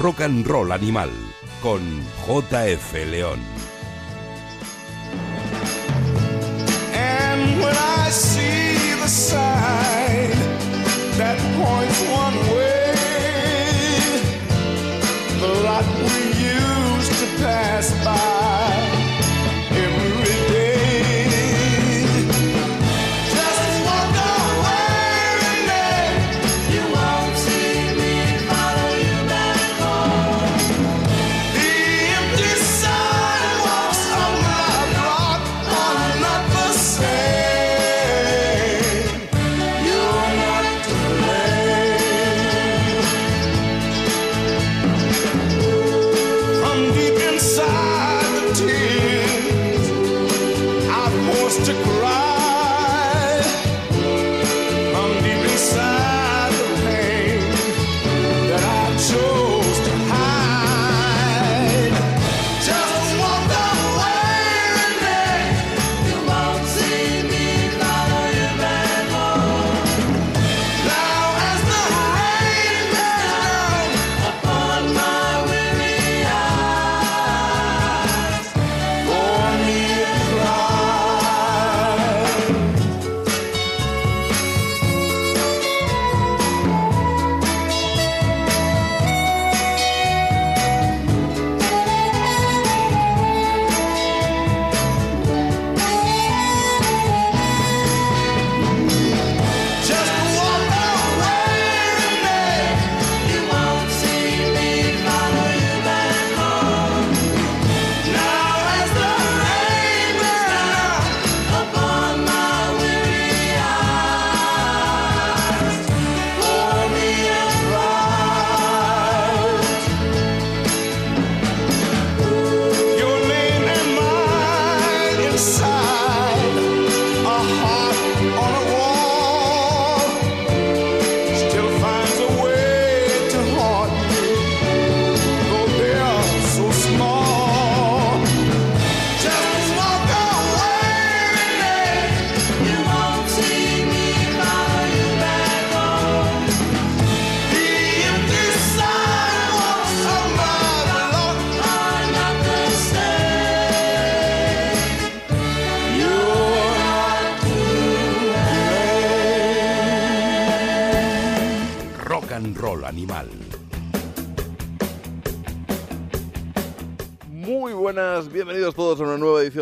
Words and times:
Rock 0.00 0.20
and 0.20 0.46
Roll 0.46 0.72
Animal 0.72 1.10
con 1.62 2.04
JF 2.26 3.04
León. 3.10 3.40
And 6.94 7.60
when 7.60 7.76
I 7.76 8.10
see 8.10 8.94
the 9.00 9.08
sign 9.08 10.30
that 11.18 11.38
points 11.56 12.00
one 12.10 12.36
way, 12.54 12.59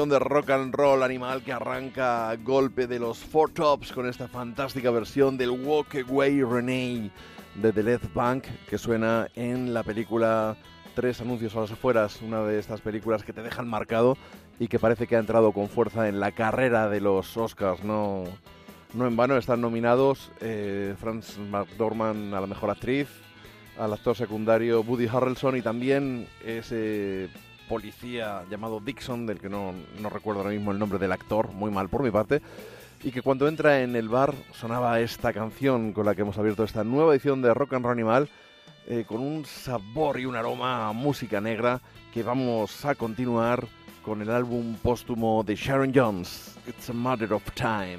de 0.09 0.19
Rock 0.19 0.51
and 0.51 0.75
Roll 0.75 1.03
Animal 1.03 1.43
que 1.43 1.53
arranca 1.53 2.31
a 2.31 2.37
golpe 2.37 2.87
de 2.87 2.99
los 2.99 3.19
Four 3.19 3.51
Tops 3.51 3.93
con 3.93 4.09
esta 4.09 4.29
fantástica 4.29 4.91
versión 4.91 5.37
del 5.37 5.51
Walk 5.51 5.95
Away 6.09 6.43
Renee 6.43 7.11
de 7.55 7.73
The 7.73 7.83
Left 7.83 8.15
Bank 8.15 8.45
que 8.69 8.79
suena 8.79 9.29
en 9.35 9.75
la 9.75 9.83
película 9.83 10.57
Tres 10.99 11.21
anuncios 11.21 11.55
a 11.55 11.61
las 11.61 11.71
afueras, 11.71 12.21
una 12.23 12.43
de 12.43 12.59
estas 12.59 12.81
películas 12.81 13.23
que 13.23 13.33
te 13.33 13.41
dejan 13.41 13.69
marcado 13.69 14.17
y 14.59 14.67
que 14.67 14.81
parece 14.81 15.07
que 15.07 15.15
ha 15.15 15.21
entrado 15.21 15.53
con 15.53 15.69
fuerza 15.69 16.09
en 16.09 16.19
la 16.19 16.33
carrera 16.33 16.89
de 16.89 17.01
los 17.01 17.37
Oscars, 17.37 17.85
no, 17.85 18.25
no 18.95 19.07
en 19.07 19.17
vano 19.17 19.37
están 19.37 19.61
nominados 19.61 20.33
eh, 20.41 20.97
Frances 20.99 21.39
McDormand 21.39 22.35
a 22.35 22.41
la 22.41 22.49
mejor 22.49 22.71
actriz, 22.71 23.07
al 23.79 23.93
actor 23.93 24.17
secundario 24.17 24.81
Woody 24.81 25.07
Harrelson 25.07 25.57
y 25.57 25.63
también 25.63 26.27
ese 26.45 27.29
policía 27.69 28.45
llamado 28.51 28.81
Dixon, 28.81 29.27
del 29.27 29.39
que 29.39 29.49
no, 29.49 29.73
no 30.01 30.11
recuerdo 30.11 30.41
ahora 30.41 30.53
mismo 30.53 30.73
el 30.73 30.79
nombre 30.79 30.99
del 30.99 31.13
actor, 31.13 31.53
muy 31.53 31.71
mal 31.71 31.89
por 31.89 32.03
mi 32.03 32.11
parte, 32.11 32.43
y 33.05 33.13
que 33.13 33.23
cuando 33.23 33.47
entra 33.47 33.83
en 33.83 33.95
el 33.95 34.09
bar 34.09 34.35
sonaba 34.53 34.99
esta 35.01 35.33
canción 35.33 35.93
con 35.93 36.07
la 36.07 36.15
que 36.15 36.23
hemos 36.23 36.39
abierto 36.39 36.65
esta 36.65 36.83
nueva 36.83 37.13
edición 37.13 37.43
de 37.43 37.55
Rock 37.55 37.75
and 37.75 37.85
Roll 37.85 37.93
Animal, 37.93 38.29
eh, 38.87 39.05
con 39.07 39.21
un 39.21 39.45
sabor 39.45 40.19
y 40.19 40.25
un 40.25 40.35
aroma 40.35 40.89
a 40.89 40.93
música 40.93 41.41
negra 41.41 41.81
que 42.13 42.23
vamos 42.23 42.85
a 42.85 42.95
continuar 42.95 43.67
con 44.03 44.23
el 44.23 44.31
álbum 44.31 44.77
póstumo 44.77 45.45
de 45.45 45.55
Sharon 45.55 45.93
Jones, 45.95 46.57
It's 46.67 46.89
a 46.89 46.95
Matter 46.95 47.35
of 47.35 47.43
Time. 47.53 47.99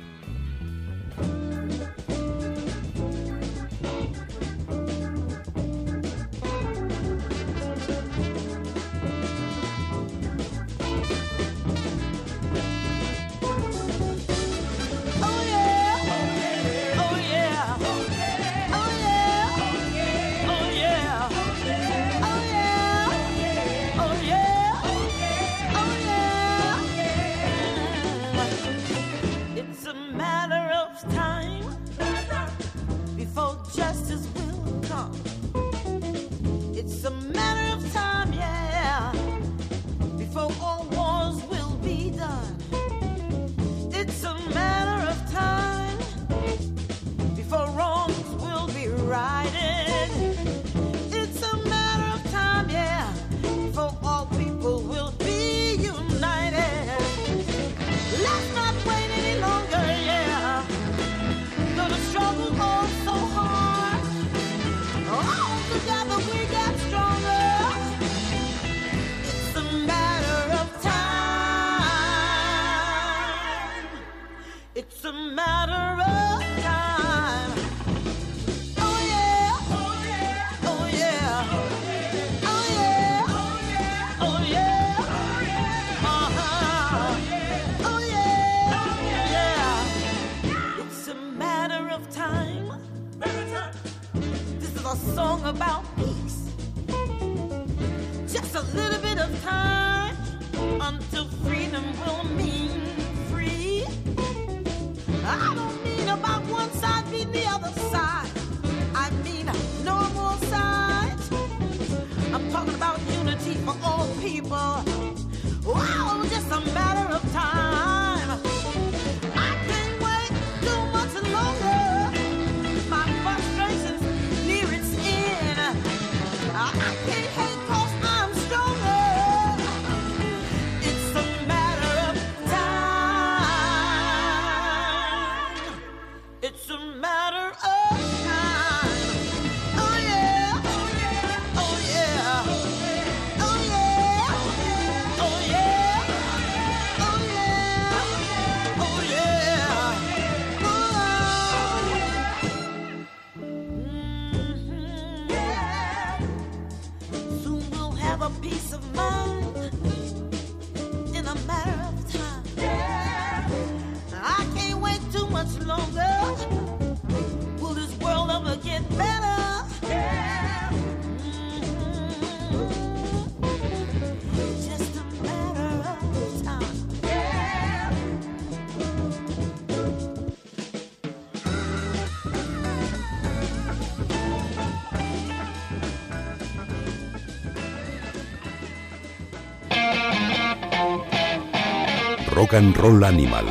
Rock 192.50 192.54
and 192.56 192.76
Roll 192.78 193.04
Animal. 193.04 193.46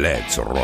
Let's 0.00 0.36
Rock. 0.38 0.58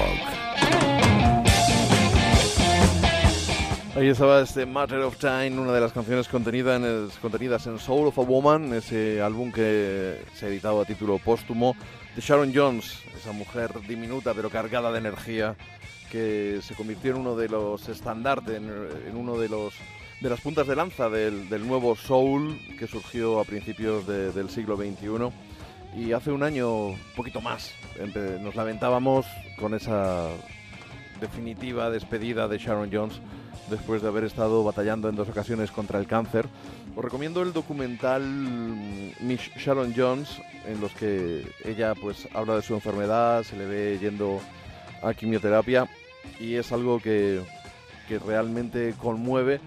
Ahí 3.96 4.08
estaba 4.08 4.40
este 4.40 4.64
Matter 4.66 5.00
of 5.00 5.18
Time, 5.18 5.50
una 5.60 5.72
de 5.72 5.80
las 5.80 5.92
canciones 5.92 6.26
contenida 6.28 6.76
en 6.76 6.84
el- 6.84 7.10
contenidas 7.20 7.66
en 7.66 7.78
Soul 7.78 8.08
of 8.08 8.18
a 8.18 8.22
Woman, 8.22 8.72
ese 8.74 9.20
álbum 9.22 9.52
que 9.52 10.20
se 10.34 10.46
ha 10.46 10.48
editado 10.48 10.80
a 10.80 10.84
título 10.84 11.18
póstumo 11.18 11.76
de 12.16 12.20
Sharon 12.22 12.52
Jones, 12.54 12.98
esa 13.16 13.32
mujer 13.32 13.70
diminuta 13.86 14.32
pero 14.34 14.50
cargada 14.50 14.90
de 14.90 14.98
energía 14.98 15.54
que 16.10 16.60
se 16.62 16.74
convirtió 16.74 17.12
en 17.12 17.18
uno 17.18 17.36
de 17.36 17.48
los 17.48 17.88
estandartes, 17.88 18.56
en, 18.56 18.70
en 19.08 19.16
uno 19.16 19.36
de 19.38 19.48
los 19.48 19.74
de 20.20 20.30
las 20.30 20.40
puntas 20.40 20.66
de 20.66 20.76
lanza 20.76 21.08
del, 21.10 21.48
del 21.50 21.66
nuevo 21.66 21.94
soul 21.96 22.58
que 22.78 22.86
surgió 22.86 23.40
a 23.40 23.44
principios 23.44 24.06
de- 24.06 24.32
del 24.32 24.48
siglo 24.48 24.76
XXI. 24.76 25.30
Y 25.96 26.12
hace 26.12 26.32
un 26.32 26.42
año, 26.42 26.86
un 26.88 26.98
poquito 27.16 27.40
más, 27.40 27.72
nos 28.40 28.54
lamentábamos 28.56 29.26
con 29.58 29.74
esa 29.74 30.28
definitiva 31.20 31.88
despedida 31.90 32.48
de 32.48 32.58
Sharon 32.58 32.90
Jones 32.92 33.20
después 33.70 34.02
de 34.02 34.08
haber 34.08 34.24
estado 34.24 34.64
batallando 34.64 35.08
en 35.08 35.14
dos 35.16 35.28
ocasiones 35.28 35.70
contra 35.70 35.98
el 36.00 36.06
cáncer. 36.06 36.46
Os 36.96 37.04
recomiendo 37.04 37.42
el 37.42 37.52
documental 37.52 38.22
mm, 38.22 39.12
Miss 39.20 39.40
Sharon 39.56 39.94
Jones, 39.96 40.40
en 40.66 40.80
los 40.80 40.92
que 40.92 41.46
ella 41.64 41.94
pues 41.94 42.28
habla 42.34 42.56
de 42.56 42.62
su 42.62 42.74
enfermedad, 42.74 43.42
se 43.44 43.56
le 43.56 43.64
ve 43.66 43.98
yendo 44.00 44.40
a 45.02 45.14
quimioterapia 45.14 45.88
y 46.40 46.54
es 46.56 46.72
algo 46.72 46.98
que, 47.00 47.40
que 48.08 48.18
realmente 48.18 48.94
conmueve 49.00 49.60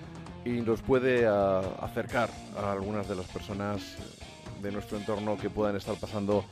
y 0.46 0.62
nos 0.62 0.82
puede 0.82 1.26
a- 1.26 1.60
acercar 1.82 2.30
a 2.62 2.72
algunas 2.74 3.08
de 3.08 3.16
las 3.16 3.26
personas 3.28 3.82
de 4.62 4.72
nuestro 4.72 4.98
entorno 4.98 5.38
que 5.38 5.50
puedan 5.50 5.76
estar 5.76 5.96
pasando 5.96 6.44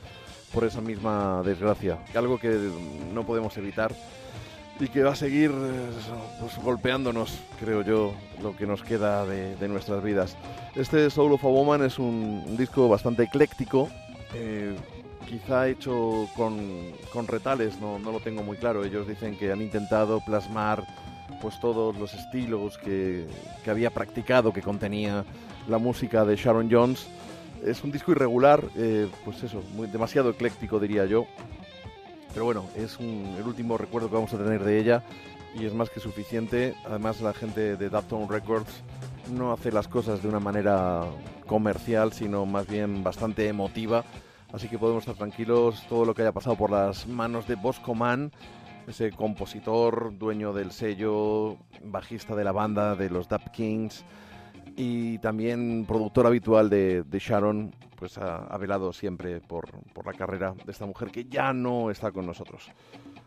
por 0.52 0.64
esa 0.64 0.80
misma 0.80 1.42
desgracia. 1.44 1.98
Algo 2.14 2.38
que 2.38 2.70
no 3.12 3.24
podemos 3.24 3.56
evitar 3.56 3.94
y 4.78 4.88
que 4.88 5.02
va 5.02 5.12
a 5.12 5.16
seguir 5.16 5.50
eh, 5.50 5.90
pues, 6.40 6.58
golpeándonos, 6.62 7.38
creo 7.58 7.82
yo, 7.82 8.14
lo 8.42 8.56
que 8.56 8.66
nos 8.66 8.82
queda 8.82 9.24
de, 9.24 9.68
nuestras 9.68 10.02
vidas. 10.02 10.36
Este 10.74 11.08
Soul 11.10 11.32
of 11.32 11.44
a 11.44 11.48
Woman 11.48 11.82
es 11.82 11.98
un, 11.98 12.44
un 12.46 12.56
disco 12.56 12.88
bastante 12.88 13.22
ecléctico, 13.22 13.88
eh, 14.34 14.76
quizá 15.26 15.68
hecho 15.68 16.28
con, 16.36 16.92
con 17.12 17.26
retales, 17.26 17.80
no, 17.80 17.98
no 17.98 18.12
lo 18.12 18.20
tengo 18.20 18.42
muy 18.42 18.56
claro. 18.56 18.84
Ellos 18.84 19.08
dicen 19.08 19.36
que 19.36 19.50
han 19.50 19.62
intentado 19.62 20.20
plasmar 20.24 20.84
pues 21.40 21.58
todos 21.60 21.96
los 21.96 22.14
estilos 22.14 22.78
que, 22.78 23.26
que 23.64 23.70
había 23.70 23.90
practicado, 23.90 24.52
que 24.52 24.62
contenía 24.62 25.24
la 25.68 25.78
música 25.78 26.24
de 26.24 26.36
Sharon 26.36 26.68
Jones. 26.70 27.06
Es 27.64 27.82
un 27.82 27.90
disco 27.90 28.12
irregular, 28.12 28.62
eh, 28.76 29.08
pues 29.24 29.42
eso, 29.42 29.62
muy, 29.74 29.88
demasiado 29.88 30.30
ecléctico 30.30 30.78
diría 30.78 31.06
yo. 31.06 31.26
Pero 32.32 32.44
bueno, 32.44 32.66
es 32.76 32.98
el 33.00 33.46
último 33.46 33.78
recuerdo 33.78 34.08
que 34.08 34.14
vamos 34.14 34.32
a 34.34 34.38
tener 34.38 34.62
de 34.62 34.78
ella 34.78 35.02
y 35.58 35.64
es 35.64 35.74
más 35.74 35.90
que 35.90 36.00
suficiente. 36.00 36.74
Además, 36.84 37.20
la 37.20 37.32
gente 37.32 37.76
de 37.76 37.88
Daptone 37.88 38.26
Records 38.28 38.82
no 39.32 39.52
hace 39.52 39.72
las 39.72 39.88
cosas 39.88 40.22
de 40.22 40.28
una 40.28 40.40
manera 40.40 41.04
comercial, 41.46 42.12
sino 42.12 42.44
más 42.44 42.66
bien 42.66 43.02
bastante 43.02 43.48
emotiva. 43.48 44.04
Así 44.52 44.68
que 44.68 44.78
podemos 44.78 45.02
estar 45.02 45.16
tranquilos. 45.16 45.82
Todo 45.88 46.04
lo 46.04 46.14
que 46.14 46.22
haya 46.22 46.32
pasado 46.32 46.56
por 46.56 46.70
las 46.70 47.06
manos 47.06 47.48
de 47.48 47.54
Bosco 47.54 47.94
Man, 47.94 48.32
ese 48.86 49.10
compositor, 49.12 50.16
dueño 50.16 50.52
del 50.52 50.72
sello, 50.72 51.56
bajista 51.82 52.36
de 52.36 52.44
la 52.44 52.52
banda 52.52 52.94
de 52.94 53.10
los 53.10 53.28
Dap 53.28 53.50
Kings 53.50 54.04
y 54.76 55.18
también 55.18 55.84
productor 55.88 56.26
habitual 56.26 56.68
de, 56.68 57.02
de 57.02 57.18
Sharon, 57.18 57.74
pues 57.96 58.18
ha, 58.18 58.44
ha 58.46 58.58
velado 58.58 58.92
siempre 58.92 59.40
por, 59.40 59.66
por 59.94 60.06
la 60.06 60.12
carrera 60.12 60.54
de 60.64 60.70
esta 60.70 60.84
mujer 60.86 61.10
que 61.10 61.24
ya 61.24 61.52
no 61.52 61.90
está 61.90 62.12
con 62.12 62.26
nosotros. 62.26 62.70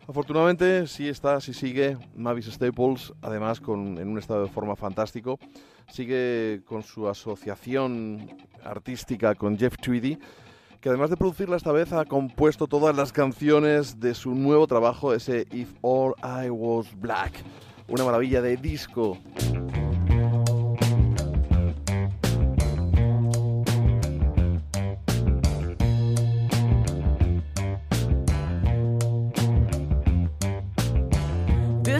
Afortunadamente 0.08 0.86
sí 0.86 1.08
está, 1.08 1.40
sí 1.40 1.52
sigue 1.52 1.96
Mavis 2.16 2.46
Staples, 2.46 3.12
además 3.22 3.60
con, 3.60 3.98
en 3.98 4.08
un 4.08 4.18
estado 4.18 4.42
de 4.42 4.48
forma 4.50 4.74
fantástico. 4.74 5.38
Sigue 5.88 6.62
con 6.64 6.82
su 6.82 7.08
asociación 7.08 8.28
artística 8.64 9.34
con 9.34 9.58
Jeff 9.58 9.76
Tweedy, 9.76 10.18
que 10.80 10.88
además 10.88 11.10
de 11.10 11.16
producirla 11.16 11.56
esta 11.56 11.72
vez 11.72 11.92
ha 11.92 12.04
compuesto 12.04 12.66
todas 12.66 12.96
las 12.96 13.12
canciones 13.12 14.00
de 14.00 14.14
su 14.14 14.34
nuevo 14.34 14.66
trabajo, 14.66 15.14
ese 15.14 15.46
If 15.52 15.74
All 15.82 16.14
I 16.22 16.48
Was 16.48 16.88
Black. 16.98 17.32
Una 17.88 18.04
maravilla 18.04 18.40
de 18.40 18.56
disco. 18.56 19.18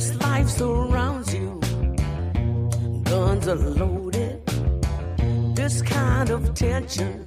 This 0.01 0.15
life 0.23 0.49
surrounds 0.49 1.35
you. 1.35 1.61
Guns 3.05 3.47
are 3.49 3.55
loaded. 3.55 4.41
This 5.55 5.83
kind 5.83 6.31
of 6.31 6.55
tension, 6.55 7.27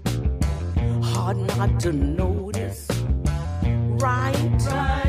hard 1.03 1.37
not 1.37 1.79
to 1.81 1.93
notice. 1.93 2.87
Right, 4.01 4.57
right. 4.71 5.02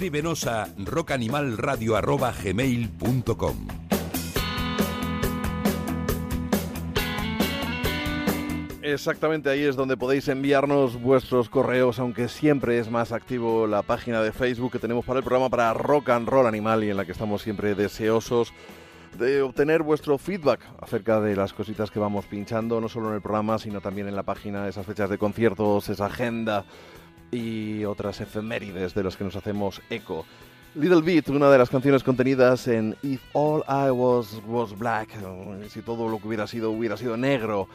Escríbenos 0.00 0.46
a 0.46 0.66
rockanimalradio.gmail.com 0.78 3.56
Exactamente 8.80 9.50
ahí 9.50 9.62
es 9.62 9.76
donde 9.76 9.98
podéis 9.98 10.28
enviarnos 10.28 10.98
vuestros 11.02 11.50
correos, 11.50 11.98
aunque 11.98 12.28
siempre 12.28 12.78
es 12.78 12.90
más 12.90 13.12
activo 13.12 13.66
la 13.66 13.82
página 13.82 14.22
de 14.22 14.32
Facebook 14.32 14.72
que 14.72 14.78
tenemos 14.78 15.04
para 15.04 15.18
el 15.18 15.22
programa 15.22 15.50
para 15.50 15.74
Rock 15.74 16.08
and 16.08 16.26
Roll 16.26 16.46
Animal 16.46 16.82
y 16.82 16.88
en 16.88 16.96
la 16.96 17.04
que 17.04 17.12
estamos 17.12 17.42
siempre 17.42 17.74
deseosos 17.74 18.54
de 19.18 19.42
obtener 19.42 19.82
vuestro 19.82 20.16
feedback 20.16 20.60
acerca 20.80 21.20
de 21.20 21.36
las 21.36 21.52
cositas 21.52 21.90
que 21.90 21.98
vamos 21.98 22.24
pinchando, 22.24 22.80
no 22.80 22.88
solo 22.88 23.10
en 23.10 23.16
el 23.16 23.20
programa, 23.20 23.58
sino 23.58 23.82
también 23.82 24.08
en 24.08 24.16
la 24.16 24.22
página, 24.22 24.66
esas 24.66 24.86
fechas 24.86 25.10
de 25.10 25.18
conciertos, 25.18 25.90
esa 25.90 26.06
agenda 26.06 26.64
y 27.30 27.84
otras 27.84 28.20
efemérides 28.20 28.94
de 28.94 29.02
las 29.02 29.16
que 29.16 29.24
nos 29.24 29.36
hacemos 29.36 29.80
eco. 29.90 30.24
Little 30.74 31.02
Bit, 31.02 31.28
una 31.30 31.50
de 31.50 31.58
las 31.58 31.68
canciones 31.68 32.04
contenidas 32.04 32.68
en 32.68 32.96
If 33.02 33.20
All 33.32 33.64
I 33.68 33.90
Was 33.90 34.40
Was 34.46 34.78
Black, 34.78 35.08
eh, 35.16 35.66
si 35.68 35.82
todo 35.82 36.08
lo 36.08 36.18
que 36.18 36.28
hubiera 36.28 36.46
sido 36.46 36.70
hubiera 36.70 36.96
sido 36.96 37.16
negro, 37.16 37.68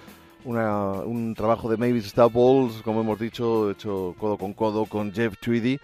un 0.46 1.34
trabajo 1.36 1.70
de 1.70 1.78
Mavis 1.78 2.06
Staples, 2.06 2.82
como 2.84 3.02
hemos 3.02 3.20
dicho, 3.20 3.72
hecho 3.72 4.16
codo 4.18 4.38
con 4.38 4.54
codo 4.54 4.86
con 4.86 5.12
Jeff 5.12 5.38
Tweedy 5.40 5.80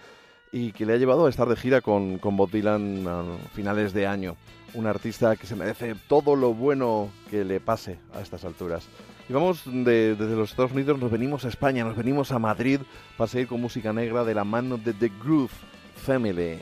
y 0.52 0.72
que 0.72 0.86
le 0.86 0.94
ha 0.94 0.96
llevado 0.96 1.26
a 1.26 1.30
estar 1.30 1.48
de 1.48 1.56
gira 1.56 1.80
con, 1.80 2.18
con 2.18 2.36
Bob 2.36 2.50
Dylan 2.50 3.06
a 3.06 3.24
finales 3.54 3.92
de 3.92 4.06
año. 4.06 4.36
Un 4.74 4.86
artista 4.86 5.36
que 5.36 5.46
se 5.46 5.56
merece 5.56 5.94
todo 6.08 6.36
lo 6.36 6.54
bueno 6.54 7.10
que 7.30 7.44
le 7.44 7.60
pase 7.60 7.98
a 8.14 8.20
estas 8.20 8.44
alturas. 8.44 8.86
Vamos 9.32 9.62
de- 9.64 10.14
desde 10.14 10.36
los 10.36 10.50
Estados 10.50 10.72
Unidos, 10.72 10.98
nos 10.98 11.10
venimos 11.10 11.44
a 11.44 11.48
España, 11.48 11.84
nos 11.84 11.96
venimos 11.96 12.32
a 12.32 12.38
Madrid 12.38 12.80
para 13.16 13.28
seguir 13.28 13.46
con 13.48 13.60
música 13.60 13.92
negra 13.92 14.24
de 14.24 14.34
la 14.34 14.44
mano 14.44 14.76
de 14.76 14.92
The 14.92 15.10
Groove 15.22 15.50
Family. 15.96 16.58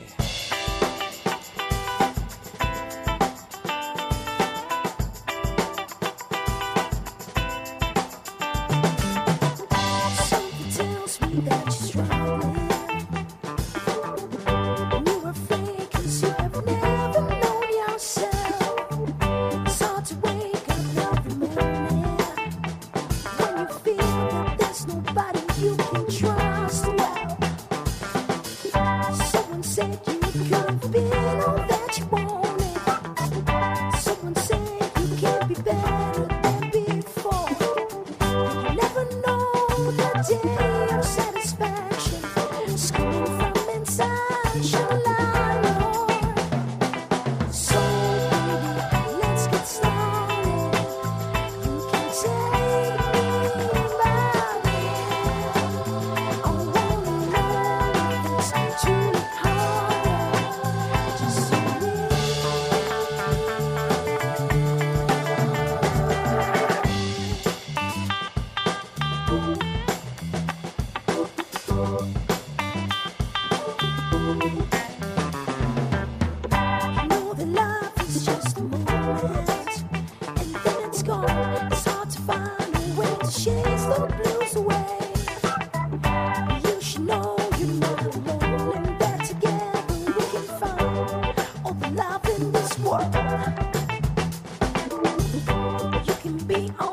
be 96.31 96.71
on. 96.79 96.90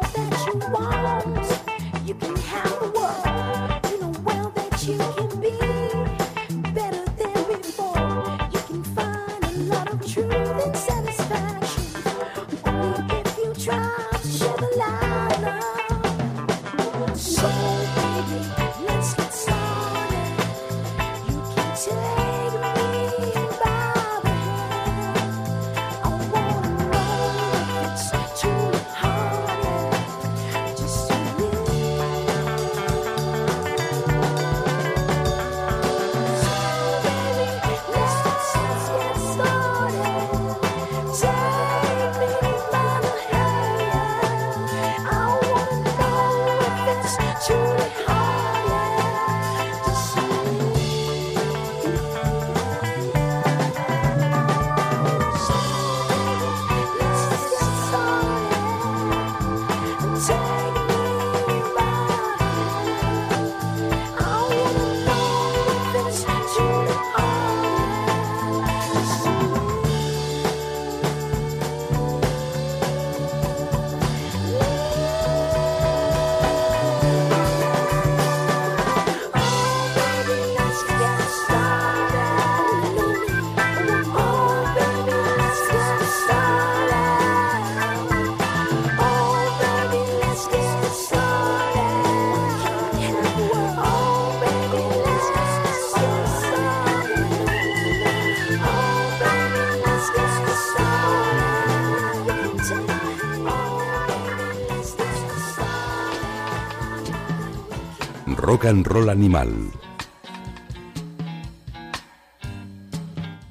Rock 108.59 108.65
and 108.65 108.87
Roll 108.89 109.09
Animal. 109.09 109.71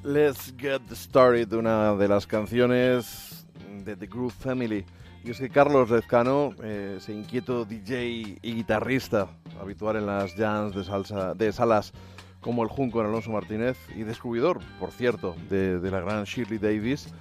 Let's 0.03 0.53
Get 0.57 0.81
Started, 0.91 1.53
una 1.53 1.95
de 1.95 2.09
las 2.09 2.27
canciones 2.27 3.45
de 3.85 3.95
The 3.95 4.07
Groove 4.07 4.33
Family. 4.33 4.83
Y 5.23 5.31
es 5.31 5.39
que 5.39 5.49
Carlos 5.49 5.89
Lezcano, 5.89 6.53
eh, 6.61 6.95
ese 6.97 7.13
inquieto 7.13 7.63
DJ 7.63 8.37
y 8.41 8.53
guitarrista, 8.53 9.29
habitual 9.61 9.95
en 9.95 10.07
las 10.07 10.33
jams 10.35 10.75
de, 10.75 10.83
salsa, 10.83 11.33
de 11.33 11.53
salas 11.53 11.93
como 12.41 12.63
el 12.63 12.69
Junco 12.69 12.99
en 12.99 13.07
Alonso 13.07 13.31
Martínez 13.31 13.77
y 13.95 14.03
descubridor, 14.03 14.59
por 14.77 14.91
cierto, 14.91 15.37
de, 15.49 15.79
de 15.79 15.89
la 15.89 16.01
gran 16.01 16.25
Shirley 16.25 16.57
Davis, 16.57 17.13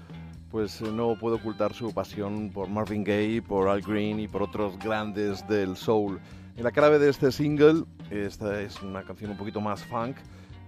pues 0.50 0.80
eh, 0.80 0.90
no 0.90 1.16
puede 1.16 1.36
ocultar 1.36 1.72
su 1.72 1.94
pasión 1.94 2.50
por 2.52 2.68
Marvin 2.68 3.04
Gaye, 3.04 3.42
por 3.42 3.68
Al 3.68 3.80
Green 3.80 4.18
y 4.18 4.26
por 4.26 4.42
otros 4.42 4.76
grandes 4.76 5.46
del 5.46 5.76
soul. 5.76 6.18
En 6.56 6.64
la 6.64 6.70
clave 6.70 6.98
de 6.98 7.10
este 7.10 7.32
single, 7.32 7.84
esta 8.10 8.62
es 8.62 8.80
una 8.80 9.02
canción 9.02 9.30
un 9.30 9.36
poquito 9.36 9.60
más 9.60 9.84
funk, 9.84 10.16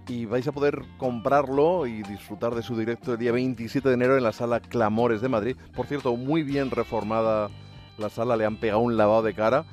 y 0.07 0.25
vais 0.25 0.47
a 0.47 0.51
poder 0.51 0.83
comprarlo 0.99 1.87
y 1.87 2.03
disfrutar 2.03 2.53
de 2.53 2.61
su 2.61 2.77
directo 2.77 3.13
el 3.13 3.17
día 3.17 3.31
27 3.31 3.89
de 3.89 3.95
enero 3.95 4.15
en 4.15 4.23
la 4.23 4.31
sala 4.31 4.59
Clamores 4.59 5.19
de 5.21 5.29
Madrid. 5.29 5.57
Por 5.75 5.87
cierto, 5.87 6.15
muy 6.15 6.43
bien 6.43 6.69
reformada 6.69 7.49
la 7.97 8.09
sala, 8.09 8.37
le 8.37 8.45
han 8.45 8.57
pegado 8.57 8.81
un 8.81 8.97
lavado 8.97 9.23
de 9.23 9.33
cara 9.33 9.65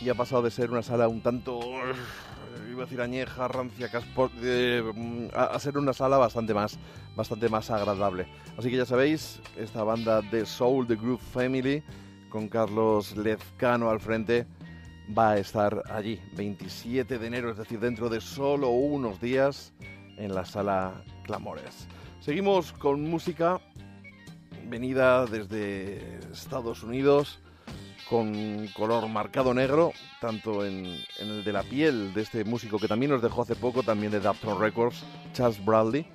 y 0.00 0.08
ha 0.08 0.16
pasado 0.16 0.42
de 0.42 0.50
ser 0.50 0.72
una 0.72 0.82
sala 0.82 1.06
un 1.06 1.22
tanto, 1.22 1.60
iba 2.68 2.82
a 2.82 2.86
decir 2.86 3.00
añeja, 3.00 3.46
rancia, 3.46 3.88
eh, 4.42 5.30
a, 5.34 5.44
a 5.44 5.58
ser 5.60 5.78
una 5.78 5.92
sala 5.92 6.18
bastante 6.18 6.52
más, 6.52 6.80
bastante 7.14 7.48
más 7.48 7.70
agradable. 7.70 8.26
Así 8.58 8.70
que 8.70 8.76
ya 8.76 8.86
sabéis, 8.86 9.40
esta 9.56 9.84
banda 9.84 10.20
de 10.20 10.46
Soul, 10.46 10.88
The 10.88 10.96
Groove 10.96 11.22
Family, 11.32 11.84
con 12.28 12.48
Carlos 12.48 13.16
Lezcano 13.16 13.90
al 13.90 14.00
frente, 14.00 14.48
va 15.16 15.32
a 15.32 15.38
estar 15.38 15.82
allí, 15.90 16.20
27 16.36 17.18
de 17.18 17.26
enero, 17.26 17.50
es 17.50 17.56
decir, 17.56 17.78
dentro 17.80 18.08
de 18.08 18.20
solo 18.20 18.70
unos 18.70 19.20
días, 19.20 19.72
en 20.16 20.34
la 20.34 20.44
sala 20.44 21.02
Clamores. 21.24 21.86
Seguimos 22.20 22.72
con 22.72 23.02
música 23.02 23.60
venida 24.68 25.26
desde 25.26 26.18
Estados 26.32 26.82
Unidos, 26.82 27.40
con 28.08 28.68
color 28.68 29.08
marcado 29.08 29.54
negro, 29.54 29.92
tanto 30.20 30.64
en, 30.64 30.96
el 31.18 31.44
de 31.44 31.52
la 31.52 31.62
piel 31.62 32.14
de 32.14 32.22
este 32.22 32.44
músico 32.44 32.78
que 32.78 32.88
también 32.88 33.12
nos 33.12 33.22
dejó 33.22 33.42
hace 33.42 33.56
poco, 33.56 33.82
también 33.82 34.12
de 34.12 34.20
Dapton 34.20 34.60
Records, 34.60 35.04
Charles 35.32 35.62
Bradley, 35.64 36.06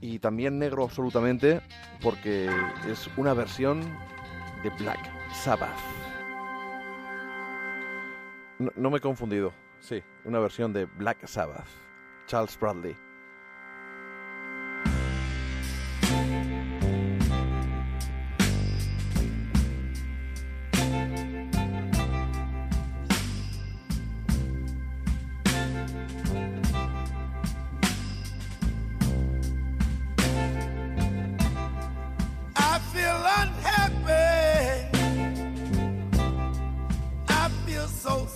y 0.00 0.18
también 0.18 0.58
negro 0.58 0.84
absolutamente, 0.84 1.62
porque 2.02 2.50
es 2.88 3.08
una 3.16 3.32
versión 3.32 3.80
de 4.62 4.70
Black 4.70 5.10
Sabbath. 5.32 6.03
No, 8.76 8.90
me 8.90 8.98
he 8.98 9.00
confundido. 9.00 9.52
Sí, 9.80 10.02
una 10.24 10.38
versión 10.38 10.72
de 10.72 10.86
Black 10.86 11.26
Sabbath. 11.26 11.66
Charles 12.26 12.58
Bradley. 12.58 12.96
So 38.04 38.26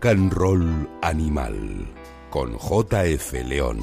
Rock 0.00 0.06
and 0.06 0.32
Roll 0.32 0.88
Animal 1.02 1.86
con 2.30 2.56
JF 2.56 3.32
León. 3.44 3.78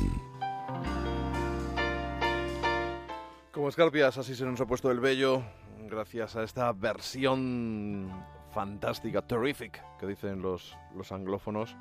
Como 3.52 3.70
escarpias, 3.70 4.18
así 4.18 4.34
se 4.34 4.44
nos 4.44 4.60
ha 4.60 4.66
puesto 4.66 4.90
el 4.90 5.00
vello, 5.00 5.44
gracias 5.88 6.36
a 6.36 6.42
esta 6.42 6.74
versión 6.74 8.10
fantástica, 8.52 9.22
terrific, 9.22 9.80
que 10.00 10.08
dicen 10.08 10.42
los, 10.42 10.76
los 10.96 11.12
anglófonos, 11.12 11.78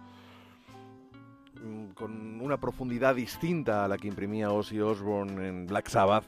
con 1.94 2.38
una 2.42 2.60
profundidad 2.60 3.14
distinta 3.14 3.86
a 3.86 3.88
la 3.88 3.96
que 3.96 4.08
imprimía 4.08 4.50
Ozzy 4.50 4.80
Osbourne 4.80 5.48
en 5.48 5.66
Black 5.66 5.88
Sabbath, 5.88 6.26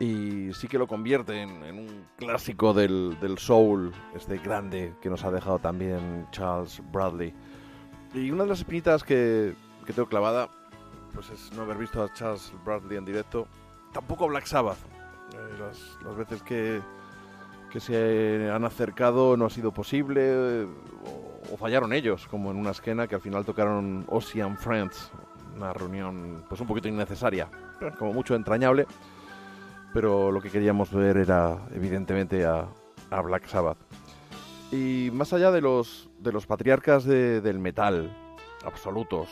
y 0.00 0.52
sí 0.54 0.66
que 0.66 0.78
lo 0.78 0.86
convierte 0.86 1.42
en, 1.42 1.62
en 1.62 1.78
un 1.78 2.06
clásico 2.16 2.72
del, 2.72 3.18
del 3.20 3.36
soul, 3.36 3.92
este 4.14 4.38
grande 4.38 4.94
que 5.02 5.10
nos 5.10 5.22
ha 5.24 5.30
dejado 5.30 5.58
también 5.58 6.26
Charles 6.32 6.82
Bradley. 6.90 7.34
Y 8.14 8.30
una 8.30 8.44
de 8.44 8.48
las 8.48 8.60
espinitas 8.60 9.04
que, 9.04 9.54
que 9.84 9.92
tengo 9.92 10.08
clavada, 10.08 10.48
pues 11.12 11.28
es 11.28 11.52
no 11.52 11.62
haber 11.62 11.76
visto 11.76 12.02
a 12.02 12.10
Charles 12.14 12.50
Bradley 12.64 12.96
en 12.96 13.04
directo, 13.04 13.46
tampoco 13.92 14.26
Black 14.26 14.46
Sabbath. 14.46 14.78
Eh, 15.34 15.58
las, 15.60 15.98
las 16.02 16.16
veces 16.16 16.42
que, 16.42 16.80
que 17.70 17.78
se 17.78 18.50
han 18.50 18.64
acercado 18.64 19.36
no 19.36 19.44
ha 19.44 19.50
sido 19.50 19.70
posible 19.70 20.22
eh, 20.24 20.66
o, 21.04 21.54
o 21.54 21.56
fallaron 21.58 21.92
ellos, 21.92 22.26
como 22.26 22.50
en 22.50 22.56
una 22.56 22.70
esquena 22.70 23.06
que 23.06 23.16
al 23.16 23.20
final 23.20 23.44
tocaron 23.44 24.06
and 24.08 24.58
Friends, 24.58 25.12
una 25.56 25.74
reunión 25.74 26.42
pues 26.48 26.58
un 26.60 26.66
poquito 26.66 26.88
innecesaria, 26.88 27.50
como 27.98 28.14
mucho 28.14 28.34
entrañable, 28.34 28.86
pero 29.92 30.30
lo 30.30 30.40
que 30.40 30.50
queríamos 30.50 30.92
ver 30.92 31.16
era 31.16 31.66
evidentemente 31.74 32.44
a, 32.44 32.68
Black 33.24 33.46
Sabbath. 33.46 33.78
Y 34.70 35.10
más 35.12 35.32
allá 35.32 35.50
de 35.50 35.60
los, 35.60 36.08
de 36.18 36.30
los 36.30 36.46
patriarcas 36.46 37.04
de- 37.04 37.40
del 37.40 37.58
metal 37.58 38.16
absolutos, 38.64 39.28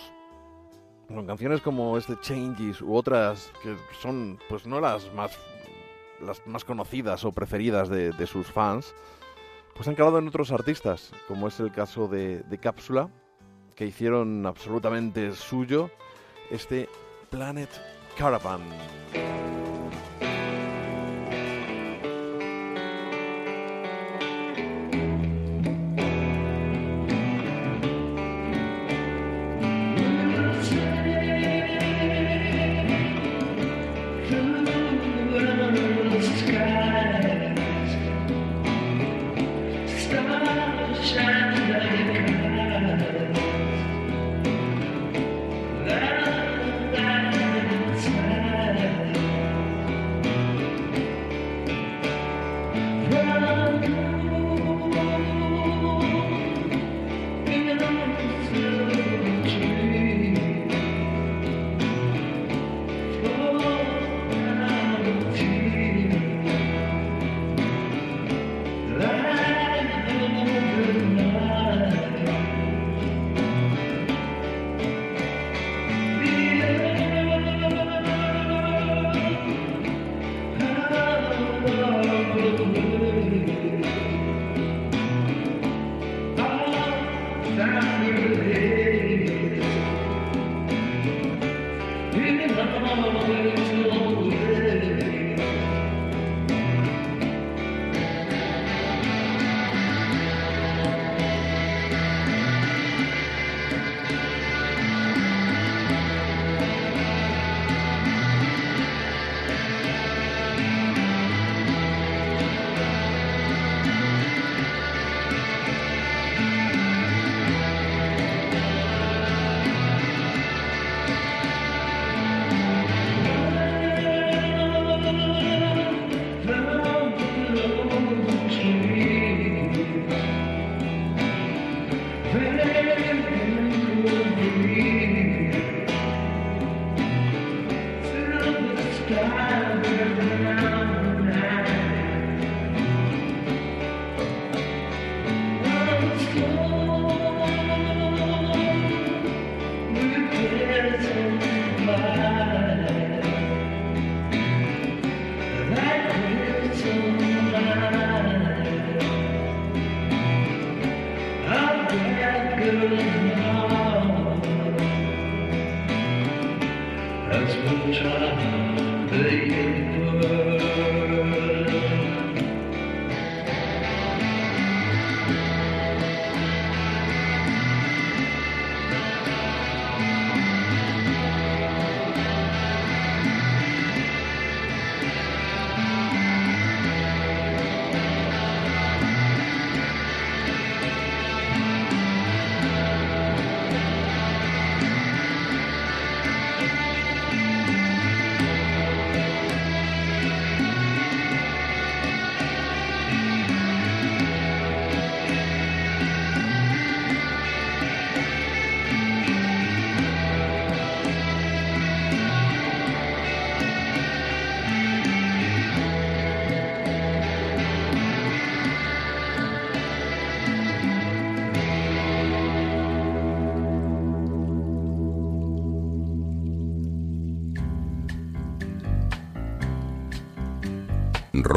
con 1.06 1.26
canciones 1.26 1.60
como 1.60 1.96
este 1.96 2.18
Changes 2.20 2.82
u 2.82 2.94
otras 2.94 3.52
que 3.62 3.76
son 4.00 4.38
pues 4.48 4.66
no 4.66 4.80
las 4.80 5.12
más 5.14 5.38
las 6.20 6.44
más 6.46 6.64
conocidas 6.64 7.24
o 7.24 7.30
preferidas 7.30 7.88
de, 7.88 8.10
de 8.10 8.26
sus 8.26 8.48
fans, 8.48 8.92
pues 9.76 9.86
han 9.86 9.94
calado 9.94 10.18
en 10.18 10.26
otros 10.26 10.50
artistas, 10.50 11.12
como 11.28 11.46
es 11.46 11.60
el 11.60 11.70
caso 11.70 12.08
de, 12.08 12.40
de 12.40 12.58
Cápsula, 12.58 13.08
que 13.76 13.86
hicieron 13.86 14.44
absolutamente 14.44 15.32
suyo 15.36 15.90
este 16.50 16.88
Planet 17.30 17.70
Caravan. 18.16 18.62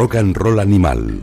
Rock 0.02 0.16
and 0.16 0.36
Roll 0.36 0.60
Animal. 0.60 1.22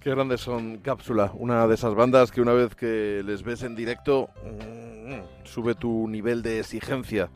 Qué 0.00 0.10
grandes 0.10 0.40
son 0.40 0.78
Cápsula, 0.78 1.30
una 1.34 1.68
de 1.68 1.76
esas 1.76 1.94
bandas 1.94 2.32
que 2.32 2.40
una 2.40 2.52
vez 2.52 2.74
que 2.74 3.22
les 3.24 3.44
ves 3.44 3.62
en 3.62 3.76
directo 3.76 4.30
mm, 4.42 5.46
sube 5.46 5.76
tu 5.76 6.08
nivel 6.08 6.42
de 6.42 6.58
exigencia 6.58 7.30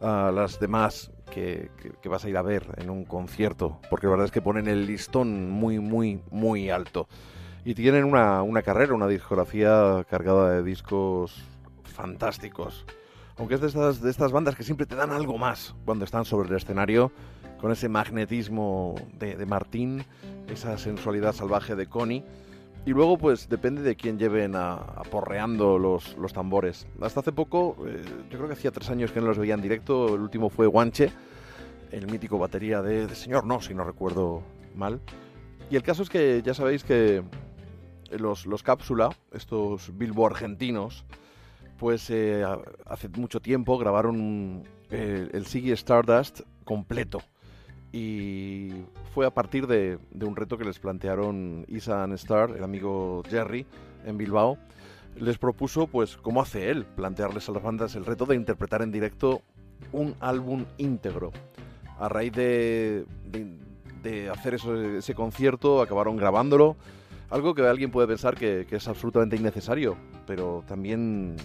a 0.00 0.30
las 0.32 0.60
demás 0.60 1.10
que, 1.32 1.68
vas 2.04 2.24
a 2.24 2.28
ir 2.28 2.36
a 2.36 2.42
ver 2.42 2.68
en 2.76 2.88
un 2.88 3.04
concierto, 3.04 3.80
porque 3.90 4.06
la 4.06 4.12
verdad 4.12 4.26
es 4.26 4.32
que 4.32 4.40
ponen 4.40 4.68
el 4.68 4.86
listón 4.86 5.50
muy, 5.50 5.80
muy, 5.80 6.22
muy 6.30 6.70
alto. 6.70 7.08
Y 7.64 7.74
tienen 7.74 8.04
una, 8.04 8.42
una 8.42 8.62
carrera, 8.62 8.94
una 8.94 9.08
discografía 9.08 10.06
cargada 10.08 10.52
de 10.52 10.62
discos 10.62 11.42
fantásticos. 11.82 12.86
Aunque 13.36 13.54
es 13.54 13.60
de 13.60 13.68
estas, 13.68 14.00
de 14.00 14.10
estas 14.10 14.32
bandas 14.32 14.56
que 14.56 14.62
siempre 14.62 14.86
te 14.86 14.94
dan 14.94 15.10
algo 15.10 15.38
más 15.38 15.74
cuando 15.84 16.04
están 16.04 16.24
sobre 16.24 16.48
el 16.48 16.56
escenario, 16.56 17.12
con 17.60 17.70
ese 17.72 17.88
magnetismo 17.88 18.94
de, 19.18 19.36
de 19.36 19.46
Martín, 19.46 20.04
esa 20.48 20.76
sensualidad 20.78 21.32
salvaje 21.32 21.76
de 21.76 21.86
Connie. 21.86 22.24
Y 22.84 22.90
luego, 22.90 23.16
pues 23.16 23.48
depende 23.48 23.82
de 23.82 23.94
quién 23.94 24.18
lleven 24.18 24.56
aporreando 24.56 25.78
los, 25.78 26.16
los 26.18 26.32
tambores. 26.32 26.88
Hasta 27.00 27.20
hace 27.20 27.30
poco, 27.30 27.76
eh, 27.86 28.02
yo 28.28 28.38
creo 28.38 28.48
que 28.48 28.54
hacía 28.54 28.72
tres 28.72 28.90
años 28.90 29.12
que 29.12 29.20
no 29.20 29.28
los 29.28 29.38
veía 29.38 29.54
en 29.54 29.62
directo. 29.62 30.16
El 30.16 30.20
último 30.20 30.50
fue 30.50 30.66
Guanche, 30.66 31.12
el 31.92 32.08
mítico 32.08 32.38
batería 32.38 32.82
de, 32.82 33.06
de 33.06 33.14
Señor 33.14 33.46
No, 33.46 33.60
si 33.60 33.72
no 33.72 33.84
recuerdo 33.84 34.42
mal. 34.74 35.00
Y 35.70 35.76
el 35.76 35.84
caso 35.84 36.02
es 36.02 36.10
que 36.10 36.42
ya 36.44 36.54
sabéis 36.54 36.82
que 36.82 37.22
los, 38.10 38.46
los 38.46 38.64
Cápsula, 38.64 39.10
estos 39.32 39.96
Bilbo 39.96 40.26
argentinos, 40.26 41.04
pues 41.82 42.12
hace 42.86 43.08
mucho 43.08 43.40
tiempo 43.40 43.76
grabaron 43.76 44.62
eh, 44.88 45.28
el 45.32 45.46
Ziggy 45.46 45.72
Stardust 45.72 46.42
completo. 46.64 47.18
Y 47.90 48.70
fue 49.12 49.26
a 49.26 49.32
partir 49.34 49.66
de, 49.66 49.98
un 50.20 50.36
reto 50.36 50.56
que 50.56 50.64
les 50.64 50.78
plantearon 50.78 51.64
Isan 51.66 52.12
Star, 52.12 52.52
el 52.56 52.62
amigo 52.62 53.24
Jerry, 53.28 53.66
en 54.06 54.16
Bilbao. 54.16 54.58
Les 55.16 55.38
propuso, 55.38 55.88
pues, 55.88 56.16
como 56.16 56.40
hace 56.40 56.70
él, 56.70 56.84
plantearles 56.84 57.48
a 57.48 57.52
las 57.52 57.64
bandas 57.64 57.96
el 57.96 58.06
reto 58.06 58.26
de 58.26 58.36
interpretar 58.36 58.82
en 58.82 58.92
directo 58.92 59.42
un 59.90 60.14
álbum 60.20 60.66
íntegro. 60.78 61.32
A 61.98 62.08
raíz 62.08 62.32
de, 62.32 63.06
de- 64.04 64.30
hacer 64.30 64.54
ese 64.54 65.14
concierto, 65.16 65.82
acabaron 65.82 66.16
grabándolo. 66.16 66.76
Algo 67.28 67.56
que 67.56 67.62
alguien 67.62 67.90
puede 67.90 68.06
pensar 68.06 68.36
que 68.36 68.68
es 68.70 68.86
absolutamente 68.86 69.34
innecesario, 69.34 69.96
pero 70.28 70.62
también 70.68 71.36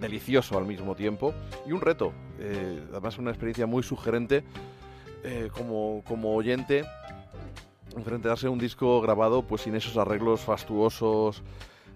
delicioso 0.00 0.58
al 0.58 0.66
mismo 0.66 0.94
tiempo. 0.94 1.34
Y 1.66 1.72
un 1.72 1.80
reto, 1.80 2.12
eh, 2.38 2.82
además 2.90 3.18
una 3.18 3.30
experiencia 3.30 3.66
muy 3.66 3.82
sugerente 3.82 4.44
eh, 5.22 5.48
como, 5.52 6.02
como 6.06 6.34
oyente 6.34 6.84
enfrentarse 7.96 8.46
a 8.48 8.50
un 8.50 8.58
disco 8.58 9.00
grabado 9.00 9.42
pues 9.42 9.62
sin 9.62 9.74
esos 9.76 9.96
arreglos 9.96 10.40
fastuosos 10.40 11.42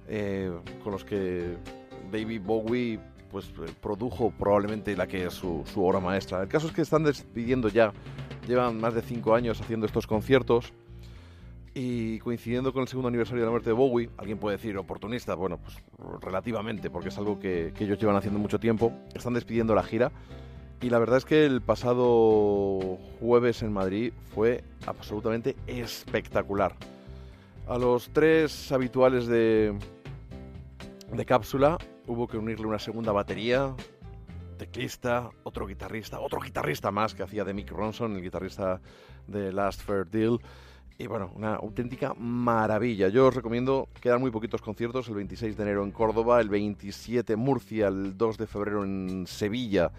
eh, 0.06 0.50
con 0.82 0.92
los 0.92 1.04
que 1.04 1.56
David 2.12 2.40
Bowie 2.44 3.00
pues 3.30 3.52
produjo 3.82 4.32
probablemente 4.38 4.96
la 4.96 5.06
que 5.06 5.26
es 5.26 5.34
su, 5.34 5.62
su 5.72 5.84
obra 5.84 6.00
maestra. 6.00 6.40
El 6.42 6.48
caso 6.48 6.68
es 6.68 6.72
que 6.72 6.82
están 6.82 7.04
despidiendo 7.04 7.68
ya, 7.68 7.92
llevan 8.46 8.80
más 8.80 8.94
de 8.94 9.02
cinco 9.02 9.34
años 9.34 9.60
haciendo 9.60 9.84
estos 9.84 10.06
conciertos 10.06 10.72
y 11.80 12.18
coincidiendo 12.18 12.72
con 12.72 12.82
el 12.82 12.88
segundo 12.88 13.06
aniversario 13.06 13.42
de 13.42 13.46
la 13.46 13.52
muerte 13.52 13.70
de 13.70 13.74
Bowie, 13.74 14.10
alguien 14.16 14.38
puede 14.38 14.56
decir 14.56 14.76
oportunista, 14.76 15.36
bueno, 15.36 15.58
pues 15.58 15.76
relativamente, 16.20 16.90
porque 16.90 17.10
es 17.10 17.18
algo 17.18 17.38
que, 17.38 17.72
ellos 17.78 18.00
llevan 18.00 18.16
haciendo 18.16 18.40
mucho 18.40 18.58
tiempo, 18.58 18.92
están 19.14 19.34
despidiendo 19.34 19.76
la 19.76 19.84
gira 19.84 20.10
y 20.80 20.90
la 20.90 20.98
verdad 20.98 21.18
es 21.18 21.24
que 21.24 21.46
el 21.46 21.62
pasado 21.62 22.98
jueves 23.20 23.62
en 23.62 23.72
Madrid 23.72 24.12
fue 24.34 24.64
absolutamente 24.86 25.54
espectacular. 25.68 26.74
A 27.68 27.78
los 27.78 28.10
tres 28.12 28.72
habituales 28.72 29.28
de, 29.28 29.72
de 31.12 31.24
cápsula 31.26 31.78
hubo 32.08 32.26
que 32.26 32.38
unirle 32.38 32.66
una 32.66 32.80
segunda 32.80 33.12
batería, 33.12 33.76
teclista, 34.56 35.30
otro 35.44 35.64
guitarrista, 35.68 36.18
otro 36.18 36.40
guitarrista 36.40 36.90
más 36.90 37.14
que 37.14 37.22
hacía 37.22 37.44
de 37.44 37.54
Mick 37.54 37.70
Ronson, 37.70 38.16
el 38.16 38.22
guitarrista 38.22 38.80
de 39.28 39.52
Last 39.52 39.82
Fair 39.82 40.06
Deal. 40.06 40.40
Y 41.00 41.06
bueno, 41.06 41.30
una 41.36 41.54
auténtica 41.54 42.12
maravilla. 42.14 43.06
Yo 43.06 43.28
os 43.28 43.34
recomiendo, 43.34 43.88
quedan 44.00 44.20
muy 44.20 44.32
poquitos 44.32 44.60
conciertos, 44.60 45.06
el 45.08 45.14
26 45.14 45.56
de 45.56 45.62
enero 45.62 45.84
en 45.84 45.92
Córdoba, 45.92 46.40
el 46.40 46.48
27 46.48 47.34
en 47.34 47.38
Murcia, 47.38 47.86
el 47.86 48.18
2 48.18 48.36
de 48.36 48.46
febrero 48.48 48.82
en 48.82 49.24
Sevilla 49.28 49.92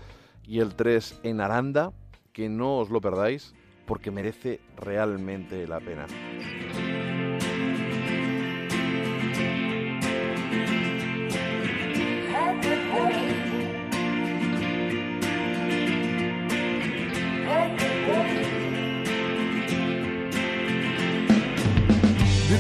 y 0.45 0.59
el 0.59 0.75
3 0.75 1.21
en 1.23 1.39
Aranda, 1.39 1.93
que 2.33 2.49
no 2.49 2.79
os 2.79 2.89
lo 2.89 2.99
perdáis 2.99 3.55
porque 3.85 4.12
merece 4.12 4.59
realmente 4.75 5.65
la 5.67 5.79
pena. 5.79 6.05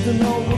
Didn't 0.09 0.23
know 0.23 0.48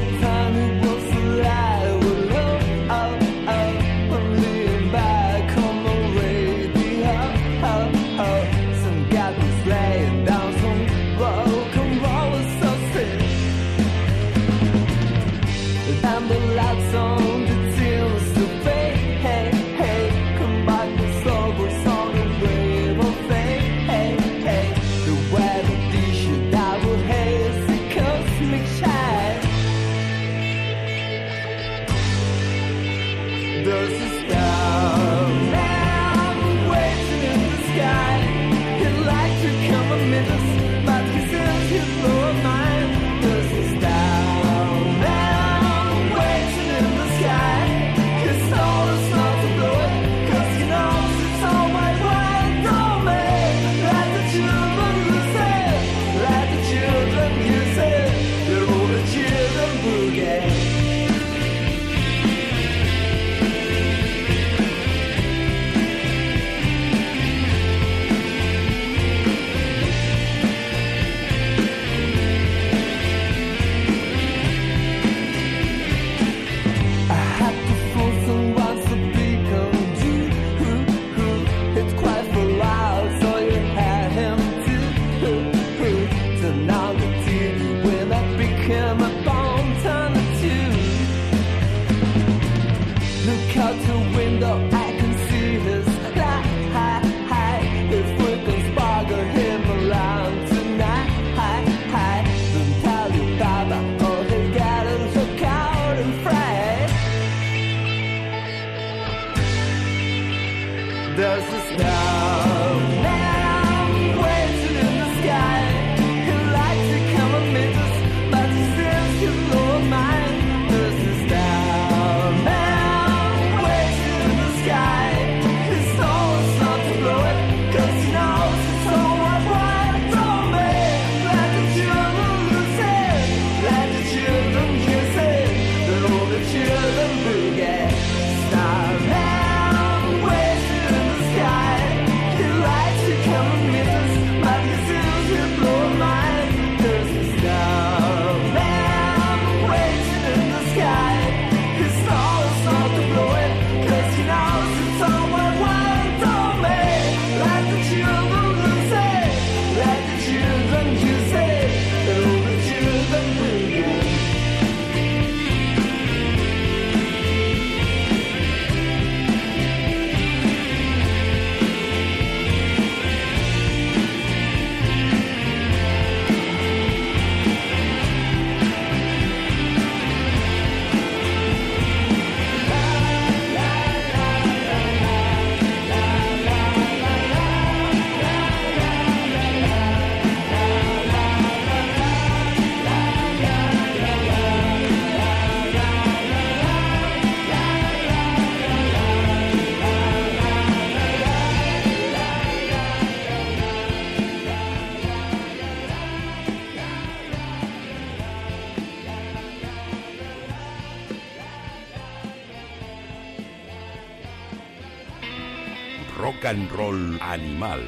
Animal. 217.31 217.79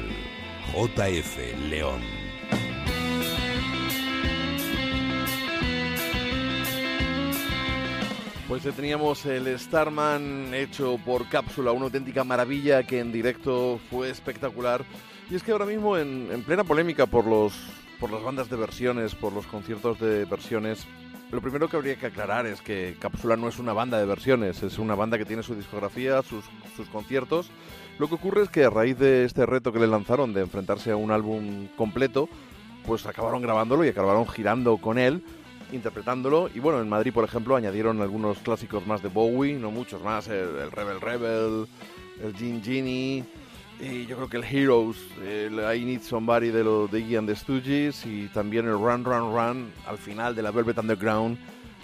JF 0.72 1.68
León. 1.68 2.00
Pues 8.48 8.62
teníamos 8.74 9.26
el 9.26 9.58
Starman 9.58 10.54
hecho 10.54 10.98
por 11.04 11.28
cápsula, 11.28 11.72
una 11.72 11.84
auténtica 11.84 12.24
maravilla 12.24 12.84
que 12.84 13.00
en 13.00 13.12
directo 13.12 13.78
fue 13.90 14.08
espectacular. 14.08 14.82
Y 15.30 15.34
es 15.34 15.42
que 15.42 15.52
ahora 15.52 15.66
mismo 15.66 15.98
en, 15.98 16.30
en 16.32 16.42
plena 16.42 16.64
polémica 16.64 17.04
por 17.04 17.26
los 17.26 17.52
por 18.00 18.10
las 18.10 18.22
bandas 18.22 18.48
de 18.48 18.56
versiones, 18.56 19.14
por 19.14 19.34
los 19.34 19.46
conciertos 19.46 20.00
de 20.00 20.24
versiones, 20.24 20.86
lo 21.30 21.42
primero 21.42 21.68
que 21.68 21.76
habría 21.76 21.96
que 21.96 22.06
aclarar 22.06 22.46
es 22.46 22.62
que 22.62 22.96
Cápsula 22.98 23.36
no 23.36 23.48
es 23.48 23.58
una 23.58 23.74
banda 23.74 23.98
de 23.98 24.06
versiones, 24.06 24.62
es 24.62 24.78
una 24.78 24.94
banda 24.94 25.18
que 25.18 25.24
tiene 25.26 25.42
su 25.42 25.54
discografía, 25.54 26.22
sus 26.22 26.44
conciertos. 26.90 27.50
Lo 27.98 28.08
que 28.08 28.16
ocurre 28.16 28.42
es 28.42 28.48
que 28.48 28.64
a 28.64 28.70
raíz 28.70 28.98
de 28.98 29.24
este 29.24 29.46
reto 29.46 29.72
que 29.72 29.78
le 29.78 29.86
lanzaron 29.86 30.32
de 30.32 30.40
enfrentarse 30.40 30.90
a 30.90 30.96
un 30.96 31.10
álbum 31.10 31.68
completo, 31.76 32.28
pues 32.86 33.06
acabaron 33.06 33.40
grabándolo 33.40 33.84
y 33.84 33.88
acabaron 33.88 34.26
girando 34.26 34.76
con 34.78 34.98
él, 34.98 35.22
interpretándolo. 35.72 36.50
Y 36.54 36.58
bueno, 36.58 36.80
en 36.80 36.88
Madrid, 36.88 37.12
por 37.12 37.24
ejemplo, 37.24 37.54
añadieron 37.54 38.02
algunos 38.02 38.38
clásicos 38.38 38.86
más 38.86 39.02
de 39.02 39.08
Bowie, 39.08 39.54
no 39.54 39.70
muchos 39.70 40.02
más, 40.02 40.28
el, 40.28 40.56
el 40.56 40.70
Rebel 40.72 41.00
Rebel, 41.00 41.68
el 42.22 42.34
Gin 42.36 42.62
Genie, 42.62 43.24
y 43.80 44.06
yo 44.06 44.16
creo 44.16 44.28
que 44.28 44.36
el 44.36 44.44
Heroes, 44.44 44.96
el 45.24 45.54
I 45.54 45.84
Need 45.84 46.02
Somebody 46.02 46.50
de 46.50 46.64
los 46.64 46.90
de 46.90 47.00
Iggy 47.00 47.16
and 47.16 47.28
the 47.28 47.36
Stooges 47.36 48.06
y 48.06 48.28
también 48.28 48.66
el 48.66 48.74
Run 48.74 49.04
Run 49.04 49.34
Run 49.34 49.72
al 49.86 49.98
final 49.98 50.34
de 50.34 50.42
la 50.42 50.50
Velvet 50.50 50.78
Underground 50.78 51.38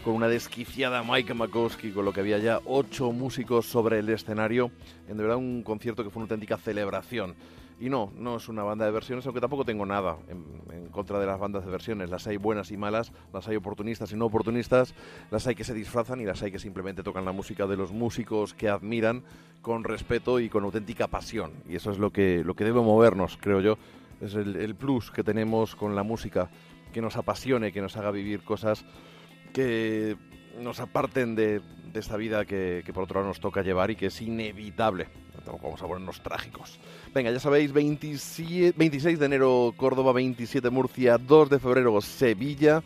con 0.04 0.14
una 0.14 0.28
desquiciada 0.28 1.02
Mike 1.02 1.34
Makowski, 1.34 1.90
con 1.90 2.04
lo 2.04 2.12
que 2.12 2.20
había 2.20 2.38
ya 2.38 2.60
ocho 2.64 3.12
músicos 3.12 3.66
sobre 3.66 3.98
el 3.98 4.08
escenario. 4.08 4.70
En 5.08 5.16
de 5.16 5.22
verdad 5.22 5.36
un 5.36 5.62
concierto 5.62 6.02
que 6.02 6.10
fue 6.10 6.20
una 6.20 6.24
auténtica 6.24 6.56
celebración. 6.56 7.34
Y 7.78 7.88
no, 7.88 8.12
no 8.16 8.36
es 8.36 8.48
una 8.48 8.62
banda 8.62 8.84
de 8.84 8.90
versiones, 8.90 9.24
aunque 9.26 9.40
tampoco 9.40 9.64
tengo 9.64 9.86
nada 9.86 10.16
en, 10.28 10.88
contra 10.90 11.18
de 11.18 11.26
las 11.26 11.38
bandas 11.38 11.64
de 11.64 11.70
versiones. 11.70 12.10
Las 12.10 12.26
hay 12.26 12.36
buenas 12.36 12.70
y 12.70 12.76
malas, 12.76 13.12
las 13.32 13.48
hay 13.48 13.56
oportunistas 13.56 14.12
y 14.12 14.16
no 14.16 14.26
oportunistas, 14.26 14.94
las 15.30 15.46
hay 15.46 15.54
que 15.54 15.64
se 15.64 15.72
disfrazan 15.72 16.20
y 16.20 16.24
las 16.24 16.42
hay 16.42 16.52
que 16.52 16.58
simplemente 16.58 17.02
tocan 17.02 17.24
la 17.24 17.32
música 17.32 17.66
de 17.66 17.76
los 17.76 17.92
músicos 17.92 18.52
que 18.52 18.68
admiran 18.68 19.22
con 19.62 19.84
respeto 19.84 20.40
y 20.40 20.48
con 20.48 20.64
auténtica 20.64 21.08
pasión. 21.08 21.52
Y 21.68 21.76
eso 21.76 21.90
es 21.90 21.98
lo 21.98 22.10
que, 22.10 22.42
lo 22.44 22.54
que 22.54 22.64
debe 22.64 22.80
movernos, 22.80 23.38
creo 23.40 23.60
yo. 23.60 23.78
Es 24.20 24.34
el, 24.34 24.56
el 24.56 24.74
plus 24.74 25.10
que 25.10 25.24
tenemos 25.24 25.74
con 25.74 25.94
la 25.94 26.02
música, 26.02 26.50
que 26.92 27.00
nos 27.00 27.16
apasione, 27.16 27.72
que 27.72 27.80
nos 27.80 27.96
haga 27.96 28.10
vivir 28.10 28.42
cosas 28.42 28.84
que 29.52 30.16
nos 30.58 30.80
aparten 30.80 31.34
de, 31.34 31.60
de 31.92 32.00
esta 32.00 32.16
vida 32.16 32.44
que, 32.44 32.88
por 32.92 33.04
otro 33.04 33.20
lado 33.20 33.28
nos 33.28 33.40
toca 33.40 33.62
llevar 33.62 33.90
y 33.90 33.96
que 33.96 34.06
es 34.06 34.20
inevitable. 34.20 35.08
Vamos 35.46 35.82
a 35.82 35.86
ponernos 35.86 36.22
trágicos. 36.22 36.78
Venga, 37.14 37.30
ya 37.30 37.40
sabéis, 37.40 37.72
27 37.72 38.74
26 38.78 39.18
de 39.18 39.26
enero 39.26 39.74
Córdoba, 39.76 40.12
27 40.12 40.70
Murcia, 40.70 41.18
2 41.18 41.50
de 41.50 41.58
febrero 41.58 42.00
Sevilla 42.00 42.82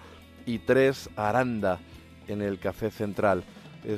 y 0.47 0.59
3 0.61 1.11
Aranda 1.17 1.81
en 2.29 2.41
el 2.41 2.59
Café 2.59 2.91
Central. 2.91 3.45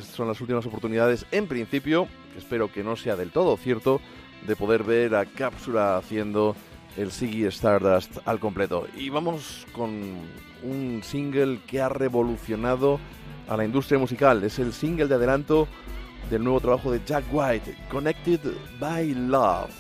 Son 0.01 0.27
las 0.27 0.41
últimas 0.41 0.67
oportunidades, 0.67 1.27
en 1.31 1.47
principio, 1.47 2.09
espero 2.37 2.73
que 2.73 2.83
no 2.83 2.97
sea 2.97 3.15
del 3.15 3.31
todo 3.31 3.57
cierto, 3.57 4.01
de 4.47 4.57
poder 4.57 4.83
ver 4.83 5.15
a 5.15 5.27
Cápsula 5.27 5.97
haciendo 5.97 6.57
el 6.97 7.13
Ziggy 7.13 7.45
Stardust 7.47 8.19
al 8.25 8.41
completo. 8.41 8.87
Y 8.97 9.11
vamos 9.11 9.67
con 9.73 9.91
un 10.63 11.01
single 11.03 11.61
que 11.67 11.81
ha 11.81 11.89
revolucionado 11.89 12.99
a 13.49 13.57
la 13.57 13.65
industria 13.65 13.99
musical. 13.99 14.43
Es 14.45 14.59
el 14.59 14.73
single 14.73 15.07
de 15.07 15.15
adelanto 15.15 15.69
del 16.31 16.43
nuevo 16.43 16.61
trabajo 16.61 16.91
de 16.91 17.01
Jack 17.05 17.25
White, 17.33 17.77
Connected 17.91 18.41
by 18.81 19.15
Love. 19.15 19.71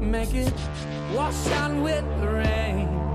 Make 0.00 0.34
it 0.34 0.52
wash 1.14 1.46
with 1.82 2.04
rain. 2.22 3.11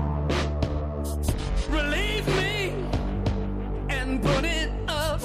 And 4.08 4.22
put 4.22 4.44
it 4.44 4.70
up 4.88 5.20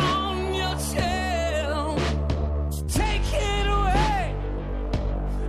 on 0.00 0.54
your 0.54 0.78
shelf. 0.78 2.00
Take 2.88 3.20
it 3.32 3.66
away 3.66 4.34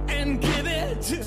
and 0.09 0.41
give 0.41 0.67
it 0.67 1.01
to 1.03 1.23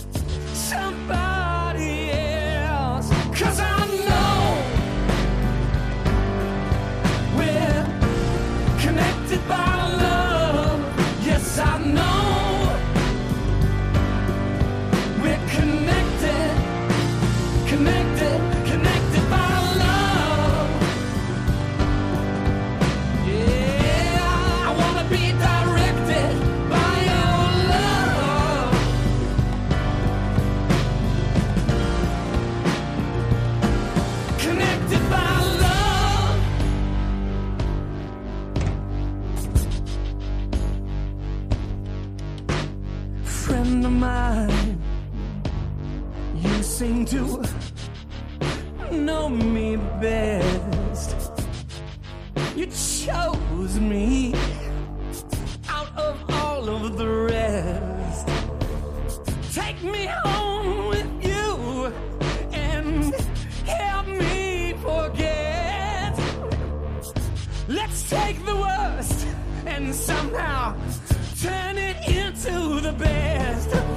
seem 46.68 47.04
to 47.06 47.42
know 48.92 49.28
me 49.28 49.76
best. 50.00 51.32
You 52.54 52.66
chose 52.66 53.80
me 53.80 54.34
out 55.68 55.90
of 55.96 56.22
all 56.30 56.68
of 56.68 56.98
the 56.98 57.08
rest. 57.08 58.28
Take 59.52 59.82
me 59.82 60.06
home 60.24 60.88
with 60.88 61.10
you 61.24 61.86
and 62.52 63.14
help 63.64 64.06
me 64.06 64.74
forget. 64.82 66.14
Let's 67.66 68.08
take 68.10 68.44
the 68.44 68.56
worst 68.56 69.26
and 69.66 69.94
somehow 69.94 70.76
turn 71.40 71.78
it 71.78 71.96
into 72.06 72.80
the 72.80 72.92
best. 72.92 73.87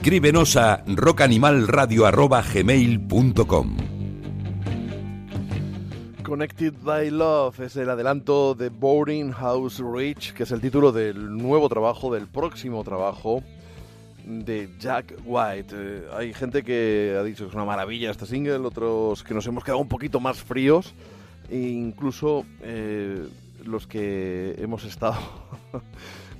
Escríbenos 0.00 0.56
a 0.56 0.82
rockanimalradio.gmail.com 0.86 3.76
Connected 6.22 6.72
by 6.82 7.10
Love 7.10 7.60
es 7.60 7.76
el 7.76 7.90
adelanto 7.90 8.54
de 8.54 8.70
Boarding 8.70 9.30
House 9.32 9.78
Reach, 9.78 10.32
que 10.32 10.44
es 10.44 10.52
el 10.52 10.62
título 10.62 10.90
del 10.90 11.36
nuevo 11.36 11.68
trabajo, 11.68 12.14
del 12.14 12.28
próximo 12.28 12.82
trabajo 12.82 13.42
de 14.24 14.70
Jack 14.78 15.16
White. 15.26 15.74
Eh, 15.76 16.08
hay 16.16 16.32
gente 16.32 16.62
que 16.62 17.14
ha 17.20 17.22
dicho 17.22 17.44
que 17.44 17.50
es 17.50 17.54
una 17.54 17.66
maravilla 17.66 18.10
este 18.10 18.24
single, 18.24 18.66
otros 18.66 19.22
que 19.22 19.34
nos 19.34 19.46
hemos 19.46 19.64
quedado 19.64 19.80
un 19.80 19.88
poquito 19.88 20.18
más 20.18 20.38
fríos, 20.38 20.94
e 21.50 21.58
incluso 21.58 22.46
eh, 22.62 23.28
los 23.66 23.86
que 23.86 24.54
hemos 24.56 24.82
estado 24.84 25.18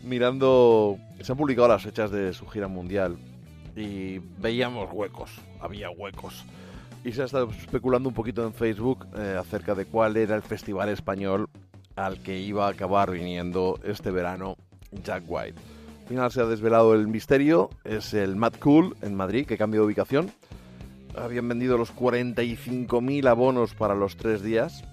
mirando, 0.02 0.96
se 1.20 1.30
han 1.30 1.36
publicado 1.36 1.68
las 1.68 1.82
fechas 1.82 2.10
de 2.10 2.32
su 2.32 2.46
gira 2.46 2.66
mundial 2.66 3.18
y 3.76 4.18
veíamos 4.38 4.88
huecos, 4.92 5.30
había 5.60 5.90
huecos. 5.90 6.44
Y 7.04 7.12
se 7.12 7.22
ha 7.22 7.24
estado 7.24 7.50
especulando 7.50 8.08
un 8.08 8.14
poquito 8.14 8.44
en 8.44 8.52
Facebook 8.52 9.06
eh, 9.16 9.36
acerca 9.38 9.74
de 9.74 9.86
cuál 9.86 10.16
era 10.16 10.36
el 10.36 10.42
festival 10.42 10.88
español 10.90 11.48
al 11.96 12.22
que 12.22 12.38
iba 12.38 12.66
a 12.66 12.70
acabar 12.70 13.10
viniendo 13.10 13.78
este 13.84 14.10
verano 14.10 14.56
Jack 15.04 15.24
White. 15.26 15.60
Al 16.02 16.08
final 16.08 16.32
se 16.32 16.40
ha 16.40 16.46
desvelado 16.46 16.94
el 16.94 17.06
misterio, 17.06 17.70
es 17.84 18.14
el 18.14 18.36
Mad 18.36 18.54
Cool 18.60 18.96
en 19.00 19.14
Madrid, 19.14 19.46
que 19.46 19.56
cambia 19.56 19.80
de 19.80 19.86
ubicación. 19.86 20.30
Habían 21.16 21.48
vendido 21.48 21.78
los 21.78 21.94
45.000 21.94 23.26
abonos 23.28 23.74
para 23.74 23.94
los 23.94 24.16
tres 24.16 24.42
días 24.42 24.84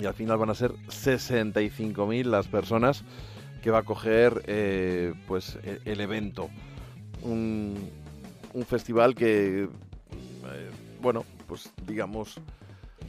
y 0.00 0.06
al 0.06 0.14
final 0.14 0.38
van 0.38 0.50
a 0.50 0.54
ser 0.54 0.72
65.000 0.88 2.24
las 2.24 2.48
personas 2.48 3.04
que 3.62 3.70
va 3.70 3.78
a 3.78 3.82
coger 3.84 4.42
eh, 4.46 5.14
pues 5.28 5.58
e- 5.62 5.80
el 5.84 6.00
evento. 6.00 6.48
Un, 7.22 7.90
festival 8.66 9.14
que, 9.14 9.64
eh, 9.64 10.70
bueno, 11.00 11.24
pues 11.46 11.70
digamos, 11.86 12.40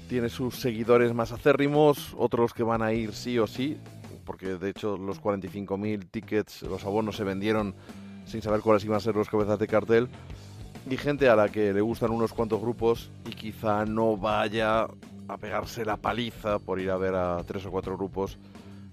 tiene 0.08 0.30
sus 0.30 0.56
seguidores 0.56 1.14
más 1.14 1.32
acérrimos, 1.32 2.14
otros 2.18 2.54
que 2.54 2.64
van 2.64 2.82
a 2.82 2.94
ir 2.94 3.14
sí 3.14 3.38
o 3.40 3.48
sí, 3.48 3.78
porque 4.26 4.56
de 4.58 4.70
hecho 4.70 4.98
los 4.98 5.22
45.000 5.22 6.10
tickets, 6.10 6.62
los 6.64 6.86
abonos 6.86 7.18
se 7.18 7.24
vendieron 7.24 7.76
sin 8.26 8.42
saber 8.42 8.62
cuáles 8.62 8.86
iban 8.86 8.98
a 8.98 9.02
ser 9.02 9.16
los 9.16 9.30
cabezas 9.30 9.60
de 9.60 9.68
cartel, 9.68 10.10
y 10.90 10.98
gente 10.98 11.30
a 11.30 11.36
la 11.36 11.50
que 11.50 11.74
le 11.74 11.82
gustan 11.82 12.12
unos 12.12 12.34
cuantos 12.34 12.62
grupos 12.62 13.10
y 13.26 13.32
quizá 13.32 13.86
no 13.86 14.18
vaya 14.18 14.88
a 15.28 15.38
pegarse 15.38 15.86
la 15.86 15.98
paliza 15.98 16.60
por 16.60 16.80
ir 16.80 16.92
a 16.92 16.98
ver 16.98 17.16
a 17.16 17.44
tres 17.46 17.66
o 17.66 17.72
cuatro 17.72 17.96
grupos 17.96 18.38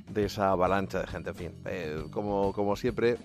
de 0.08 0.26
esa 0.26 0.50
avalancha 0.50 1.00
de 1.00 1.06
gente. 1.06 1.30
En 1.30 1.36
fin, 1.36 1.52
eh, 1.64 2.04
como, 2.10 2.52
como 2.52 2.76
siempre, 2.76 3.16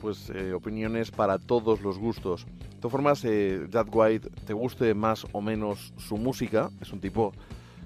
pues 0.00 0.30
eh, 0.30 0.52
opiniones 0.52 1.10
para 1.10 1.38
todos 1.38 1.80
los 1.82 1.98
gustos. 1.98 2.46
De 2.46 2.76
todas 2.76 2.92
formas, 2.92 3.24
eh, 3.24 3.66
Jack 3.70 3.88
White, 3.94 4.30
te 4.46 4.52
guste 4.52 4.94
más 4.94 5.26
o 5.32 5.40
menos 5.40 5.92
su 5.98 6.16
música, 6.16 6.70
es 6.80 6.92
un 6.92 7.00
tipo 7.00 7.32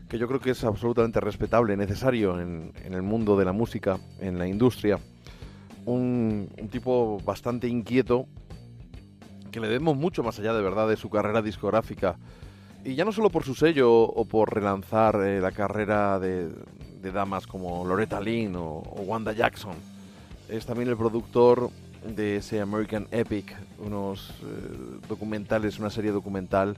que 0.08 0.18
yo 0.18 0.28
creo 0.28 0.40
que 0.40 0.50
es 0.50 0.62
absolutamente 0.64 1.18
respetable, 1.20 1.76
necesario 1.76 2.40
en, 2.40 2.72
en 2.84 2.94
el 2.94 3.02
mundo 3.02 3.36
de 3.36 3.44
la 3.44 3.52
música, 3.52 3.98
en 4.20 4.38
la 4.38 4.46
industria. 4.46 4.98
Un, 5.86 6.48
un 6.60 6.68
tipo 6.68 7.18
bastante 7.24 7.66
inquieto, 7.68 8.26
que 9.50 9.60
le 9.60 9.68
debemos 9.68 9.96
mucho 9.96 10.22
más 10.22 10.38
allá 10.38 10.52
de 10.52 10.62
verdad 10.62 10.88
de 10.88 10.96
su 10.96 11.10
carrera 11.10 11.42
discográfica. 11.42 12.16
Y 12.84 12.94
ya 12.96 13.04
no 13.04 13.12
solo 13.12 13.30
por 13.30 13.44
su 13.44 13.54
sello 13.54 14.02
o 14.02 14.24
por 14.26 14.52
relanzar 14.54 15.16
eh, 15.22 15.40
la 15.40 15.52
carrera 15.52 16.18
de, 16.18 16.50
de 17.00 17.12
damas 17.12 17.46
como 17.46 17.84
Loretta 17.84 18.20
Lynn 18.20 18.56
o, 18.56 18.78
o 18.78 19.02
Wanda 19.02 19.32
Jackson. 19.32 19.74
Es 20.48 20.66
también 20.66 20.90
el 20.90 20.96
productor 20.96 21.70
de 22.06 22.36
ese 22.36 22.60
American 22.60 23.08
Epic, 23.10 23.54
unos 23.78 24.30
eh, 24.30 24.98
documentales, 25.08 25.78
una 25.78 25.90
serie 25.90 26.10
documental 26.10 26.76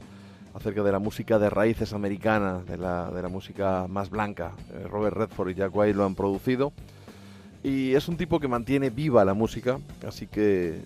acerca 0.55 0.83
de 0.83 0.93
la 0.93 0.99
música 0.99 1.39
de 1.39 1.51
raíces 1.51 1.93
americanas, 1.93 2.67
de 2.67 2.79
la, 2.79 3.11
de 3.11 3.23
la 3.23 3.29
música 3.29 3.87
más 3.89 4.11
blanca. 4.11 4.53
Eh, 4.73 4.87
Robert 4.89 5.17
Redford 5.17 5.51
y 5.51 5.55
Jack 5.55 5.75
White 5.75 5.95
lo 5.95 6.05
han 6.05 6.15
producido. 6.15 6.73
Y 7.63 7.95
es 7.95 8.09
un 8.09 8.17
tipo 8.17 8.39
que 8.39 8.49
mantiene 8.49 8.91
viva 8.91 9.25
la 9.25 9.35
música, 9.35 9.79
así 10.07 10.27
que 10.27 10.81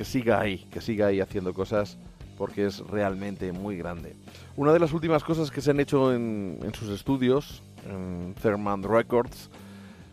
que 0.00 0.06
siga 0.06 0.40
ahí, 0.40 0.66
que 0.70 0.80
siga 0.80 1.08
ahí 1.08 1.20
haciendo 1.20 1.52
cosas 1.52 1.98
porque 2.38 2.64
es 2.64 2.78
realmente 2.78 3.52
muy 3.52 3.76
grande. 3.76 4.16
Una 4.56 4.72
de 4.72 4.78
las 4.78 4.94
últimas 4.94 5.22
cosas 5.22 5.50
que 5.50 5.60
se 5.60 5.72
han 5.72 5.78
hecho 5.78 6.14
en, 6.14 6.58
en 6.62 6.72
sus 6.72 6.88
estudios, 6.88 7.62
en 7.86 8.34
Thermand 8.40 8.86
Records, 8.86 9.50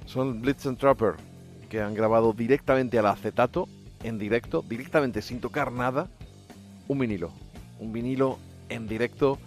son 0.06 0.42
Blitz 0.42 0.66
and 0.66 0.78
Trapper, 0.78 1.16
que 1.70 1.82
han 1.82 1.94
grabado 1.94 2.34
directamente 2.34 3.00
al 3.00 3.08
acetato, 3.08 3.68
en 4.04 4.18
directo, 4.18 4.64
directamente 4.68 5.22
sin 5.22 5.40
tocar 5.40 5.72
nada, 5.72 6.08
un 6.88 7.00
vinilo. 7.00 7.32
Un 7.80 7.94
vinilo 7.94 8.40
en 8.70 8.88
directo 8.88 9.38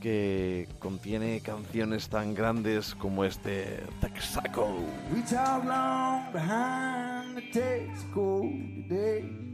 que 0.00 0.68
contiene 0.78 1.40
canciones 1.40 2.08
tan 2.08 2.34
grandes 2.34 2.94
como 2.94 3.24
este 3.24 3.82
Texaco. 4.00 4.68
We 5.12 5.22
talk 5.22 5.64
long 5.64 6.32
behind 6.32 7.34
the 7.34 7.42
Texaco 7.52 8.42
today. 8.88 9.48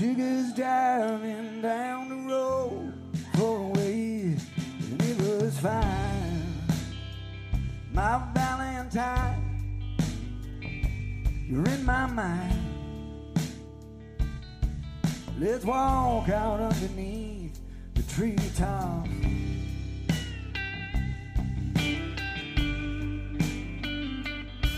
Us 0.00 0.54
driving 0.54 1.60
down 1.60 2.08
the 2.08 2.16
road 2.26 2.94
for 3.34 3.58
a 3.58 3.68
ways, 3.78 4.48
and 4.78 5.02
it 5.02 5.20
was 5.20 5.58
fine. 5.60 6.40
My 7.92 8.18
Valentine, 8.32 9.49
you're 11.50 11.66
in 11.66 11.84
my 11.84 12.06
mind. 12.06 12.54
Let's 15.40 15.64
walk 15.64 16.28
out 16.28 16.60
underneath 16.60 17.58
the 17.94 18.02
treetops. 18.04 19.10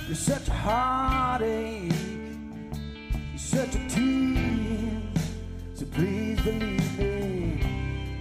You're 0.07 0.17
such 0.17 0.49
a 0.49 0.53
heartache. 0.53 1.93
You're 3.31 3.39
such 3.39 3.75
a 3.75 3.89
tease. 3.91 5.03
So 5.75 5.85
please 5.87 6.41
believe 6.41 6.99
me. 6.99 7.61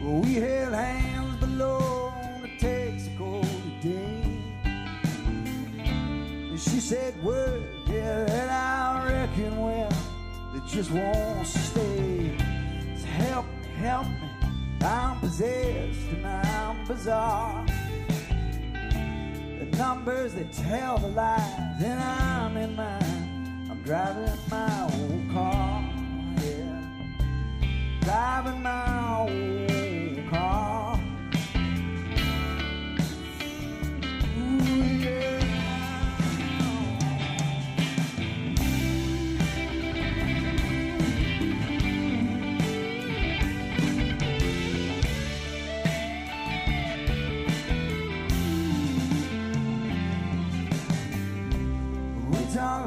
We 0.04 0.34
held 0.36 0.74
hands 0.74 1.40
below 1.40 2.14
the 2.42 2.50
Texaco 2.60 3.42
today. 3.82 4.24
And 6.50 6.60
she 6.60 6.82
said, 6.82 7.24
Word, 7.24 7.81
that 8.02 8.50
I 8.50 9.08
reckon, 9.08 9.60
well, 9.60 9.90
that 10.54 10.68
just 10.68 10.92
won't 10.92 11.48
stay. 11.48 12.38
So 12.98 13.06
help 13.06 13.46
me, 13.46 13.68
help 13.78 14.08
me. 14.08 14.30
I'm 14.82 15.20
possessed 15.20 16.00
and 16.12 16.26
I'm 16.26 16.88
bizarre 16.88 17.66
the 19.62 19.78
numbers 19.78 20.34
that 20.34 20.52
tell 20.52 20.98
the 20.98 21.10
lies, 21.10 21.84
and 21.84 22.00
I'm 22.00 22.58
in 22.58 22.76
mine. 22.76 23.68
I'm 23.70 23.80
driving 23.84 24.34
my 24.50 24.84
old 24.84 25.32
car, 25.32 25.84
yeah. 26.44 26.82
driving 28.02 28.64
my 28.64 29.20
old 29.20 29.81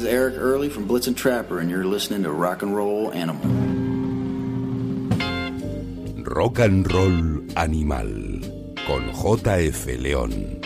is 0.00 0.06
Eric 0.06 0.36
Early 0.38 0.70
from 0.70 0.86
Blitz 0.86 1.08
and 1.08 1.16
Trapper, 1.16 1.58
and 1.58 1.70
you're 1.70 1.84
listening 1.84 2.22
to 2.22 2.32
Rock 2.32 2.62
and 2.62 2.74
Roll 2.74 3.12
Animal. 3.12 3.44
Rock 6.24 6.58
and 6.58 6.90
Roll 6.90 7.44
Animal 7.56 8.40
con 8.86 9.12
JF 9.12 9.98
León. 9.98 10.60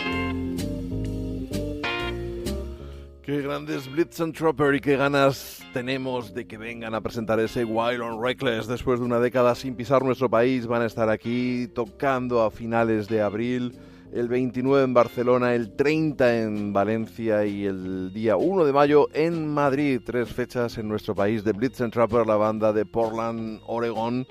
Qué 3.23 3.41
grandes 3.41 3.91
Blitz 3.91 4.21
and 4.21 4.33
Trapper 4.33 4.75
y 4.75 4.79
qué 4.79 4.95
ganas 4.95 5.61
tenemos 5.73 6.33
de 6.33 6.45
que 6.45 6.57
vengan 6.57 6.93
a 6.93 7.01
presentar 7.01 7.39
ese 7.39 7.65
Wild 7.65 8.01
on 8.01 8.21
Reckless 8.21 8.67
después 8.67 8.99
de 8.99 9.05
una 9.05 9.19
década 9.19 9.55
sin 9.55 9.75
pisar 9.75 10.03
nuestro 10.03 10.29
país. 10.29 10.65
Van 10.65 10.81
a 10.81 10.85
estar 10.85 11.09
aquí 11.09 11.67
tocando 11.73 12.41
a 12.41 12.51
finales 12.51 13.09
de 13.09 13.21
abril, 13.21 13.77
el 14.15 14.29
29 14.29 14.85
en 14.85 14.93
Barcelona, 14.93 15.55
el 15.55 15.75
30 15.75 16.41
en 16.41 16.71
Valencia 16.71 17.45
y 17.45 17.65
el 17.65 18.13
día 18.13 18.37
1 18.37 18.63
de 18.63 18.71
mayo 18.71 19.09
en 19.13 19.53
Madrid. 19.53 19.99
Tres 20.05 20.29
fechas 20.29 20.77
en 20.77 20.87
nuestro 20.87 21.13
país 21.13 21.43
de 21.43 21.51
Blitz 21.51 21.81
and 21.81 21.91
Trapper, 21.91 22.25
la 22.25 22.37
banda 22.37 22.71
de 22.71 22.85
Portland, 22.85 23.59
Oregon, 23.67 24.25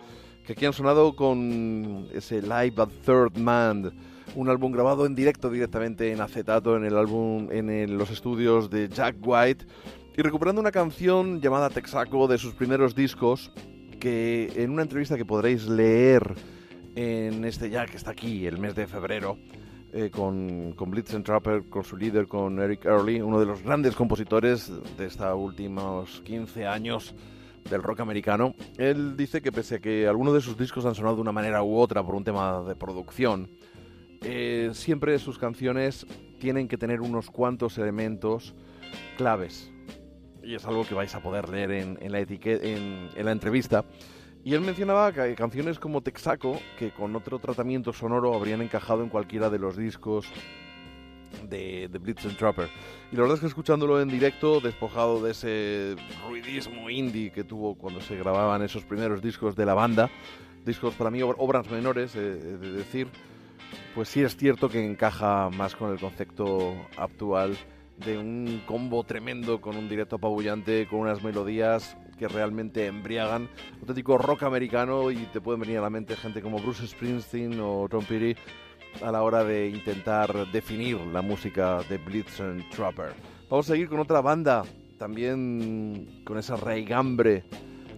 que 0.47 0.55
aquí 0.55 0.65
han 0.65 0.73
sonado 0.73 1.15
con 1.15 2.09
ese 2.15 2.41
Live 2.41 2.75
at 2.79 2.89
Third 3.05 3.37
Man 3.37 3.93
un 4.35 4.49
álbum 4.49 4.73
grabado 4.73 5.05
en 5.05 5.15
directo 5.15 5.51
directamente 5.51 6.11
en 6.11 6.21
acetato 6.23 6.77
en 6.77 6.85
el 6.85 6.97
álbum 6.97 7.49
en 7.53 7.99
los 7.99 8.11
estudios 8.11 8.71
de 8.71 8.89
Jack 8.89 9.17
White 9.23 9.67
y 10.17 10.23
recuperando 10.23 10.63
una 10.63 10.73
canción 10.73 11.43
llamada 11.43 11.69
Texaco 11.69 12.27
de 12.27 12.39
sus 12.39 12.55
primeros 12.55 12.95
discos 12.95 13.53
que 14.01 14.51
en 14.57 14.71
una 14.71 14.83
entrevista 14.83 15.17
que 15.17 15.27
podréis 15.27 15.67
leer 15.67 16.35
en 16.97 17.45
este 17.45 17.69
ya 17.69 17.87
que 17.87 17.97
está 17.97 18.13
aquí 18.13 18.47
el 18.47 18.59
mes 18.59 18.75
de 18.75 18.87
febrero 18.87 19.37
eh, 19.97 20.11
con, 20.11 20.73
con 20.73 20.91
Blitz 20.91 21.15
and 21.15 21.25
Trapper, 21.25 21.69
con 21.71 21.85
su 21.85 21.97
líder, 21.97 22.27
con 22.27 22.59
Eric 22.59 22.85
Early, 22.85 23.21
uno 23.21 23.39
de 23.39 23.47
los 23.47 23.63
grandes 23.63 23.95
compositores 23.95 24.73
de 24.99 25.07
estos 25.07 25.33
últimos 25.39 26.21
15 26.23 26.67
años 26.67 27.15
del 27.71 27.81
rock 27.81 28.01
americano. 28.01 28.57
Él 28.77 29.17
dice 29.17 29.41
que 29.41 29.53
pese 29.53 29.77
a 29.77 29.79
que 29.79 30.09
algunos 30.09 30.35
de 30.35 30.41
sus 30.41 30.59
discos 30.59 30.85
han 30.85 30.97
sonado 30.97 31.15
de 31.15 31.23
una 31.23 31.31
manera 31.31 31.63
u 31.63 31.77
otra 31.79 32.03
por 32.03 32.17
un 32.17 32.25
tema 32.25 32.65
de 32.65 32.75
producción, 32.75 33.49
eh, 34.23 34.71
siempre 34.73 35.17
sus 35.21 35.39
canciones 35.39 36.09
tienen 36.41 36.67
que 36.67 36.77
tener 36.77 37.01
unos 37.01 37.31
cuantos 37.31 37.79
elementos 37.79 38.53
claves. 39.17 39.71
Y 40.43 40.57
es 40.57 40.65
algo 40.67 40.85
que 40.85 40.95
vais 40.95 41.15
a 41.15 41.23
poder 41.23 41.49
leer 41.49 41.71
en, 41.71 42.11
la, 42.11 42.19
en, 42.19 43.11
en 43.15 43.25
la 43.25 43.31
entrevista. 43.31 43.85
Y 44.45 44.53
él 44.53 44.61
mencionaba 44.61 45.11
canciones 45.35 45.79
como 45.79 46.03
Texaco, 46.03 46.61
que 46.79 46.91
con 46.91 47.17
otro 47.17 47.39
tratamiento 47.39 47.95
sonoro 47.95 48.35
habrían 48.35 48.61
encajado 48.61 49.03
en 49.03 49.09
cualquiera 49.09 49.49
de 49.49 49.59
los 49.59 49.75
discos 49.75 50.27
de, 51.49 51.89
de 51.89 51.99
Blitz 51.99 52.27
and 52.27 52.37
Trapper. 52.37 52.69
Y 53.11 53.17
la 53.17 53.23
verdad 53.23 53.37
es 53.37 53.41
que 53.41 53.47
escuchándolo 53.47 54.03
en 54.03 54.09
directo, 54.09 54.61
despojado 54.61 55.23
de 55.23 55.31
ese 55.31 55.97
ruidismo 56.29 56.91
indie 56.91 57.33
que 57.33 57.43
tuvo 57.43 57.75
cuando 57.75 58.03
se 58.03 58.17
grababan 58.17 58.63
esos 58.63 58.85
primeros 58.85 59.23
discos 59.23 59.57
de 59.57 59.65
la 59.65 59.73
banda, 59.73 60.11
discos 60.67 60.95
para 60.95 61.11
mí 61.11 61.21
ob- 61.21 61.37
obras 61.39 61.71
menores, 61.71 62.15
eh, 62.15 62.21
de 62.21 62.73
decir, 62.73 63.09
pues 63.95 64.11
sí 64.11 64.23
es 64.23 64.37
cierto 64.37 64.69
que 64.69 64.85
encaja 64.85 65.49
más 65.49 65.75
con 65.75 65.91
el 65.91 65.99
concepto 65.99 66.75
actual 66.99 67.57
de 67.97 68.19
un 68.19 68.63
combo 68.67 69.05
tremendo 69.05 69.61
con 69.63 69.77
un 69.77 69.89
directo 69.89 70.17
apabullante, 70.17 70.87
con 70.87 71.01
unas 71.01 71.23
melodías 71.23 71.97
que 72.15 72.29
realmente 72.29 72.87
embriagan, 72.87 73.49
auténtico 73.81 74.19
rock 74.19 74.45
americano 74.45 75.11
y 75.11 75.17
te 75.33 75.41
pueden 75.41 75.61
venir 75.61 75.79
a 75.79 75.83
la 75.83 75.91
mente 75.91 76.17
gente 76.17 76.41
como 76.41 76.59
Bruce 76.59 76.87
Springsteen 76.87 77.61
o 77.61 77.87
Tom 77.91 78.05
Petty 78.05 78.35
a 79.03 79.11
la 79.11 79.23
hora 79.23 79.45
de 79.45 79.69
intentar 79.69 80.51
definir 80.53 81.01
la 81.01 81.23
música 81.23 81.81
de 81.89 81.99
Blitz 81.99 82.41
and 82.41 82.69
Trapper. 82.71 83.13
Vamos 83.51 83.69
a 83.69 83.73
seguir 83.73 83.89
con 83.89 84.01
otra 84.01 84.21
banda, 84.21 84.65
también 84.99 86.23
con 86.25 86.39
esa 86.39 86.57
raigambre 86.57 87.45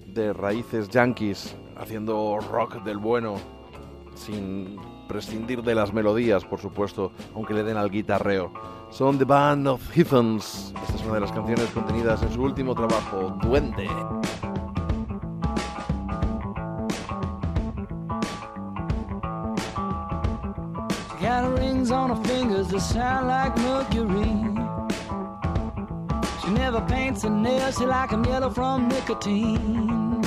de 0.07 0.33
raíces 0.33 0.89
yankees, 0.89 1.57
haciendo 1.77 2.39
rock 2.41 2.83
del 2.85 2.99
bueno, 2.99 3.37
sin 4.15 4.77
prescindir 5.07 5.63
de 5.63 5.75
las 5.75 5.93
melodías, 5.93 6.45
por 6.45 6.61
supuesto, 6.61 7.13
aunque 7.35 7.55
le 7.55 7.63
den 7.63 7.77
al 7.77 7.91
guitarreo. 7.91 8.53
Son 8.91 9.19
The 9.19 9.25
Band 9.25 9.67
of 9.67 9.83
Heathens. 9.97 10.73
Esta 10.83 10.95
es 10.95 11.05
una 11.05 11.15
de 11.15 11.21
las 11.21 11.33
canciones 11.33 11.69
contenidas 11.71 12.23
en 12.23 12.33
su 12.33 12.43
último 12.43 12.75
trabajo, 12.75 13.31
Duende. 13.43 13.89
Got 21.21 21.59
rings 21.59 21.91
on 21.91 22.11
her 22.11 22.23
fingers 22.25 22.69
that 22.69 22.81
sound 22.81 23.27
like 23.27 23.57
mercury. 23.63 24.45
She 26.43 26.51
never 26.53 26.81
paints 26.83 27.23
her 27.25 27.31
nails, 27.31 27.77
she 27.79 27.87
like 27.87 28.13
'em 28.13 28.25
yellow 28.25 28.51
from 28.51 28.87
nicotine. 28.89 30.23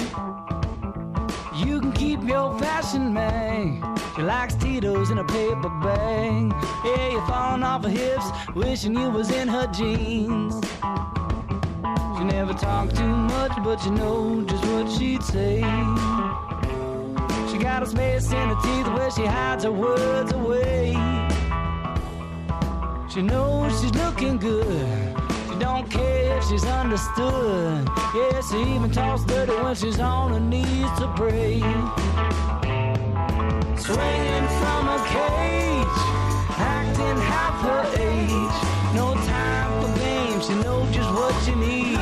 You 1.56 1.80
can 1.80 1.94
keep 1.94 2.24
your 2.24 2.54
fashion 2.60 3.14
mag. 3.14 3.89
She 4.20 4.26
likes 4.26 4.54
Tito's 4.56 5.12
in 5.12 5.18
a 5.18 5.24
paper 5.24 5.70
bag. 5.82 6.54
Yeah, 6.84 7.10
you're 7.10 7.26
falling 7.26 7.64
off 7.64 7.84
her 7.84 7.90
hips, 7.90 8.26
wishing 8.54 8.94
you 8.94 9.10
was 9.10 9.32
in 9.32 9.48
her 9.48 9.66
jeans. 9.68 10.56
She 12.18 12.24
never 12.26 12.52
talked 12.52 12.98
too 12.98 13.08
much, 13.08 13.54
but 13.64 13.82
you 13.86 13.92
know 13.92 14.44
just 14.44 14.66
what 14.66 14.92
she'd 14.92 15.24
say. 15.24 15.60
She 17.50 17.58
got 17.60 17.82
a 17.82 17.86
space 17.86 18.30
in 18.30 18.50
her 18.50 18.62
teeth 18.62 18.88
where 18.94 19.10
she 19.10 19.26
hides 19.26 19.64
her 19.64 19.72
words 19.72 20.34
away. 20.34 20.92
She 23.10 23.22
knows 23.22 23.80
she's 23.80 23.94
looking 23.94 24.36
good. 24.36 25.16
She 25.48 25.60
don't 25.60 25.90
care 25.90 26.40
if 26.40 26.44
she's 26.50 26.66
understood. 26.66 27.88
Yeah, 28.14 28.42
she 28.52 28.76
even 28.76 28.92
talks 28.92 29.24
dirty 29.24 29.54
when 29.54 29.76
she's 29.76 29.98
on 29.98 30.34
her 30.34 30.42
knees 30.42 30.92
to 30.98 31.08
pray. 31.16 32.59
Swinging 33.90 34.48
from 34.62 34.88
a 34.88 35.00
cage, 35.08 36.00
acting 36.60 37.18
half 37.32 37.60
her 37.66 37.84
age. 38.00 38.58
No 38.94 39.16
time 39.26 39.82
for 39.82 40.00
games, 40.00 40.46
she 40.46 40.54
knows 40.54 40.94
just 40.94 41.10
what 41.10 41.34
she 41.44 41.56
needs. 41.56 41.98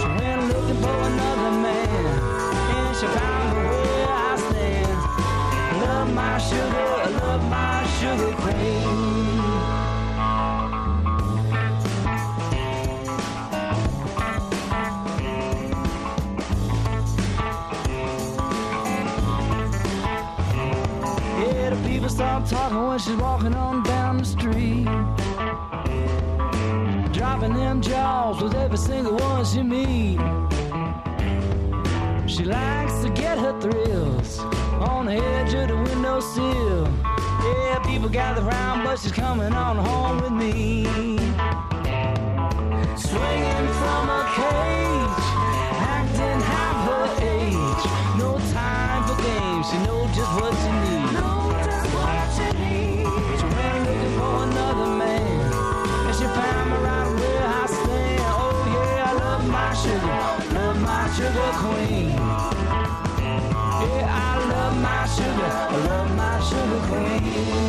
She 0.00 0.08
went 0.18 0.48
looking 0.48 0.82
for 0.82 0.98
another 1.10 1.52
man, 1.62 2.06
and 2.74 2.96
she 2.96 3.06
found 3.06 3.56
where 3.56 4.08
I 4.08 4.36
stand. 4.50 4.98
Love 5.80 6.12
my 6.12 6.38
sugar, 6.38 7.10
love 7.20 7.48
my 7.48 7.86
sugar 8.00 8.32
queen. 8.42 9.07
Talking 22.48 22.86
when 22.86 22.98
she's 22.98 23.16
walking 23.16 23.54
on 23.54 23.82
down 23.82 24.16
the 24.16 24.24
street. 24.24 24.84
Dropping 27.12 27.52
them 27.52 27.82
jaws 27.82 28.42
with 28.42 28.54
every 28.54 28.78
single 28.78 29.16
one 29.16 29.44
she 29.44 29.62
meet. 29.62 30.18
She 32.26 32.44
likes 32.44 33.02
to 33.02 33.10
get 33.14 33.38
her 33.38 33.58
thrills 33.60 34.38
on 34.38 35.06
the 35.06 35.14
edge 35.14 35.52
of 35.54 35.68
the 35.68 35.76
windowsill. 35.76 36.88
Yeah, 37.44 37.80
people 37.84 38.08
gather 38.08 38.42
round, 38.42 38.84
but 38.84 38.98
she's 38.98 39.12
coming 39.12 39.52
on 39.52 39.76
home 39.76 40.22
with 40.22 40.32
me. 40.32 40.84
Swinging 42.96 43.68
from 43.80 44.04
a 44.08 44.22
cage, 44.38 45.26
acting 45.84 46.40
half 46.52 46.78
her 46.88 47.06
age. 47.26 47.84
No 48.18 48.38
time 48.52 49.02
for 49.06 49.22
games, 49.22 49.70
she 49.70 49.76
knows 49.86 50.16
just 50.16 50.40
what 50.40 50.54
she 50.62 50.70
needs. 50.90 51.07
Queen. 61.68 62.08
Yeah, 63.20 64.06
I 64.08 64.34
love 64.50 64.76
my 64.80 65.06
sugar, 65.14 65.52
I 65.52 65.76
love 65.88 66.10
my 66.16 66.40
sugar 66.48 66.80
queen. 66.88 67.67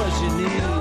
What 0.00 0.12
she 0.18 0.28
needs. 0.30 0.79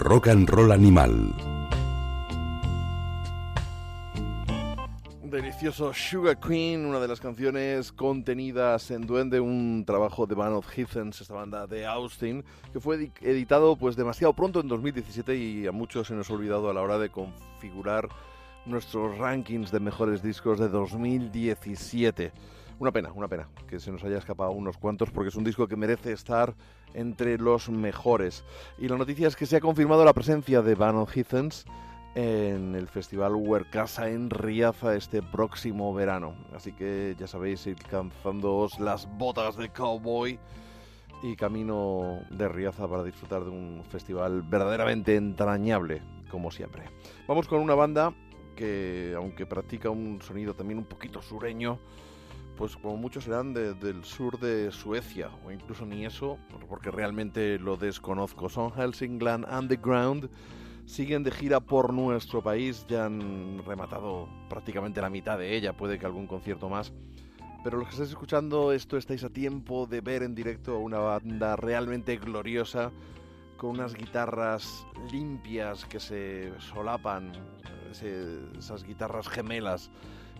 Rock 0.00 0.28
and 0.28 0.48
Roll 0.48 0.72
Animal. 0.72 1.34
Delicioso 5.22 5.92
Sugar 5.92 6.38
Queen, 6.40 6.84
una 6.86 6.98
de 6.98 7.06
las 7.06 7.20
canciones 7.20 7.92
contenidas 7.92 8.90
en 8.90 9.06
Duende, 9.06 9.38
un 9.40 9.84
trabajo 9.86 10.26
de 10.26 10.34
Band 10.34 10.56
of 10.56 10.66
Heathens, 10.76 11.20
esta 11.20 11.34
banda 11.34 11.66
de 11.68 11.86
Austin, 11.86 12.42
que 12.72 12.80
fue 12.80 12.96
edi- 12.96 13.12
editado 13.20 13.76
pues 13.76 13.94
demasiado 13.94 14.32
pronto 14.32 14.60
en 14.60 14.68
2017 14.68 15.36
y 15.36 15.66
a 15.66 15.72
muchos 15.72 16.08
se 16.08 16.14
nos 16.14 16.28
ha 16.30 16.34
olvidado 16.34 16.68
a 16.68 16.74
la 16.74 16.80
hora 16.82 16.98
de 16.98 17.10
configurar 17.10 18.08
nuestros 18.66 19.16
rankings 19.18 19.70
de 19.70 19.80
mejores 19.80 20.22
discos 20.22 20.58
de 20.58 20.68
2017. 20.68 22.32
Una 22.80 22.92
pena, 22.92 23.12
una 23.12 23.28
pena 23.28 23.46
que 23.68 23.78
se 23.78 23.92
nos 23.92 24.02
haya 24.04 24.16
escapado 24.16 24.52
unos 24.52 24.78
cuantos 24.78 25.10
porque 25.10 25.28
es 25.28 25.34
un 25.34 25.44
disco 25.44 25.68
que 25.68 25.76
merece 25.76 26.12
estar 26.12 26.54
entre 26.94 27.36
los 27.36 27.68
mejores. 27.68 28.42
Y 28.78 28.88
la 28.88 28.96
noticia 28.96 29.28
es 29.28 29.36
que 29.36 29.44
se 29.44 29.58
ha 29.58 29.60
confirmado 29.60 30.02
la 30.02 30.14
presencia 30.14 30.62
de 30.62 30.74
Van 30.74 31.04
Heathens 31.06 31.66
en 32.14 32.74
el 32.74 32.88
festival 32.88 33.34
Huercasa 33.34 34.08
en 34.08 34.30
Riaza 34.30 34.96
este 34.96 35.20
próximo 35.20 35.92
verano. 35.92 36.34
Así 36.54 36.72
que 36.72 37.14
ya 37.18 37.26
sabéis, 37.26 37.66
ir 37.66 37.76
calzándoos 37.76 38.80
las 38.80 39.06
botas 39.18 39.58
de 39.58 39.68
cowboy 39.68 40.38
y 41.22 41.36
camino 41.36 42.20
de 42.30 42.48
Riaza 42.48 42.88
para 42.88 43.04
disfrutar 43.04 43.44
de 43.44 43.50
un 43.50 43.84
festival 43.90 44.40
verdaderamente 44.40 45.16
entrañable, 45.16 46.00
como 46.30 46.50
siempre. 46.50 46.84
Vamos 47.28 47.46
con 47.46 47.60
una 47.60 47.74
banda 47.74 48.14
que, 48.56 49.12
aunque 49.14 49.44
practica 49.44 49.90
un 49.90 50.22
sonido 50.22 50.54
también 50.54 50.78
un 50.78 50.86
poquito 50.86 51.20
sureño, 51.20 51.78
pues 52.60 52.76
como 52.76 52.98
muchos 52.98 53.24
serán 53.24 53.54
de- 53.54 53.72
del 53.72 54.04
sur 54.04 54.38
de 54.38 54.70
Suecia, 54.70 55.30
o 55.46 55.50
incluso 55.50 55.86
ni 55.86 56.04
eso, 56.04 56.36
porque 56.68 56.90
realmente 56.90 57.58
lo 57.58 57.78
desconozco. 57.78 58.50
Son 58.50 58.70
Helsingland 58.70 59.46
Underground, 59.50 60.28
siguen 60.84 61.22
de 61.22 61.30
gira 61.30 61.60
por 61.60 61.94
nuestro 61.94 62.42
país, 62.42 62.84
ya 62.86 63.06
han 63.06 63.64
rematado 63.64 64.28
prácticamente 64.50 65.00
la 65.00 65.08
mitad 65.08 65.38
de 65.38 65.56
ella, 65.56 65.74
puede 65.74 65.98
que 65.98 66.04
algún 66.04 66.26
concierto 66.26 66.68
más. 66.68 66.92
Pero 67.64 67.78
los 67.78 67.88
que 67.88 67.92
estáis 67.92 68.10
escuchando 68.10 68.72
esto 68.72 68.98
estáis 68.98 69.24
a 69.24 69.30
tiempo 69.30 69.86
de 69.86 70.02
ver 70.02 70.22
en 70.22 70.34
directo 70.34 70.74
a 70.74 70.78
una 70.80 70.98
banda 70.98 71.56
realmente 71.56 72.18
gloriosa, 72.18 72.92
con 73.56 73.70
unas 73.70 73.94
guitarras 73.94 74.86
limpias 75.10 75.86
que 75.86 75.98
se 75.98 76.52
solapan, 76.60 77.32
ese- 77.90 78.38
esas 78.58 78.84
guitarras 78.84 79.28
gemelas 79.28 79.90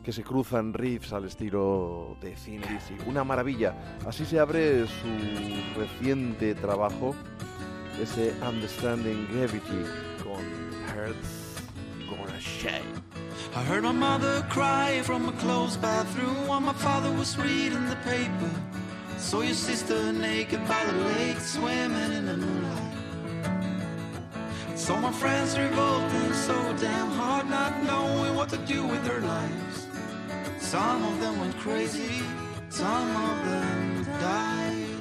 que 0.04 0.12
se 0.12 0.22
cruzan 0.22 0.72
riffs 0.72 1.12
al 1.12 1.24
estilo 1.24 2.16
de 2.20 2.32
Thin 2.32 2.60
Lizzy. 2.62 2.96
Una 3.06 3.24
maravilla. 3.24 3.74
Así 4.06 4.24
se 4.24 4.38
abre 4.38 4.86
su 4.86 5.78
reciente 5.78 6.54
trabajo, 6.54 7.14
ese 8.00 8.34
Understanding 8.46 9.28
Gravity, 9.32 9.84
con 10.22 10.42
Hearts 10.94 11.62
Gonna 12.08 12.38
Shake. 12.38 12.82
I 13.54 13.62
heard 13.64 13.82
my 13.82 13.92
mother 13.92 14.42
cry 14.48 15.02
from 15.02 15.28
a 15.28 15.32
closed 15.32 15.80
bathroom 15.82 16.46
while 16.46 16.60
my 16.60 16.74
father 16.74 17.10
was 17.12 17.36
reading 17.36 17.88
the 17.88 17.96
paper. 18.04 18.50
Saw 19.18 19.42
your 19.42 19.54
sister 19.54 20.12
naked 20.12 20.60
by 20.66 20.84
the 20.84 20.92
lake, 20.92 21.38
swimming 21.40 22.12
in 22.12 22.26
the 22.26 22.36
moonlight. 22.36 22.90
Saw 24.76 24.98
my 24.98 25.12
friends 25.12 25.58
revolting 25.58 26.32
so 26.32 26.54
damn 26.80 27.10
hard, 27.10 27.50
not 27.50 27.82
knowing 27.84 28.34
what 28.34 28.48
to 28.48 28.56
do 28.58 28.82
with 28.86 29.04
their 29.04 29.20
lives. 29.20 29.69
Some 30.70 31.02
of 31.02 31.18
them 31.18 31.40
went 31.40 31.56
crazy, 31.56 32.22
some 32.68 33.16
of 33.16 33.44
them 33.44 34.04
died. 34.20 35.00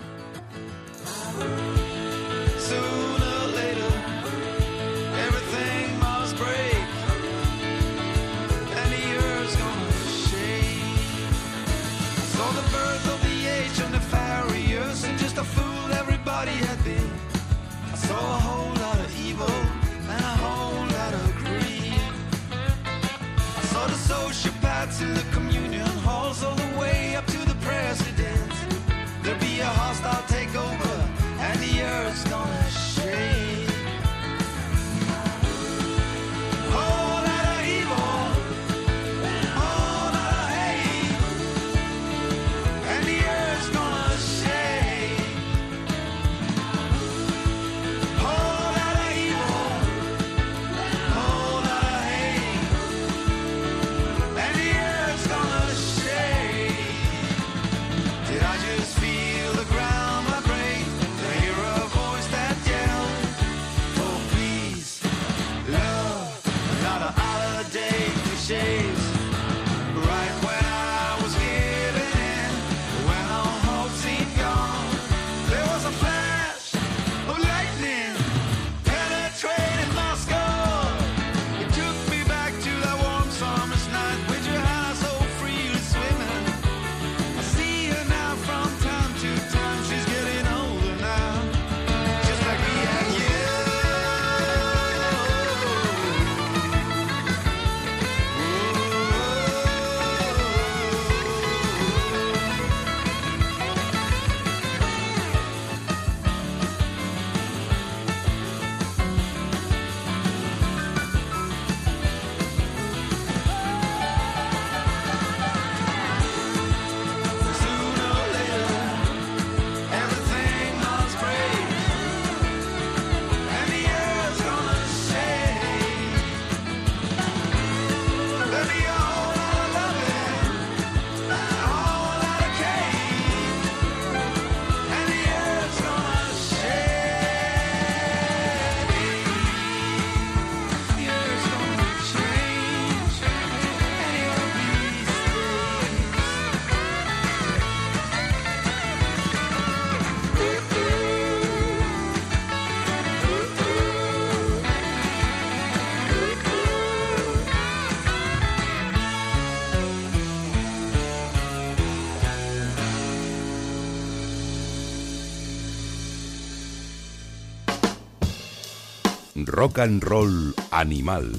Rock 169.60 169.80
and 169.80 170.02
Roll 170.02 170.56
Animal. 170.72 171.30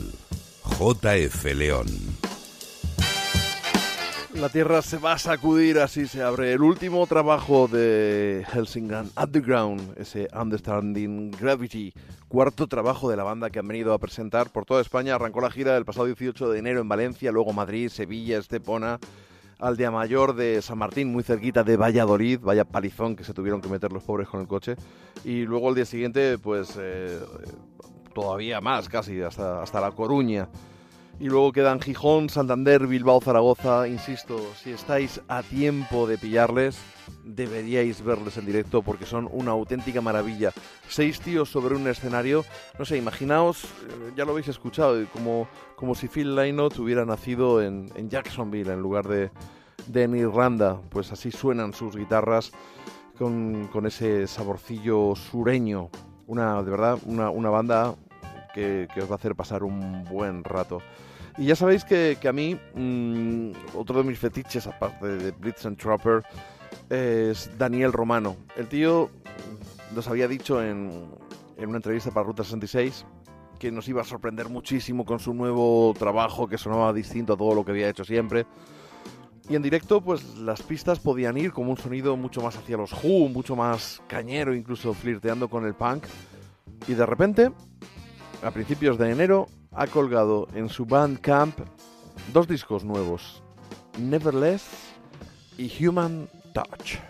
JF 0.79 1.55
León. 1.55 1.87
La 4.35 4.51
Tierra 4.51 4.83
se 4.83 4.99
va 4.99 5.15
a 5.15 5.19
sacudir, 5.19 5.79
así 5.79 6.07
se 6.07 6.23
abre 6.23 6.53
el 6.53 6.61
último 6.61 7.07
trabajo 7.07 7.67
de 7.67 8.45
Helsingland 8.53 9.11
Underground, 9.19 9.95
ese 9.97 10.29
Understanding 10.39 11.31
Gravity, 11.31 11.95
cuarto 12.29 12.67
trabajo 12.67 13.09
de 13.09 13.17
la 13.17 13.25
banda 13.25 13.49
que 13.49 13.59
han 13.59 13.69
venido 13.69 13.95
a 13.95 13.99
presentar 13.99 14.51
por 14.51 14.67
toda 14.67 14.83
España. 14.83 15.15
Arrancó 15.15 15.41
la 15.41 15.51
gira 15.51 15.79
el 15.79 15.87
pasado 15.87 16.05
18 16.05 16.51
de 16.51 16.59
enero 16.59 16.83
en 16.83 16.91
Valencia, 16.91 17.33
luego 17.33 17.55
Madrid, 17.55 17.89
Sevilla, 17.89 18.37
Estepona, 18.37 18.99
Aldea 19.59 19.91
Mayor 19.91 20.35
de 20.35 20.61
San 20.61 20.77
Martín, 20.77 21.11
muy 21.11 21.23
cerquita 21.23 21.65
de 21.65 21.79
Valladolid, 21.79 22.41
vaya 22.43 22.67
palizón 22.67 23.17
que 23.17 23.25
se 23.25 23.33
tuvieron 23.33 23.63
que 23.63 23.71
meter 23.71 23.91
los 23.91 24.03
pobres 24.03 24.29
con 24.29 24.43
el 24.43 24.47
coche. 24.47 24.77
Y 25.25 25.47
luego 25.47 25.71
el 25.71 25.75
día 25.75 25.87
siguiente, 25.87 26.37
pues 26.37 26.77
eh, 26.79 27.19
todavía 28.15 28.61
más, 28.61 28.89
casi, 28.89 29.21
hasta, 29.21 29.63
hasta 29.63 29.81
La 29.81 29.93
Coruña. 29.93 30.49
Y 31.19 31.29
luego 31.29 31.53
quedan 31.53 31.81
Gijón, 31.81 32.31
Santander, 32.31 32.87
Bilbao, 32.87 33.21
Zaragoza. 33.21 33.87
Insisto, 33.87 34.39
si 34.57 34.71
estáis 34.71 35.21
a 35.29 35.43
tiempo 35.43 36.07
de 36.07 36.17
pillarles, 36.17 36.79
deberíais 37.25 38.03
verles 38.03 38.39
en 38.39 38.47
directo 38.47 38.81
porque 38.81 39.05
son 39.05 39.29
una 39.31 39.51
auténtica 39.51 40.01
maravilla. 40.01 40.51
Seis 40.89 41.21
tíos 41.21 41.51
sobre 41.51 41.75
un 41.75 41.87
escenario, 41.89 42.43
no 42.79 42.87
sé, 42.87 42.97
imaginaos, 42.97 43.65
eh, 43.65 44.13
ya 44.17 44.25
lo 44.25 44.31
habéis 44.31 44.49
escuchado, 44.49 44.97
como, 45.13 45.47
como 45.77 45.95
si 45.95 46.09
Phil 46.09 46.35
Lynott 46.35 46.79
hubiera 46.79 47.05
nacido 47.05 47.61
en, 47.61 47.93
en 47.97 48.09
Jacksonville 48.09 48.73
en 48.73 48.81
lugar 48.81 49.07
de, 49.07 49.31
de 49.89 50.03
en 50.05 50.17
Irlanda. 50.17 50.81
Pues 50.89 51.13
así 51.13 51.31
suenan 51.31 51.75
sus 51.75 51.97
guitarras 51.97 52.51
con, 53.19 53.69
con 53.71 53.85
ese 53.85 54.27
saborcillo 54.27 55.15
sureño. 55.17 55.91
Una, 56.31 56.63
de 56.63 56.71
verdad, 56.71 56.97
una, 57.07 57.29
una 57.29 57.51
banda 57.51 57.97
que, 58.55 58.87
que 58.95 59.01
os 59.03 59.11
va 59.11 59.15
a 59.15 59.17
hacer 59.17 59.35
pasar 59.35 59.65
un 59.65 60.05
buen 60.05 60.45
rato. 60.45 60.81
Y 61.37 61.47
ya 61.47 61.57
sabéis 61.57 61.85
que, 61.85 62.19
que 62.21 62.29
a 62.29 62.33
mí, 62.33 62.57
mm, 62.75 63.51
otro 63.75 63.99
de 63.99 64.05
mis 64.05 64.17
fetiches, 64.17 64.65
aparte 64.69 65.09
de 65.09 65.33
Blitz 65.33 65.67
and 65.67 65.77
Trapper, 65.77 66.23
es 66.89 67.51
Daniel 67.59 67.93
Romano. 67.93 68.37
El 68.57 68.69
tío 68.69 69.11
nos 69.93 70.07
había 70.07 70.29
dicho 70.29 70.63
en, 70.63 71.11
en 71.57 71.69
una 71.69 71.79
entrevista 71.79 72.13
para 72.13 72.27
Ruta 72.27 72.45
66 72.45 73.05
que 73.59 73.73
nos 73.73 73.89
iba 73.89 74.01
a 74.01 74.05
sorprender 74.05 74.49
muchísimo 74.49 75.05
con 75.05 75.19
su 75.19 75.35
nuevo 75.35 75.93
trabajo, 75.99 76.47
que 76.47 76.59
sonaba 76.59 76.93
distinto 76.93 77.33
a 77.33 77.37
todo 77.37 77.57
lo 77.57 77.65
que 77.65 77.73
había 77.73 77.89
hecho 77.89 78.05
siempre. 78.05 78.47
Y 79.51 79.57
en 79.57 79.63
directo, 79.63 80.01
pues 80.01 80.37
las 80.37 80.63
pistas 80.63 81.01
podían 81.01 81.37
ir 81.37 81.53
como 81.53 81.73
un 81.73 81.77
sonido 81.77 82.17
mucho 82.17 82.41
más 82.41 82.57
hacia 82.57 82.77
los 82.77 82.93
Who, 82.93 83.29
mucho 83.29 83.57
más 83.57 84.01
cañero, 84.07 84.55
incluso 84.55 84.95
flirteando 84.95 85.49
con 85.49 85.67
el 85.67 85.75
punk. 85.75 86.05
Y 86.87 86.95
de 86.95 87.05
repente, 87.05 87.51
a 88.45 88.53
principios 88.53 88.97
de 88.97 89.11
enero, 89.11 89.49
ha 89.73 89.89
colgado 89.89 90.47
en 90.55 90.69
su 90.69 90.87
Bandcamp 90.87 91.59
dos 92.33 92.47
discos 92.47 92.85
nuevos, 92.85 93.43
Neverless 93.99 94.69
y 95.59 95.85
Human 95.85 96.29
Touch. 96.55 97.10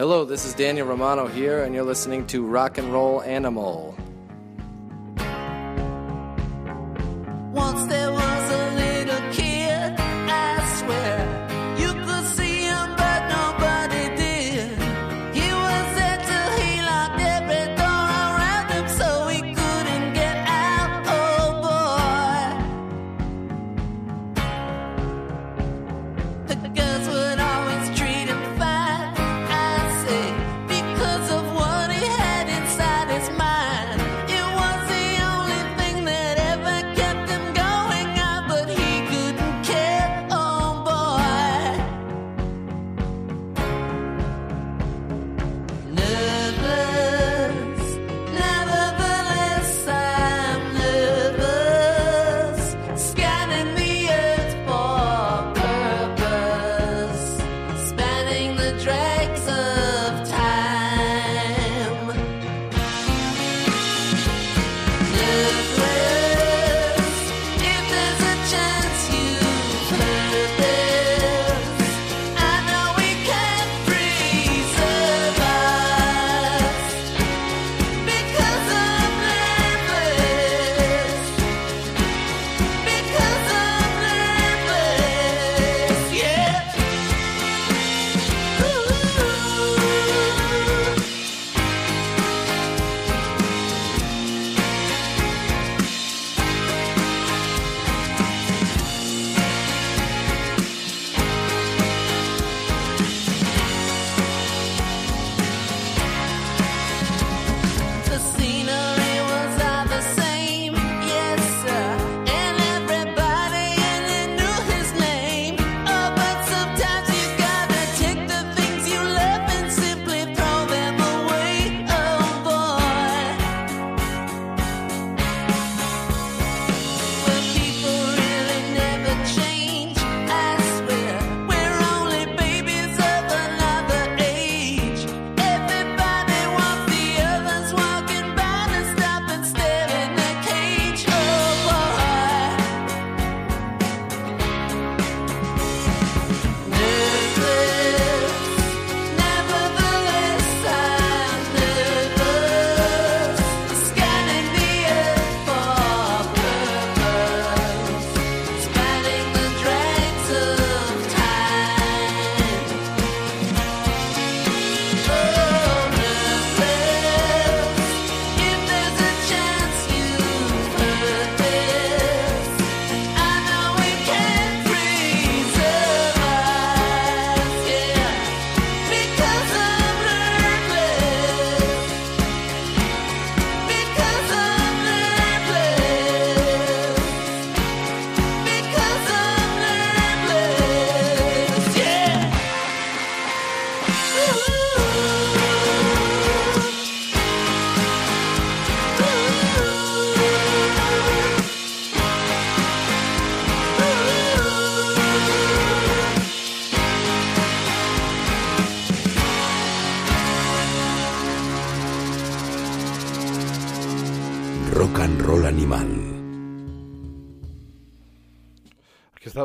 Hello, 0.00 0.24
this 0.24 0.46
is 0.46 0.54
Daniel 0.54 0.86
Romano 0.86 1.26
here, 1.26 1.64
and 1.64 1.74
you're 1.74 1.84
listening 1.84 2.26
to 2.28 2.42
Rock 2.42 2.78
and 2.78 2.90
Roll 2.90 3.20
Animal. 3.20 3.94
dress. 58.82 59.09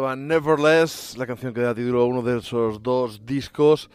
Estaba 0.05 0.17
Neverless, 0.17 1.17
la 1.17 1.25
canción 1.25 1.51
que 1.51 1.61
da 1.61 1.73
título 1.73 2.01
a 2.01 2.05
uno 2.05 2.21
de 2.21 2.37
esos 2.37 2.83
dos 2.83 3.25
discos. 3.25 3.89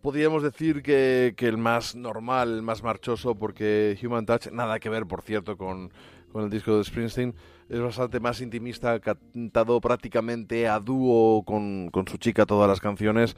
Podríamos 0.00 0.44
decir 0.44 0.80
que, 0.80 1.34
que 1.36 1.48
el 1.48 1.58
más 1.58 1.96
normal, 1.96 2.54
el 2.54 2.62
más 2.62 2.84
marchoso, 2.84 3.34
porque 3.34 3.98
Human 4.00 4.26
Touch, 4.26 4.46
nada 4.52 4.78
que 4.78 4.88
ver, 4.88 5.06
por 5.06 5.22
cierto, 5.22 5.56
con, 5.56 5.90
con 6.30 6.44
el 6.44 6.50
disco 6.50 6.78
de 6.78 6.84
Springsteen, 6.84 7.34
es 7.68 7.80
bastante 7.80 8.20
más 8.20 8.40
intimista, 8.40 9.00
cantado 9.00 9.80
prácticamente 9.80 10.68
a 10.68 10.78
dúo 10.78 11.42
con, 11.44 11.88
con 11.90 12.06
su 12.06 12.16
chica 12.16 12.46
todas 12.46 12.68
las 12.68 12.78
canciones. 12.78 13.34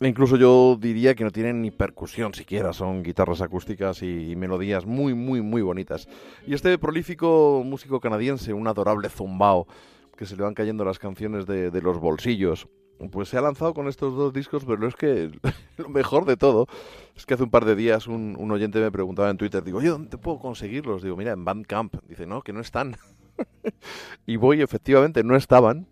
E 0.00 0.08
incluso 0.08 0.36
yo 0.36 0.76
diría 0.80 1.14
que 1.14 1.22
no 1.22 1.30
tienen 1.30 1.62
ni 1.62 1.70
percusión 1.70 2.34
siquiera, 2.34 2.72
son 2.72 3.04
guitarras 3.04 3.40
acústicas 3.40 4.02
y, 4.02 4.32
y 4.32 4.34
melodías 4.34 4.84
muy, 4.84 5.14
muy, 5.14 5.42
muy 5.42 5.62
bonitas. 5.62 6.08
Y 6.44 6.54
este 6.54 6.76
prolífico 6.76 7.62
músico 7.64 8.00
canadiense, 8.00 8.52
un 8.52 8.66
adorable 8.66 9.08
zumbao, 9.10 9.68
que 10.18 10.26
se 10.26 10.36
le 10.36 10.42
van 10.42 10.52
cayendo 10.54 10.84
las 10.84 10.98
canciones 10.98 11.46
de, 11.46 11.70
de 11.70 11.80
los 11.80 11.98
bolsillos. 11.98 12.68
Pues 13.12 13.28
se 13.28 13.38
ha 13.38 13.40
lanzado 13.40 13.72
con 13.74 13.86
estos 13.86 14.16
dos 14.16 14.32
discos, 14.32 14.64
pero 14.64 14.86
es 14.88 14.96
que 14.96 15.30
lo 15.78 15.88
mejor 15.88 16.24
de 16.26 16.36
todo 16.36 16.66
es 17.14 17.24
que 17.24 17.34
hace 17.34 17.44
un 17.44 17.50
par 17.50 17.64
de 17.64 17.76
días 17.76 18.08
un, 18.08 18.34
un 18.36 18.50
oyente 18.50 18.80
me 18.80 18.90
preguntaba 18.90 19.30
en 19.30 19.36
Twitter, 19.36 19.62
digo, 19.62 19.78
oye, 19.78 19.88
¿dónde 19.88 20.18
puedo 20.18 20.40
conseguirlos? 20.40 21.02
Digo, 21.04 21.16
mira, 21.16 21.30
en 21.32 21.44
Bandcamp. 21.44 21.94
Dice, 22.08 22.26
no, 22.26 22.42
que 22.42 22.52
no 22.52 22.60
están. 22.60 22.96
y 24.26 24.36
voy, 24.36 24.60
efectivamente, 24.62 25.22
no 25.22 25.36
estaban. 25.36 25.86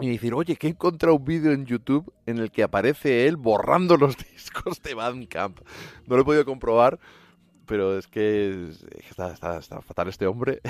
y 0.00 0.08
dicen, 0.08 0.34
oye, 0.34 0.56
que 0.56 0.66
he 0.66 0.70
encontrado 0.70 1.14
un 1.16 1.24
vídeo 1.24 1.52
en 1.52 1.64
YouTube 1.66 2.12
en 2.26 2.38
el 2.38 2.50
que 2.50 2.64
aparece 2.64 3.28
él 3.28 3.36
borrando 3.36 3.96
los 3.96 4.16
discos 4.32 4.82
de 4.82 4.94
Bandcamp. 4.94 5.60
No 6.08 6.16
lo 6.16 6.22
he 6.22 6.24
podido 6.24 6.44
comprobar, 6.44 6.98
pero 7.66 7.96
es 7.96 8.08
que 8.08 8.66
es- 8.70 8.84
está, 9.08 9.32
está- 9.32 9.58
está 9.58 9.80
fatal 9.82 10.08
este 10.08 10.26
hombre. 10.26 10.60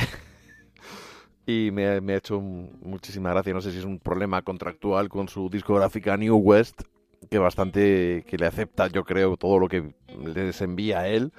Y 1.51 1.71
me, 1.71 1.87
ha 1.87 2.17
hecho 2.17 2.41
muchísima 2.41 3.31
gracia. 3.31 3.53
No 3.53 3.61
sé 3.61 3.73
si 3.73 3.79
es 3.79 3.85
un 3.85 3.99
problema 3.99 4.43
contractual 4.43 5.09
con 5.09 5.29
su 5.29 5.49
discográfica 5.49 6.17
New 6.17 6.37
West, 6.37 6.83
que 7.31 7.39
bastante 7.39 8.25
que 8.27 8.37
le 8.37 8.47
acepta, 8.47 8.89
yo 8.89 9.05
creo, 9.05 9.37
todo 9.37 9.59
lo 9.59 9.69
que 9.69 9.95
les 10.35 10.61
envía 10.61 11.01
a 11.01 11.09
él. 11.09 11.33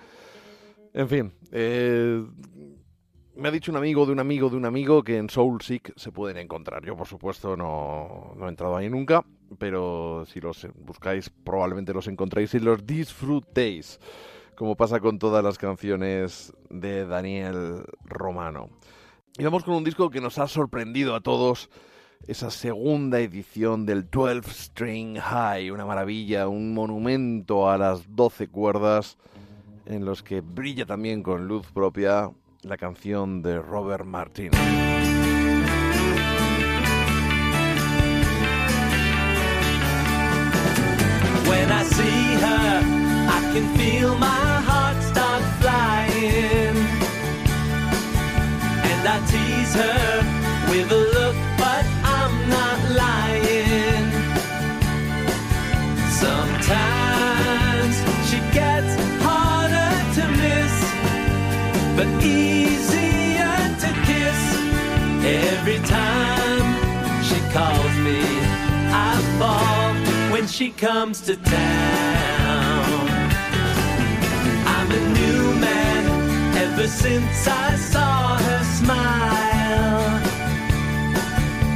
En 0.93 1.07
fin, 1.07 1.32
eh, 1.51 2.24
me 3.36 3.47
ha 3.47 3.51
dicho 3.51 3.72
un 3.72 3.78
amigo 3.78 4.05
de 4.05 4.12
un 4.12 4.20
amigo 4.20 4.49
de 4.49 4.57
un 4.57 4.66
amigo 4.66 5.03
que 5.03 5.18
en 5.18 5.30
Soulseek 5.30 5.93
se 5.95 6.12
pueden 6.12 6.38
encontrar. 6.38 6.84
Yo, 6.86 6.95
por 6.95 7.07
supuesto, 7.07 7.55
no, 7.55 8.34
no 8.36 8.45
he 8.45 8.49
entrado 8.49 8.76
ahí 8.76 8.89
nunca, 8.89 9.24
pero 9.57 10.26
si 10.28 10.41
los 10.41 10.68
buscáis, 10.76 11.30
probablemente 11.30 11.93
los 11.93 12.07
encontréis 12.07 12.53
y 12.53 12.59
los 12.59 12.86
disfrutéis, 12.86 13.99
como 14.55 14.76
pasa 14.76 14.99
con 14.99 15.18
todas 15.18 15.43
las 15.43 15.57
canciones 15.57 16.53
de 16.70 17.05
Daniel 17.05 17.84
Romano. 18.03 18.70
Y 19.38 19.44
vamos 19.44 19.64
con 19.64 19.76
un 19.76 19.84
disco 19.84 20.10
que 20.10 20.20
nos 20.20 20.38
ha 20.38 20.48
sorprendido 20.48 21.16
a 21.16 21.22
todos. 21.22 21.70
Esa 22.28 22.52
segunda 22.52 23.20
edición 23.20 23.86
del 23.86 24.10
12 24.10 24.42
String 24.52 25.18
High, 25.18 25.72
una 25.72 25.86
maravilla, 25.86 26.48
un 26.48 26.74
monumento 26.74 27.70
a 27.70 27.78
las 27.78 28.16
12 28.16 28.50
cuerdas 28.50 29.18
en 29.86 30.06
los 30.06 30.22
que 30.22 30.42
brilla 30.42 30.86
también 30.86 31.24
con 31.24 31.48
luz 31.48 31.66
propia 31.72 32.30
la 32.62 32.78
canción 32.78 33.42
de 33.42 33.60
Robert 33.60 34.06
Martin. 34.06 34.52
And 49.04 49.10
I 49.10 49.20
tease 49.26 49.74
her 49.74 50.70
with 50.70 50.91
a 50.91 51.02
look, 51.18 51.36
but 51.58 51.86
I'm 52.04 52.49
not 52.49 52.80
lying. 53.02 54.06
Sometimes 56.24 57.95
she 58.30 58.38
gets 58.54 58.93
harder 59.26 59.91
to 60.18 60.24
miss, 60.43 60.76
but 61.97 62.10
easier 62.24 63.58
to 63.84 63.89
kiss. 64.06 64.41
Every 65.49 65.80
time 65.80 66.68
she 67.24 67.39
calls 67.58 67.95
me, 68.06 68.22
I 68.93 69.18
fall 69.39 70.32
when 70.32 70.45
she 70.45 70.70
comes 70.70 71.22
to 71.22 71.38
town. 71.38 73.10
I'm 74.76 74.91
a 74.91 75.04
new 75.20 75.60
man 75.60 76.04
ever 76.58 76.88
since 76.88 77.47
I 77.47 77.76
saw 77.78 78.38
her 78.38 78.70
smile. 78.84 80.22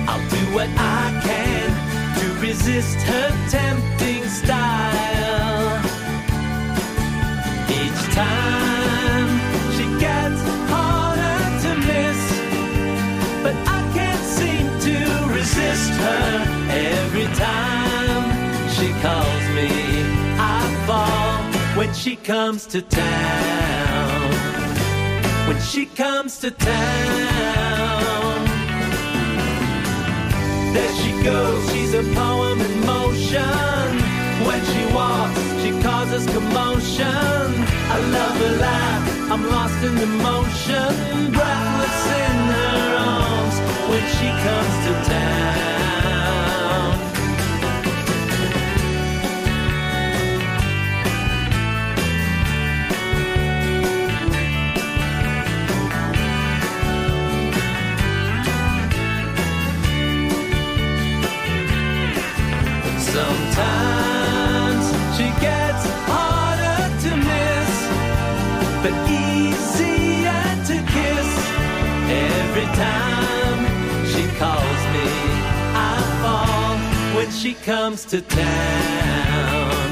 I'll 0.10 0.26
do 0.30 0.44
what 0.58 0.70
I 0.78 1.04
can 1.28 1.70
to 2.20 2.26
resist 2.48 2.98
her 3.10 3.30
tempting 3.50 4.24
style. 4.40 5.82
Each 7.82 8.02
time 8.24 9.30
she 9.76 9.86
gets 10.06 10.42
harder 10.72 11.42
to 11.64 11.72
miss, 11.92 12.22
but 13.44 13.56
I 13.78 13.80
can't 13.98 14.26
seem 14.40 14.66
to 14.88 14.98
resist 15.38 15.92
her. 16.06 16.28
Every 16.94 17.30
time 17.48 18.26
she 18.76 18.88
calls 19.06 19.46
me, 19.58 19.70
I 20.58 20.62
fall 20.88 21.38
when 21.78 21.94
she 21.94 22.16
comes 22.16 22.66
to 22.68 22.82
town. 22.82 23.85
When 25.48 25.62
she 25.62 25.86
comes 25.86 26.40
to 26.40 26.50
town. 26.50 28.46
There 30.74 30.96
she 30.96 31.12
goes, 31.24 31.72
she's 31.72 31.94
a 31.94 32.04
poem 32.14 32.60
in 32.62 32.86
motion. 32.86 33.90
When 34.48 34.62
she 34.72 34.94
walks, 34.94 35.40
she 35.62 35.72
causes 35.82 36.26
commotion. 36.34 37.06
I 37.96 37.98
love 38.18 38.38
her 38.38 38.58
laugh, 38.58 39.32
I'm 39.32 39.48
lost 39.48 39.84
in 39.84 39.96
emotion. 39.98 41.32
Breathless 41.32 42.00
in 42.26 42.38
her 42.58 42.98
arms 42.98 43.58
when 43.90 44.04
she 44.18 44.28
comes 44.46 44.76
to 44.86 44.94
town. 45.12 45.85
Sometimes 63.16 64.86
she 65.16 65.28
gets 65.40 65.84
harder 66.12 66.82
to 67.04 67.12
miss, 67.32 67.74
but 68.84 68.94
easier 69.10 70.46
to 70.70 70.76
kiss. 70.96 71.30
Every 72.12 72.68
time 72.76 73.62
she 74.12 74.24
calls 74.38 74.82
me, 74.96 75.08
I 75.94 75.96
fall 76.22 76.76
when 77.16 77.30
she 77.32 77.54
comes 77.54 78.04
to 78.12 78.20
town. 78.22 79.90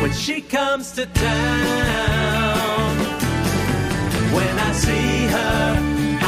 When 0.00 0.12
she 0.12 0.40
comes 0.40 0.92
to 0.92 1.06
town. 1.06 2.96
When 4.36 4.54
I 4.68 4.72
see 4.72 5.26
her, 5.34 5.76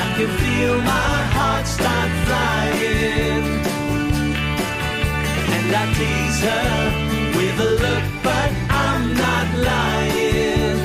I 0.02 0.06
can 0.16 0.30
feel 0.40 0.76
my 0.78 1.16
heart 1.36 1.66
start 1.68 2.10
flying. 2.26 3.31
I 5.74 5.86
tease 5.94 6.40
her 6.49 6.69
with 7.35 7.59
a 7.59 7.70
look, 7.82 8.05
but 8.23 8.51
I'm 8.69 9.15
not 9.15 9.47
lying. 9.69 10.77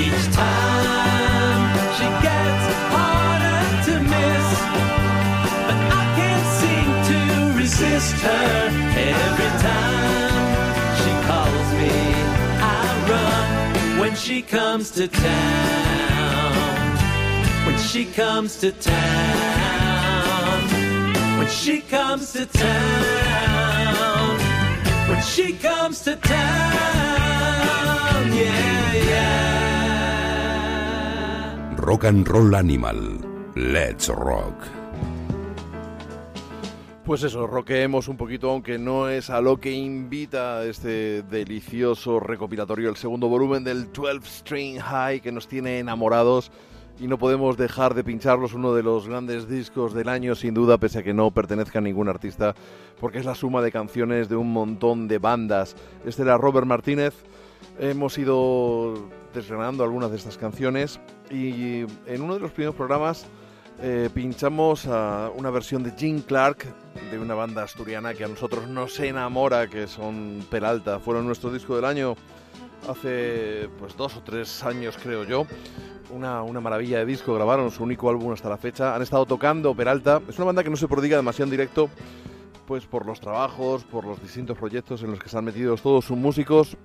Each 0.00 0.24
time 0.32 1.62
she 1.96 2.06
gets 2.22 2.66
harder 2.94 3.62
to 3.86 3.94
miss, 4.12 4.48
but 5.66 5.78
I 5.90 6.04
can't 6.18 6.48
seem 6.60 6.88
to 7.10 7.20
resist 7.58 8.14
her. 8.26 8.48
Every 8.94 9.52
time 9.68 10.38
she 11.00 11.10
calls 11.26 11.68
me, 11.80 11.96
I 12.62 12.80
run 13.10 14.00
when 14.00 14.14
she 14.14 14.40
comes 14.40 14.92
to 14.92 15.08
town. 15.08 16.56
When 17.66 17.78
she 17.78 18.04
comes 18.04 18.56
to 18.60 18.70
town 18.70 19.57
when 21.48 21.56
she 21.56 21.80
comes 21.80 22.32
to 22.32 22.44
town. 22.44 24.36
When 25.08 25.22
she 25.22 25.54
comes 25.54 26.02
to 26.02 26.14
town, 26.16 26.36
yeah, 28.36 28.92
yeah. 28.92 29.34
Rock 31.78 32.04
and 32.04 32.28
Roll 32.28 32.54
Animal. 32.54 33.20
Let's 33.56 34.10
Rock. 34.10 34.68
Pues 37.06 37.22
eso, 37.22 37.46
roqueemos 37.46 38.08
un 38.08 38.18
poquito, 38.18 38.50
aunque 38.50 38.76
no 38.76 39.08
es 39.08 39.30
a 39.30 39.40
lo 39.40 39.56
que 39.56 39.72
invita 39.72 40.66
este 40.66 41.22
delicioso 41.22 42.20
recopilatorio, 42.20 42.90
el 42.90 42.96
segundo 42.96 43.28
volumen 43.28 43.64
del 43.64 43.90
12 43.90 44.28
String 44.28 44.78
High, 44.78 45.22
que 45.22 45.32
nos 45.32 45.48
tiene 45.48 45.78
enamorados 45.78 46.52
y 47.00 47.06
no 47.06 47.18
podemos 47.18 47.56
dejar 47.56 47.94
de 47.94 48.04
pincharlos, 48.04 48.54
uno 48.54 48.74
de 48.74 48.82
los 48.82 49.08
grandes 49.08 49.48
discos 49.48 49.94
del 49.94 50.08
año, 50.08 50.34
sin 50.34 50.54
duda, 50.54 50.78
pese 50.78 50.98
a 50.98 51.02
que 51.02 51.14
no 51.14 51.30
pertenezca 51.30 51.78
a 51.78 51.82
ningún 51.82 52.08
artista, 52.08 52.54
porque 53.00 53.18
es 53.18 53.24
la 53.24 53.34
suma 53.34 53.62
de 53.62 53.70
canciones 53.70 54.28
de 54.28 54.36
un 54.36 54.52
montón 54.52 55.06
de 55.06 55.18
bandas. 55.18 55.76
Este 56.04 56.22
era 56.22 56.36
Robert 56.36 56.66
Martínez. 56.66 57.14
Hemos 57.78 58.18
ido 58.18 58.94
desgranando 59.32 59.84
algunas 59.84 60.10
de 60.10 60.16
estas 60.16 60.36
canciones 60.36 60.98
y 61.30 61.82
en 62.06 62.22
uno 62.22 62.34
de 62.34 62.40
los 62.40 62.50
primeros 62.50 62.74
programas 62.74 63.26
eh, 63.80 64.10
pinchamos 64.12 64.86
a 64.86 65.30
una 65.36 65.50
versión 65.50 65.84
de 65.84 65.92
Gene 65.92 66.22
Clark 66.22 66.66
de 67.12 67.18
una 67.18 67.34
banda 67.34 67.62
asturiana 67.62 68.12
que 68.14 68.24
a 68.24 68.28
nosotros 68.28 68.66
nos 68.66 68.98
enamora, 68.98 69.68
que 69.68 69.86
son 69.86 70.44
Peralta. 70.50 70.98
Fueron 70.98 71.26
nuestro 71.26 71.52
disco 71.52 71.76
del 71.76 71.84
año 71.84 72.16
hace 72.88 73.68
pues 73.78 73.96
dos 73.96 74.16
o 74.16 74.22
tres 74.22 74.62
años, 74.64 74.96
creo 75.02 75.24
yo. 75.24 75.46
Una, 76.10 76.42
una 76.42 76.60
maravilla 76.60 76.98
de 76.98 77.06
disco, 77.06 77.34
grabaron 77.34 77.70
su 77.70 77.82
único 77.82 78.08
álbum 78.08 78.32
hasta 78.32 78.48
la 78.48 78.56
fecha. 78.56 78.94
Han 78.94 79.02
estado 79.02 79.26
tocando 79.26 79.74
Peralta. 79.74 80.20
Es 80.28 80.36
una 80.38 80.46
banda 80.46 80.64
que 80.64 80.70
no 80.70 80.76
se 80.76 80.88
prodiga 80.88 81.16
demasiado 81.16 81.44
en 81.44 81.50
directo, 81.50 81.90
pues 82.66 82.86
por 82.86 83.04
los 83.04 83.20
trabajos, 83.20 83.84
por 83.84 84.04
los 84.04 84.20
distintos 84.22 84.56
proyectos 84.56 85.02
en 85.02 85.10
los 85.10 85.18
que 85.20 85.28
se 85.28 85.36
han 85.36 85.44
metido 85.44 85.76
todos 85.76 86.04
sus 86.06 86.16
músicos. 86.16 86.76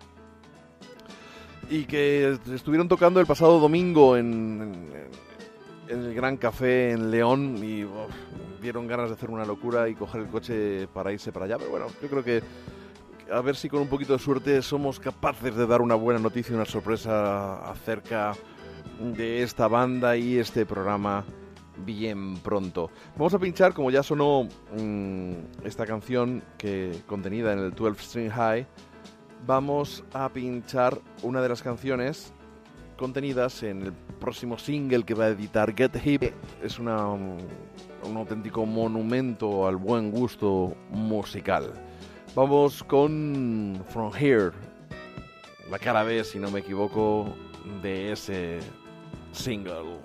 Y 1.69 1.85
que 1.85 2.37
estuvieron 2.53 2.89
tocando 2.89 3.19
el 3.21 3.25
pasado 3.25 3.59
domingo 3.59 4.17
en, 4.17 4.61
en- 4.61 5.23
en 5.95 5.99
el 6.05 6.13
Gran 6.13 6.37
Café 6.37 6.91
en 6.91 7.11
León 7.11 7.57
y 7.61 7.83
uf, 7.83 7.91
dieron 8.61 8.87
ganas 8.87 9.09
de 9.09 9.15
hacer 9.15 9.29
una 9.29 9.45
locura 9.45 9.87
y 9.89 9.95
coger 9.95 10.21
el 10.21 10.27
coche 10.27 10.87
para 10.93 11.11
irse 11.11 11.31
para 11.31 11.45
allá. 11.45 11.57
Pero 11.57 11.71
bueno, 11.71 11.87
yo 12.01 12.07
creo 12.09 12.23
que 12.23 12.41
a 13.31 13.41
ver 13.41 13.55
si 13.55 13.69
con 13.69 13.81
un 13.81 13.87
poquito 13.87 14.13
de 14.13 14.19
suerte 14.19 14.61
somos 14.61 14.99
capaces 14.99 15.55
de 15.55 15.65
dar 15.67 15.81
una 15.81 15.95
buena 15.95 16.19
noticia, 16.19 16.55
una 16.55 16.65
sorpresa 16.65 17.69
acerca 17.69 18.33
de 18.99 19.43
esta 19.43 19.67
banda 19.67 20.15
y 20.17 20.37
este 20.37 20.65
programa 20.65 21.23
bien 21.77 22.37
pronto. 22.37 22.89
Vamos 23.17 23.33
a 23.33 23.39
pinchar, 23.39 23.73
como 23.73 23.91
ya 23.91 24.03
sonó 24.03 24.47
mm, 24.77 25.65
esta 25.65 25.85
canción 25.85 26.43
que 26.57 27.01
contenida 27.07 27.53
en 27.53 27.59
el 27.59 27.71
12 27.71 28.03
String 28.03 28.29
High, 28.29 28.67
vamos 29.45 30.03
a 30.13 30.29
pinchar 30.29 30.99
una 31.23 31.41
de 31.41 31.49
las 31.49 31.61
canciones 31.61 32.33
contenidas 32.97 33.63
en 33.63 33.81
el 33.81 33.93
próximo 33.93 34.57
single 34.57 35.03
que 35.03 35.13
va 35.13 35.25
a 35.25 35.29
editar 35.29 35.75
Get 35.75 35.95
Hip. 36.05 36.23
Es 36.61 36.79
una, 36.79 37.07
un 37.07 37.37
auténtico 38.15 38.65
monumento 38.65 39.67
al 39.67 39.77
buen 39.77 40.11
gusto 40.11 40.75
musical. 40.91 41.73
Vamos 42.35 42.83
con 42.83 43.79
From 43.89 44.11
Here, 44.11 44.51
la 45.69 45.77
cara 45.77 46.01
B, 46.01 46.23
si 46.23 46.39
no 46.39 46.49
me 46.49 46.61
equivoco, 46.61 47.27
de 47.83 48.11
ese 48.11 48.59
single. 49.31 49.99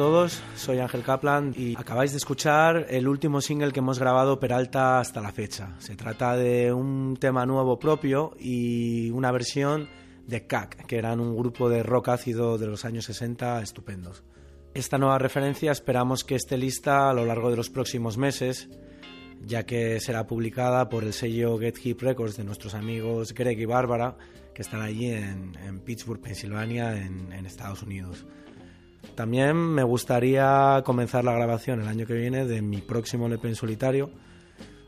Todos, 0.00 0.42
soy 0.56 0.78
Ángel 0.78 1.02
Kaplan 1.02 1.52
y 1.54 1.76
acabáis 1.76 2.12
de 2.12 2.16
escuchar 2.16 2.86
el 2.88 3.06
último 3.06 3.42
single 3.42 3.70
que 3.70 3.80
hemos 3.80 3.98
grabado 3.98 4.40
Peralta 4.40 4.98
hasta 4.98 5.20
la 5.20 5.30
fecha. 5.30 5.74
Se 5.78 5.94
trata 5.94 6.36
de 6.36 6.72
un 6.72 7.18
tema 7.20 7.44
nuevo 7.44 7.78
propio 7.78 8.34
y 8.40 9.10
una 9.10 9.30
versión 9.30 9.90
de 10.26 10.46
CAC, 10.46 10.86
que 10.86 10.96
eran 10.96 11.20
un 11.20 11.36
grupo 11.36 11.68
de 11.68 11.82
rock 11.82 12.08
ácido 12.08 12.56
de 12.56 12.66
los 12.66 12.86
años 12.86 13.04
60 13.04 13.60
estupendos. 13.60 14.24
Esta 14.72 14.96
nueva 14.96 15.18
referencia 15.18 15.70
esperamos 15.70 16.24
que 16.24 16.36
esté 16.36 16.56
lista 16.56 17.10
a 17.10 17.12
lo 17.12 17.26
largo 17.26 17.50
de 17.50 17.58
los 17.58 17.68
próximos 17.68 18.16
meses, 18.16 18.70
ya 19.44 19.66
que 19.66 20.00
será 20.00 20.26
publicada 20.26 20.88
por 20.88 21.04
el 21.04 21.12
sello 21.12 21.58
Get 21.58 21.76
Hip 21.84 22.00
Records 22.00 22.38
de 22.38 22.44
nuestros 22.44 22.72
amigos 22.72 23.34
Greg 23.34 23.60
y 23.60 23.66
Bárbara, 23.66 24.16
que 24.54 24.62
están 24.62 24.80
allí 24.80 25.10
en, 25.10 25.80
Pittsburgh, 25.84 26.22
Pensilvania, 26.22 26.96
en, 26.96 27.34
en 27.34 27.44
Estados 27.44 27.82
Unidos. 27.82 28.24
También 29.14 29.56
me 29.56 29.82
gustaría 29.82 30.82
comenzar 30.84 31.24
la 31.24 31.32
grabación 31.32 31.80
el 31.80 31.88
año 31.88 32.06
que 32.06 32.14
viene 32.14 32.46
de 32.46 32.62
mi 32.62 32.80
próximo 32.80 33.26
LP 33.26 33.48
en 33.48 33.54
solitario. 33.54 34.10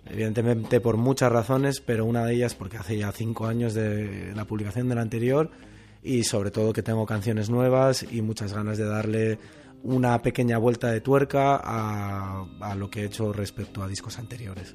Evidentemente 0.06 0.80
por 0.80 0.96
muchas 0.96 1.30
razones, 1.30 1.80
pero 1.80 2.04
una 2.04 2.24
de 2.24 2.34
ellas 2.34 2.54
porque 2.54 2.76
hace 2.76 2.98
ya 2.98 3.12
cinco 3.12 3.46
años 3.46 3.74
de 3.74 4.32
la 4.34 4.44
publicación 4.44 4.88
del 4.88 4.98
anterior 4.98 5.50
y 6.02 6.24
sobre 6.24 6.50
todo 6.50 6.72
que 6.72 6.82
tengo 6.82 7.06
canciones 7.06 7.48
nuevas 7.48 8.04
y 8.10 8.22
muchas 8.22 8.52
ganas 8.52 8.78
de 8.78 8.84
darle 8.84 9.38
una 9.84 10.20
pequeña 10.22 10.58
vuelta 10.58 10.90
de 10.90 11.00
tuerca 11.00 11.60
a, 11.62 12.74
lo 12.76 12.90
que 12.90 13.02
he 13.02 13.04
hecho 13.04 13.32
respecto 13.32 13.82
a 13.82 13.88
discos 13.88 14.18
anteriores. 14.18 14.74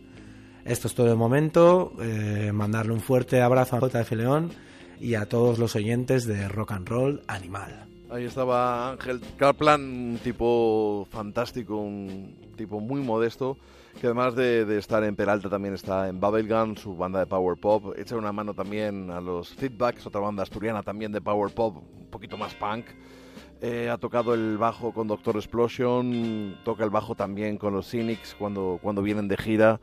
Esto 0.66 0.88
es 0.88 0.96
todo 0.96 1.08
de 1.08 1.16
momento. 1.16 1.94
eh, 2.02 2.52
mandarle 2.54 2.94
un 2.94 3.02
fuerte 3.02 3.42
abrazo 3.42 3.78
a 3.78 3.80
JF 3.80 4.12
León 4.14 4.52
y 5.00 5.16
a 5.16 5.28
todos 5.28 5.60
los 5.60 5.76
oyentes 5.76 6.26
de 6.26 6.48
Rock 6.48 6.72
and 6.74 6.90
Roll 6.90 7.22
Animal. 7.28 7.87
Ahí 8.10 8.24
estaba 8.24 8.92
Ángel 8.92 9.20
Kaplan, 9.36 9.82
un 9.82 10.20
tipo 10.24 11.06
fantástico, 11.10 11.76
un 11.76 12.54
tipo 12.56 12.80
muy 12.80 13.02
modesto, 13.02 13.58
que 14.00 14.08
además 14.08 14.34
de, 14.34 14.64
de 14.64 14.78
estar 14.78 15.04
en 15.04 15.18
Peralta 15.18 15.50
también 15.50 15.74
está 15.74 16.08
en 16.08 16.18
Bubblegum, 16.18 16.78
su 16.78 16.96
banda 16.96 17.20
de 17.20 17.26
Power 17.26 17.60
Pop. 17.60 17.94
Echa 17.98 18.16
una 18.16 18.32
mano 18.32 18.54
también 18.54 19.12
a 19.12 19.20
los 19.20 19.54
Feedbacks, 19.56 20.08
otra 20.08 20.22
banda 20.22 20.44
asturiana 20.44 20.84
también 20.84 21.12
de 21.12 21.20
Power 21.20 21.54
Pop, 21.54 21.84
un 22.00 22.10
poquito 22.10 22.38
más 22.38 22.56
punk. 22.56 22.86
Eh, 23.60 23.90
ha 23.90 23.98
tocado 23.98 24.34
el 24.34 24.58
bajo 24.58 24.94
con 24.94 25.10
Doctor 25.10 25.36
Explosion, 25.36 26.60
toca 26.64 26.86
el 26.86 26.90
bajo 26.90 27.14
también 27.14 27.58
con 27.58 27.74
los 27.74 27.90
Cynics 27.90 28.36
cuando, 28.40 28.80
cuando 28.82 29.02
vienen 29.02 29.28
de 29.28 29.36
gira, 29.36 29.82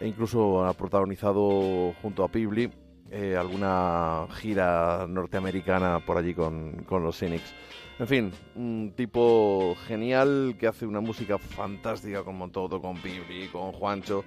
e 0.00 0.08
incluso 0.08 0.64
ha 0.64 0.72
protagonizado 0.72 1.92
junto 2.00 2.24
a 2.24 2.28
Pibli 2.28 2.70
eh, 3.10 3.36
alguna 3.36 4.26
gira 4.34 5.06
norteamericana 5.08 6.00
por 6.00 6.16
allí 6.16 6.34
con, 6.34 6.84
con 6.86 7.02
los 7.02 7.18
Cynics. 7.18 7.54
En 7.98 8.06
fin, 8.06 8.32
un 8.54 8.92
tipo 8.94 9.74
genial 9.86 10.56
que 10.58 10.66
hace 10.66 10.86
una 10.86 11.00
música 11.00 11.38
fantástica 11.38 12.22
con 12.22 12.36
Montoto, 12.36 12.80
con 12.80 12.96
Pibli, 12.98 13.48
con 13.48 13.72
Juancho 13.72 14.24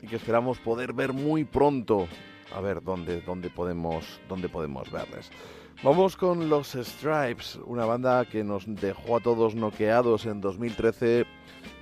y 0.00 0.06
que 0.06 0.16
esperamos 0.16 0.58
poder 0.58 0.92
ver 0.92 1.12
muy 1.12 1.44
pronto. 1.44 2.06
A 2.54 2.60
ver 2.60 2.82
dónde, 2.82 3.20
dónde, 3.20 3.50
podemos, 3.50 4.20
dónde 4.28 4.48
podemos 4.48 4.90
verles. 4.90 5.30
Vamos 5.82 6.16
con 6.16 6.48
los 6.48 6.72
Stripes, 6.72 7.58
una 7.64 7.84
banda 7.84 8.24
que 8.24 8.42
nos 8.42 8.64
dejó 8.66 9.16
a 9.16 9.20
todos 9.20 9.54
noqueados 9.54 10.26
en 10.26 10.40
2013 10.40 11.24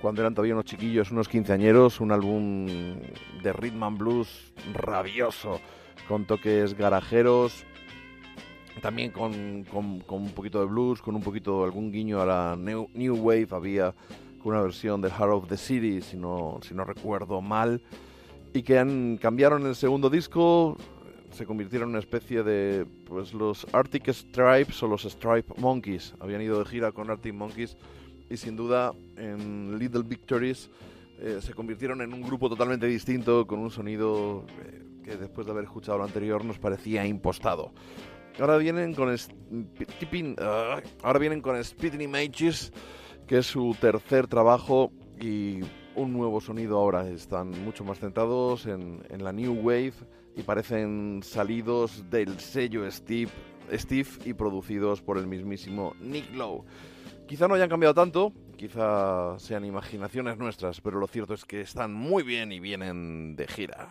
cuando 0.01 0.21
eran 0.21 0.35
todavía 0.35 0.53
unos 0.53 0.65
chiquillos, 0.65 1.09
unos 1.09 1.27
quinceañeros, 1.27 1.99
un 1.99 2.11
álbum 2.11 2.67
de 3.41 3.53
rhythm 3.53 3.83
and 3.83 3.97
blues 3.97 4.53
rabioso, 4.73 5.59
con 6.07 6.25
toques 6.25 6.75
garajeros, 6.75 7.65
también 8.81 9.11
con, 9.11 9.63
con- 9.65 10.03
un 10.07 10.31
poquito 10.31 10.59
de 10.59 10.65
blues, 10.65 11.01
con 11.01 11.15
un 11.15 11.21
poquito, 11.21 11.63
algún 11.63 11.91
guiño 11.91 12.21
a 12.21 12.25
la 12.25 12.55
New, 12.57 12.89
new 12.93 13.15
Wave, 13.15 13.47
había 13.51 13.93
una 14.43 14.61
versión 14.61 15.01
del 15.01 15.11
Heart 15.11 15.31
of 15.33 15.47
the 15.49 15.57
City, 15.57 16.01
si 16.01 16.15
no, 16.15 16.59
si 16.61 16.73
no 16.73 16.85
recuerdo 16.85 17.41
mal, 17.41 17.81
y 18.53 18.61
que 18.61 18.79
han, 18.79 19.17
cambiaron 19.17 19.65
el 19.65 19.75
segundo 19.75 20.09
disco, 20.09 20.77
se 21.31 21.45
convirtieron 21.45 21.89
en 21.89 21.95
una 21.95 21.99
especie 21.99 22.43
de, 22.43 22.85
pues 23.09 23.33
los 23.33 23.67
Arctic 23.73 24.07
Stripes 24.09 24.81
o 24.83 24.87
los 24.87 25.03
Stripe 25.03 25.53
Monkeys, 25.57 26.13
habían 26.21 26.41
ido 26.41 26.59
de 26.59 26.65
gira 26.65 26.93
con 26.93 27.09
Arctic 27.09 27.33
Monkeys, 27.33 27.75
y 28.29 28.37
sin 28.37 28.55
duda 28.55 28.93
en 29.17 29.77
Little 29.77 30.03
Victories 30.03 30.69
eh, 31.19 31.39
se 31.41 31.53
convirtieron 31.53 32.01
en 32.01 32.13
un 32.13 32.21
grupo 32.21 32.47
totalmente 32.47 32.85
distinto, 32.85 33.45
con 33.45 33.59
un 33.59 33.71
sonido 33.71 34.45
eh, 34.63 34.81
después 35.15 35.45
de 35.45 35.53
haber 35.53 35.63
escuchado 35.63 35.99
lo 35.99 36.03
anterior 36.03 36.43
nos 36.43 36.59
parecía 36.59 37.05
impostado. 37.05 37.71
Ahora 38.39 38.57
vienen 38.57 38.93
con 38.93 39.09
tipping- 39.09 40.35
ah, 40.39 40.81
ahora 41.03 41.19
vienen 41.19 41.41
con 41.41 41.63
Speeding 41.63 42.01
Images, 42.01 42.71
que 43.25 43.39
es 43.39 43.45
su 43.47 43.75
tercer 43.79 44.27
trabajo 44.27 44.91
y 45.19 45.61
un 45.95 46.13
nuevo 46.13 46.39
sonido 46.41 46.77
ahora. 46.77 47.07
Están 47.09 47.49
mucho 47.63 47.83
más 47.83 47.99
centrados 47.99 48.65
en, 48.67 49.03
en 49.09 49.23
la 49.23 49.31
New 49.31 49.53
Wave 49.61 49.93
y 50.35 50.43
parecen 50.43 51.21
salidos 51.23 52.07
del 52.11 52.39
sello 52.39 52.89
Steve, 52.91 53.31
Steve 53.73 54.09
y 54.25 54.33
producidos 54.33 55.01
por 55.01 55.17
el 55.17 55.25
mismísimo 55.25 55.95
Nick 55.99 56.31
Lowe. 56.35 56.63
Quizá 57.27 57.47
no 57.47 57.55
hayan 57.55 57.69
cambiado 57.69 57.95
tanto, 57.95 58.31
quizá 58.55 59.37
sean 59.39 59.65
imaginaciones 59.65 60.37
nuestras, 60.37 60.79
pero 60.79 60.99
lo 60.99 61.07
cierto 61.07 61.33
es 61.33 61.43
que 61.43 61.61
están 61.61 61.91
muy 61.93 62.21
bien 62.23 62.51
y 62.51 62.59
vienen 62.59 63.35
de 63.35 63.47
gira. 63.47 63.89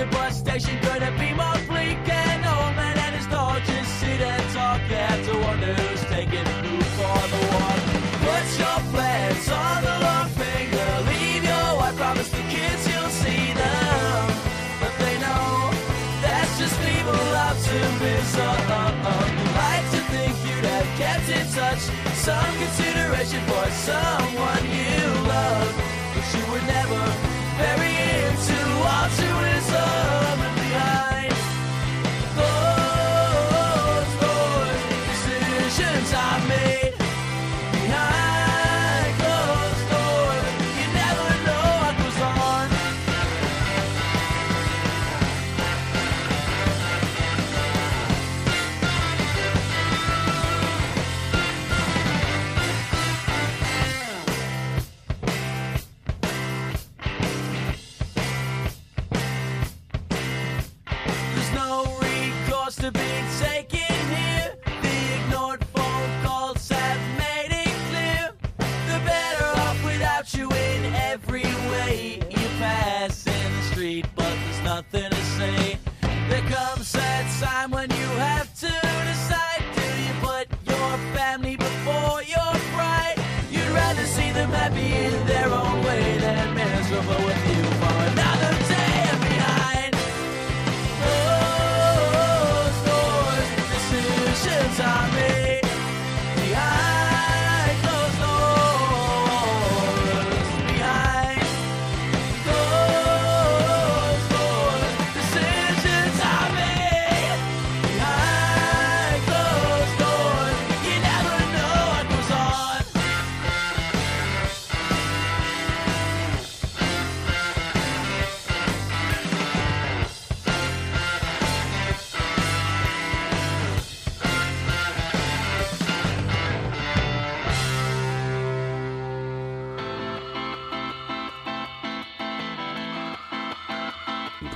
The 0.00 0.06
bus 0.06 0.38
station 0.38 0.78
gonna 0.80 1.12
be 1.18 1.34
more 1.34 1.60
bleak. 1.68 2.00
An 2.08 2.40
old 2.48 2.74
man 2.74 2.96
and 2.96 3.14
his 3.16 3.26
dog 3.26 3.60
just 3.66 4.00
sit 4.00 4.18
and 4.18 4.44
talk. 4.54 4.80
Have 4.88 5.26
to 5.28 5.34
wonder 5.44 5.74
who's 5.74 6.00
taking 6.08 6.46
who 6.64 6.80
for 6.96 7.20
the 7.32 7.40
walk. 7.52 7.80
Put 8.24 8.46
your 8.62 8.80
plans 8.92 9.46
on 9.52 9.78
the 9.84 9.96
long 10.00 10.28
finger. 10.40 10.88
Leave 11.04 11.44
your 11.44 11.68
wife, 11.76 11.96
promise 11.98 12.30
the 12.30 12.44
kids 12.48 12.82
you'll 12.88 13.12
see 13.12 13.52
them. 13.52 14.24
But 14.80 14.92
they 15.04 15.16
know 15.20 15.68
that's 16.24 16.52
just 16.58 16.80
people 16.80 17.20
optimism. 17.36 18.56
Like 19.60 19.86
to 19.92 20.00
think 20.16 20.32
you'd 20.48 20.64
have 20.64 20.88
kept 20.96 21.28
in 21.28 21.44
touch. 21.52 21.82
Some 22.24 22.52
consideration 22.56 23.42
for 23.44 23.68
someone 23.84 24.64
you 24.64 25.19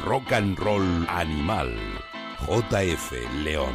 Rock 0.05 0.33
and 0.33 0.59
Roll 0.59 1.07
Animal. 1.09 1.73
JF 2.47 3.13
León. 3.43 3.73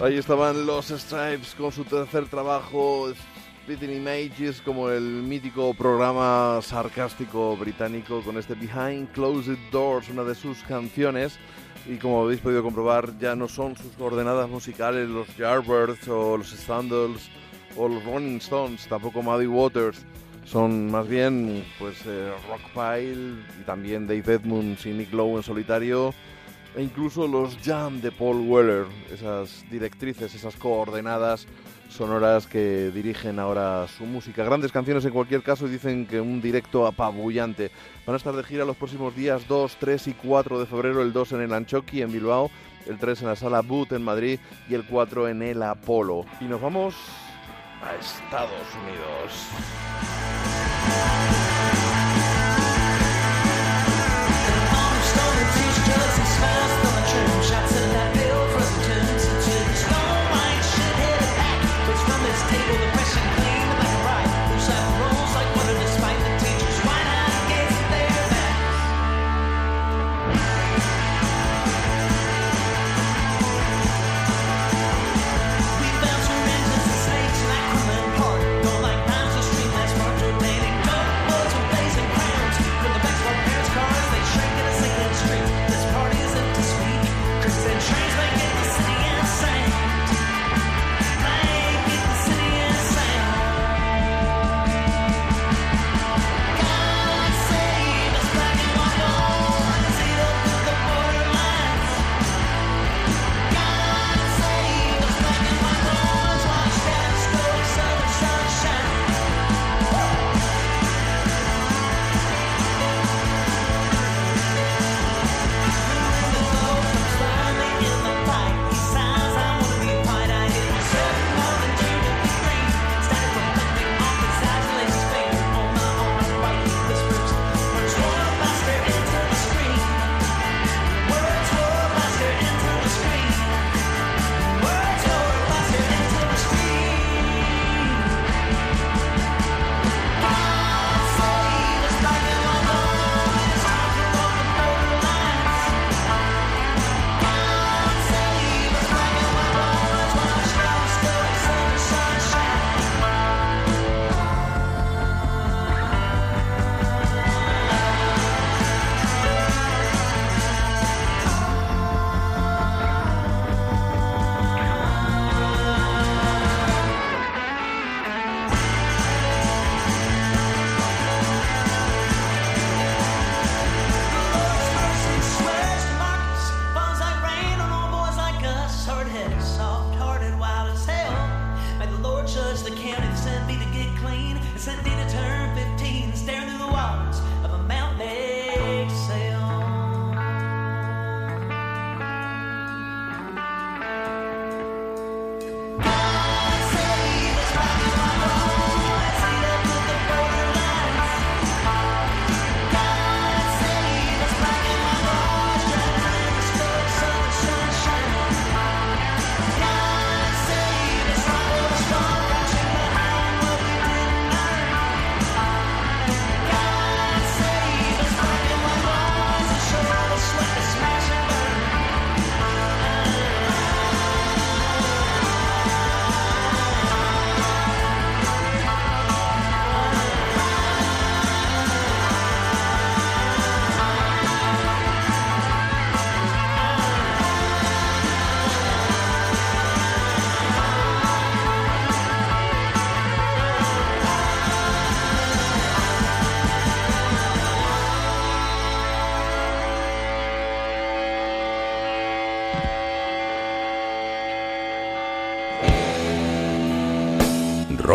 Ahí 0.00 0.16
estaban 0.16 0.64
los 0.64 0.86
Stripes 0.86 1.54
con 1.54 1.70
su 1.70 1.84
tercer 1.84 2.26
trabajo, 2.28 3.12
Spitting 3.64 3.94
Images, 3.94 4.62
como 4.62 4.88
el 4.88 5.02
mítico 5.02 5.74
programa 5.74 6.60
sarcástico 6.62 7.58
británico 7.58 8.22
con 8.22 8.38
este 8.38 8.54
Behind 8.54 9.12
Closed 9.12 9.58
Doors, 9.70 10.08
una 10.08 10.24
de 10.24 10.34
sus 10.34 10.62
canciones. 10.62 11.38
Y 11.86 11.96
como 11.96 12.22
habéis 12.22 12.40
podido 12.40 12.62
comprobar, 12.62 13.18
ya 13.18 13.36
no 13.36 13.48
son 13.48 13.76
sus 13.76 13.92
coordenadas 13.98 14.48
musicales 14.48 15.10
los 15.10 15.36
Yardbirds 15.36 16.08
o 16.08 16.38
los 16.38 16.52
Standards 16.52 17.28
o 17.76 17.86
los 17.86 18.02
Rolling 18.02 18.38
Stones, 18.38 18.86
tampoco 18.88 19.20
Muddy 19.20 19.46
Waters. 19.46 20.06
Son 20.50 20.90
más 20.90 21.06
bien 21.06 21.62
pues 21.78 22.06
eh, 22.06 22.32
Rockpile 22.48 23.34
y 23.60 23.64
también 23.64 24.06
Dave 24.06 24.34
Edmunds 24.34 24.86
y 24.86 24.92
Nick 24.92 25.12
Lowe 25.12 25.36
en 25.36 25.42
solitario 25.42 26.14
e 26.74 26.82
incluso 26.82 27.26
los 27.26 27.58
Jam 27.58 28.00
de 28.00 28.10
Paul 28.12 28.48
Weller, 28.48 28.86
esas 29.12 29.64
directrices, 29.70 30.34
esas 30.34 30.56
coordenadas 30.56 31.46
sonoras 31.90 32.46
que 32.46 32.90
dirigen 32.94 33.38
ahora 33.38 33.86
su 33.88 34.06
música. 34.06 34.44
Grandes 34.44 34.72
canciones 34.72 35.04
en 35.04 35.10
cualquier 35.10 35.42
caso 35.42 35.66
y 35.66 35.70
dicen 35.70 36.06
que 36.06 36.20
un 36.20 36.40
directo 36.40 36.86
apabullante. 36.86 37.70
Van 38.06 38.14
a 38.14 38.16
estar 38.16 38.34
de 38.34 38.44
gira 38.44 38.64
los 38.64 38.76
próximos 38.76 39.14
días 39.14 39.46
2, 39.48 39.76
3 39.78 40.08
y 40.08 40.12
4 40.14 40.60
de 40.60 40.66
febrero, 40.66 41.02
el 41.02 41.12
2 41.12 41.32
en 41.32 41.40
el 41.42 41.52
Anchoqui 41.52 42.00
en 42.00 42.12
Bilbao, 42.12 42.50
el 42.86 42.98
3 42.98 43.22
en 43.22 43.28
la 43.28 43.36
Sala 43.36 43.60
Boot 43.60 43.92
en 43.92 44.02
Madrid 44.02 44.38
y 44.68 44.74
el 44.74 44.84
4 44.84 45.28
en 45.28 45.42
el 45.42 45.62
Apolo. 45.62 46.24
Y 46.40 46.44
nos 46.44 46.60
vamos 46.60 46.94
a 47.82 47.94
Estados 47.96 48.66
Unidos. 48.84 50.37
We 50.88 51.27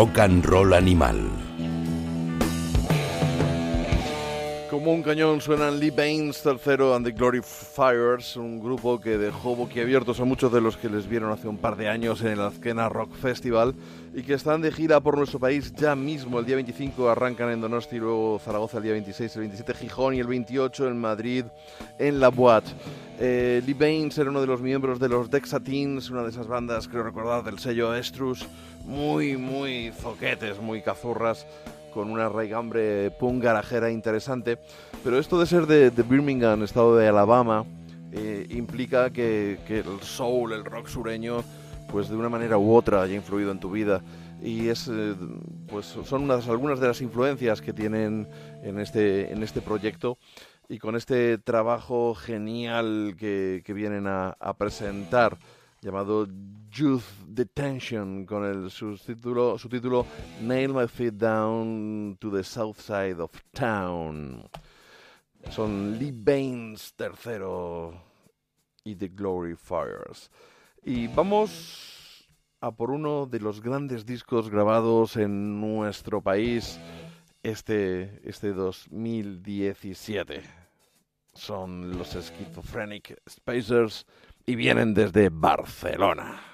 Rock 0.04 0.18
and 0.18 0.44
Roll 0.44 0.74
Animal. 0.74 1.33
Como 4.84 4.96
un 4.96 5.02
cañón 5.02 5.40
suenan 5.40 5.80
Lee 5.80 5.88
Baines 5.88 6.42
tercero 6.42 6.94
and 6.94 7.06
the 7.06 7.12
Glory 7.12 7.40
Fires, 7.40 8.36
un 8.36 8.60
grupo 8.60 9.00
que 9.00 9.16
dejó 9.16 9.56
boquiabiertos 9.56 10.20
a 10.20 10.26
muchos 10.26 10.52
de 10.52 10.60
los 10.60 10.76
que 10.76 10.90
les 10.90 11.08
vieron 11.08 11.32
hace 11.32 11.48
un 11.48 11.56
par 11.56 11.76
de 11.76 11.88
años 11.88 12.20
en 12.20 12.28
el 12.28 12.40
Azkena 12.42 12.90
Rock 12.90 13.14
Festival 13.14 13.74
y 14.14 14.22
que 14.24 14.34
están 14.34 14.60
de 14.60 14.70
gira 14.70 15.00
por 15.00 15.16
nuestro 15.16 15.40
país 15.40 15.72
ya 15.72 15.96
mismo. 15.96 16.38
El 16.38 16.44
día 16.44 16.56
25 16.56 17.08
arrancan 17.08 17.48
en 17.48 17.62
Donosti, 17.62 17.96
luego 17.96 18.38
Zaragoza 18.44 18.76
el 18.76 18.82
día 18.82 18.92
26, 18.92 19.36
el 19.36 19.40
27 19.40 19.72
Gijón 19.72 20.16
y 20.16 20.20
el 20.20 20.26
28 20.26 20.88
en 20.88 21.00
Madrid 21.00 21.46
en 21.98 22.20
La 22.20 22.28
Boate. 22.28 22.70
Eh, 23.18 23.62
Lee 23.64 23.72
Baines 23.72 24.18
era 24.18 24.28
uno 24.28 24.42
de 24.42 24.46
los 24.46 24.60
miembros 24.60 25.00
de 25.00 25.08
los 25.08 25.30
Dexatins, 25.30 26.10
una 26.10 26.24
de 26.24 26.28
esas 26.28 26.46
bandas, 26.46 26.88
creo 26.88 27.04
recordar, 27.04 27.42
del 27.42 27.58
sello 27.58 27.94
Estrus, 27.94 28.46
muy, 28.84 29.38
muy 29.38 29.92
zoquetes, 29.98 30.60
muy 30.60 30.82
cazurras 30.82 31.46
con 31.94 32.10
una 32.10 32.28
raigambre 32.28 33.12
punk 33.12 33.42
garajera 33.42 33.90
interesante. 33.90 34.58
Pero 35.02 35.18
esto 35.18 35.38
de 35.38 35.46
ser 35.46 35.66
de, 35.66 35.90
Birmingham, 36.02 36.62
estado 36.64 36.96
de 36.96 37.08
Alabama, 37.08 37.64
eh, 38.12 38.46
implica 38.50 39.10
que, 39.10 39.58
el 39.68 40.00
soul, 40.02 40.52
el 40.52 40.64
rock 40.64 40.88
sureño, 40.88 41.44
pues 41.90 42.08
de 42.08 42.16
una 42.16 42.28
manera 42.28 42.58
u 42.58 42.74
otra 42.74 43.02
haya 43.02 43.14
influido 43.14 43.52
en 43.52 43.60
tu 43.60 43.70
vida. 43.70 44.02
Y 44.42 44.68
es, 44.68 44.90
eh, 44.92 45.14
pues 45.68 45.86
son 45.86 46.24
unas, 46.24 46.48
algunas 46.48 46.80
de 46.80 46.88
las 46.88 47.00
influencias 47.00 47.62
que 47.62 47.72
tienen 47.72 48.28
en 48.62 48.80
este, 48.80 49.32
en 49.32 49.42
este 49.42 49.62
proyecto 49.62 50.18
y 50.68 50.78
con 50.78 50.96
este 50.96 51.38
trabajo 51.38 52.14
genial 52.14 53.14
que, 53.18 53.62
vienen 53.68 54.06
a 54.06 54.54
presentar 54.58 55.38
llamado 55.84 56.26
Youth 56.74 57.04
Detention 57.28 58.26
con 58.26 58.44
el 58.44 58.68
subtítulo, 58.68 59.56
subtítulo 59.56 60.04
Nail 60.40 60.74
My 60.74 60.88
Feet 60.88 61.14
Down 61.14 62.16
to 62.18 62.32
the 62.32 62.42
South 62.42 62.80
Side 62.80 63.20
of 63.20 63.30
Town. 63.52 64.44
Son 65.50 65.96
Lee 65.96 66.10
Baines 66.12 66.92
tercero 66.96 67.94
y 68.82 68.96
The 68.96 69.06
Glory 69.08 69.54
Fires. 69.54 70.32
Y 70.82 71.06
vamos 71.06 72.26
a 72.60 72.72
por 72.72 72.90
uno 72.90 73.26
de 73.26 73.38
los 73.38 73.60
grandes 73.60 74.04
discos 74.04 74.50
grabados 74.50 75.16
en 75.16 75.60
nuestro 75.60 76.22
país 76.22 76.80
este, 77.44 78.20
este 78.24 78.52
2017. 78.52 80.42
Son 81.34 81.96
los 81.96 82.08
Schizophrenic 82.08 83.22
Spacers 83.28 84.06
y 84.44 84.56
vienen 84.56 84.92
desde 84.92 85.28
Barcelona. 85.28 86.53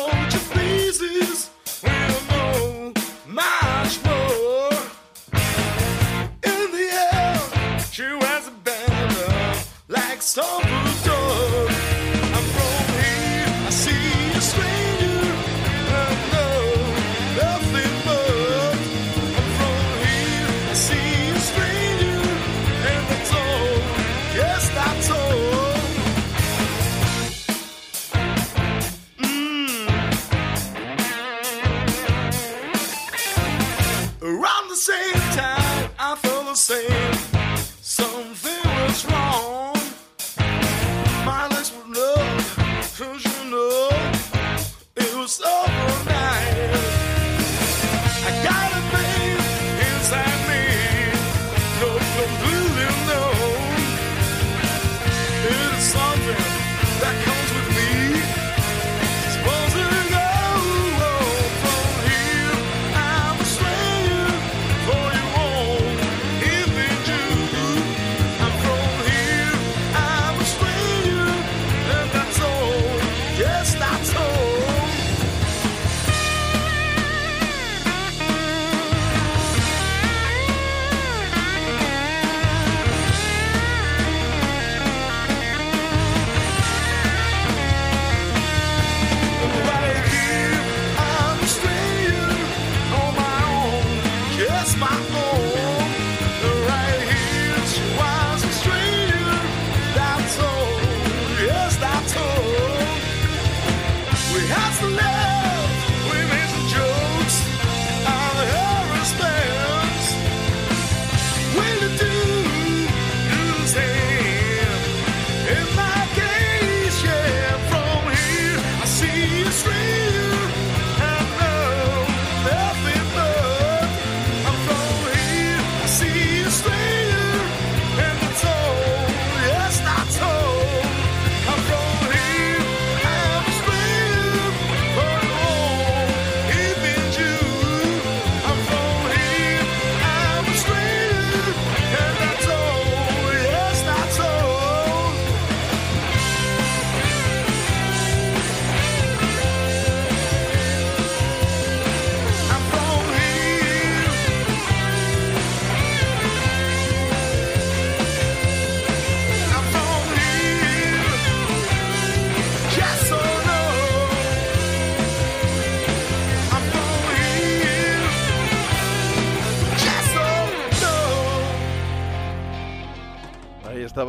like 10.37 10.70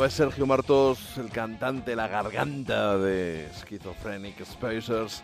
estaba 0.07 0.31
Sergio 0.31 0.47
Martos, 0.47 1.17
el 1.19 1.31
cantante, 1.31 1.95
la 1.95 2.09
garganta 2.09 2.99
de 2.99 3.47
Schizophrenic 3.55 4.45
Spacers, 4.45 5.23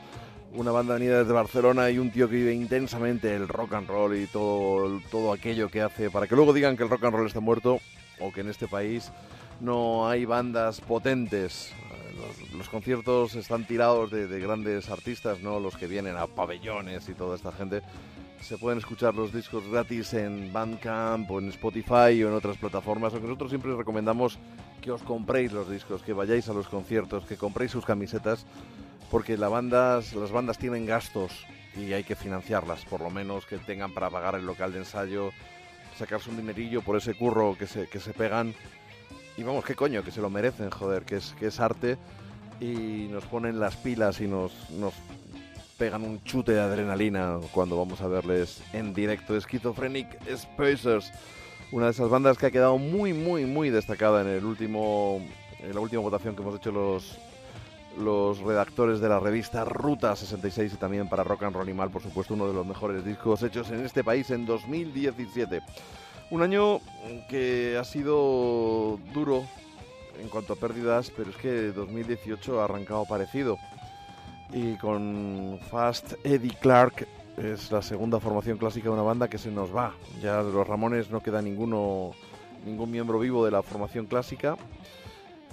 una 0.52 0.70
banda 0.70 0.94
venida 0.94 1.18
desde 1.18 1.32
Barcelona 1.32 1.90
y 1.90 1.98
un 1.98 2.12
tío 2.12 2.28
que 2.28 2.36
vive 2.36 2.52
intensamente 2.52 3.34
el 3.34 3.48
rock 3.48 3.74
and 3.74 3.88
roll 3.88 4.16
y 4.16 4.26
todo, 4.26 5.00
todo 5.10 5.32
aquello 5.32 5.68
que 5.68 5.82
hace 5.82 6.10
para 6.10 6.28
que 6.28 6.36
luego 6.36 6.52
digan 6.52 6.76
que 6.76 6.84
el 6.84 6.90
rock 6.90 7.05
and 7.05 7.16
roll 7.16 7.26
está 7.26 7.40
muerto 7.40 7.80
o 8.20 8.32
que 8.32 8.42
en 8.42 8.50
este 8.50 8.68
país 8.68 9.10
no 9.60 10.09
hay 10.09 10.24
bandas 10.26 10.80
potentes. 10.80 11.72
Los, 12.16 12.52
los 12.52 12.68
conciertos 12.68 13.34
están 13.34 13.66
tirados 13.66 14.12
de, 14.12 14.28
de 14.28 14.38
grandes 14.38 14.90
artistas, 14.90 15.40
¿no? 15.40 15.59
Los 15.59 15.76
que 15.76 15.88
vienen 15.88 16.16
a 16.16 16.26
pabellones 16.26 17.09
y 17.09 17.14
toda 17.14 17.34
esta 17.34 17.50
gente. 17.50 17.82
Se 18.40 18.56
pueden 18.56 18.78
escuchar 18.78 19.15
los 19.15 19.32
discos 19.32 19.69
gratis 19.69 20.15
en 20.15 20.52
Bandcamp 20.52 21.31
o 21.31 21.39
en 21.39 21.48
Spotify 21.48 22.23
o 22.23 22.28
en 22.28 22.35
otras 22.35 22.56
plataformas. 22.56 23.12
Aunque 23.12 23.28
nosotros 23.28 23.51
siempre 23.51 23.74
recomendamos 23.74 24.39
que 24.81 24.90
os 24.90 25.02
compréis 25.02 25.52
los 25.52 25.69
discos, 25.69 26.02
que 26.02 26.12
vayáis 26.12 26.48
a 26.48 26.55
los 26.55 26.69
conciertos, 26.69 27.24
que 27.24 27.36
compréis 27.36 27.73
sus 27.73 27.85
camisetas, 27.85 28.47
porque 29.10 29.36
bandas, 29.36 30.15
las 30.15 30.31
bandas 30.31 30.59
tienen 30.59 30.86
gastos 30.86 31.47
y 31.77 31.93
hay 31.93 32.05
que 32.05 32.16
financiarlas, 32.16 32.85
por 32.85 33.01
lo 33.01 33.10
menos 33.10 33.44
que 33.44 33.59
tengan 33.59 33.93
para 33.93 34.10
pagar 34.10 34.35
el 34.35 34.47
local 34.47 34.73
de 34.73 34.78
ensayo, 34.78 35.31
sacarse 35.97 36.31
un 36.31 36.36
dinerillo 36.36 36.82
por 36.82 36.97
ese 36.97 37.15
curro 37.15 37.56
que 37.59 37.66
se, 37.66 37.86
que 37.89 38.01
se 38.01 38.15
pegan. 38.15 38.55
Y 39.36 39.43
vamos, 39.43 39.65
qué 39.65 39.74
coño, 39.74 40.02
que 40.02 40.10
se 40.10 40.20
lo 40.20 40.31
merecen, 40.31 40.70
joder, 40.70 41.05
que 41.05 41.16
es, 41.16 41.35
que 41.39 41.47
es 41.47 41.60
arte 41.60 41.98
y 42.60 43.09
nos 43.10 43.24
ponen 43.24 43.60
las 43.60 43.77
pilas 43.77 44.20
y 44.20 44.27
nos 44.27 44.52
pegan 45.78 46.02
un 46.02 46.22
chute 46.24 46.52
de 46.52 46.60
adrenalina 46.60 47.38
cuando 47.52 47.78
vamos 47.78 48.00
a 48.00 48.09
verles 48.09 48.60
en 48.72 48.92
directo. 48.92 49.40
Schizophrenic 49.40 50.18
Spacers, 50.36 51.12
una 51.70 51.86
de 51.86 51.92
esas 51.92 52.10
bandas 52.10 52.36
que 52.36 52.46
ha 52.46 52.50
quedado 52.50 52.76
muy, 52.78 53.12
muy, 53.12 53.46
muy 53.46 53.70
destacada 53.70 54.20
en 54.22 54.28
el 54.28 54.44
último, 54.44 55.22
en 55.60 55.74
la 55.74 55.80
última 55.80 56.02
votación 56.02 56.34
que 56.34 56.42
hemos 56.42 56.56
hecho 56.56 56.72
los 56.72 57.18
los 57.96 58.38
redactores 58.38 59.00
de 59.00 59.09
la 59.09 59.18
revista 59.18 59.64
Ruta 59.64 60.14
66 60.14 60.74
y 60.74 60.76
también 60.76 61.09
para 61.09 61.24
Rock 61.24 61.44
and 61.44 61.55
Roll 61.55 61.64
Animal, 61.64 61.90
por 61.90 62.00
supuesto, 62.00 62.34
uno 62.34 62.46
de 62.46 62.55
los 62.55 62.64
mejores 62.64 63.05
discos 63.05 63.42
hechos 63.42 63.70
en 63.70 63.84
este 63.84 64.05
país 64.05 64.30
en 64.30 64.46
2017. 64.46 65.60
Un 66.30 66.42
año 66.42 66.80
que 67.28 67.76
ha 67.76 67.82
sido 67.82 69.00
duro 69.12 69.44
en 70.20 70.28
cuanto 70.28 70.52
a 70.52 70.56
pérdidas, 70.56 71.10
pero 71.16 71.30
es 71.30 71.36
que 71.36 71.72
2018 71.72 72.60
ha 72.60 72.64
arrancado 72.66 73.05
parecido. 73.05 73.59
Y 74.52 74.76
con 74.76 75.58
Fast 75.70 76.14
Eddie 76.24 76.56
Clark 76.60 77.06
es 77.36 77.70
la 77.70 77.82
segunda 77.82 78.18
formación 78.18 78.58
clásica 78.58 78.88
de 78.88 78.94
una 78.94 79.02
banda 79.02 79.28
que 79.28 79.38
se 79.38 79.50
nos 79.50 79.74
va. 79.74 79.92
Ya 80.22 80.42
de 80.42 80.52
los 80.52 80.66
Ramones 80.66 81.10
no 81.10 81.22
queda 81.22 81.42
ninguno, 81.42 82.12
ningún 82.64 82.90
miembro 82.90 83.18
vivo 83.18 83.44
de 83.44 83.50
la 83.50 83.62
formación 83.62 84.06
clásica. 84.06 84.56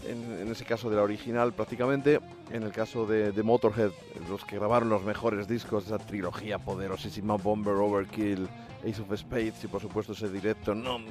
En, 0.07 0.39
en 0.39 0.51
ese 0.51 0.65
caso 0.65 0.89
de 0.89 0.95
la 0.95 1.03
original 1.03 1.53
prácticamente. 1.53 2.19
En 2.51 2.63
el 2.63 2.71
caso 2.71 3.05
de, 3.05 3.31
de 3.31 3.43
Motorhead, 3.43 3.91
los 4.29 4.45
que 4.45 4.57
grabaron 4.57 4.89
los 4.89 5.03
mejores 5.03 5.47
discos, 5.47 5.87
esa 5.87 5.97
trilogía 5.97 6.57
poderosísima, 6.57 7.35
Bomber, 7.35 7.73
Overkill, 7.73 8.47
Ace 8.87 9.01
of 9.01 9.17
Spades 9.17 9.63
y 9.63 9.67
por 9.67 9.81
supuesto 9.81 10.13
ese 10.13 10.29
directo 10.29 10.75
Non, 10.75 11.03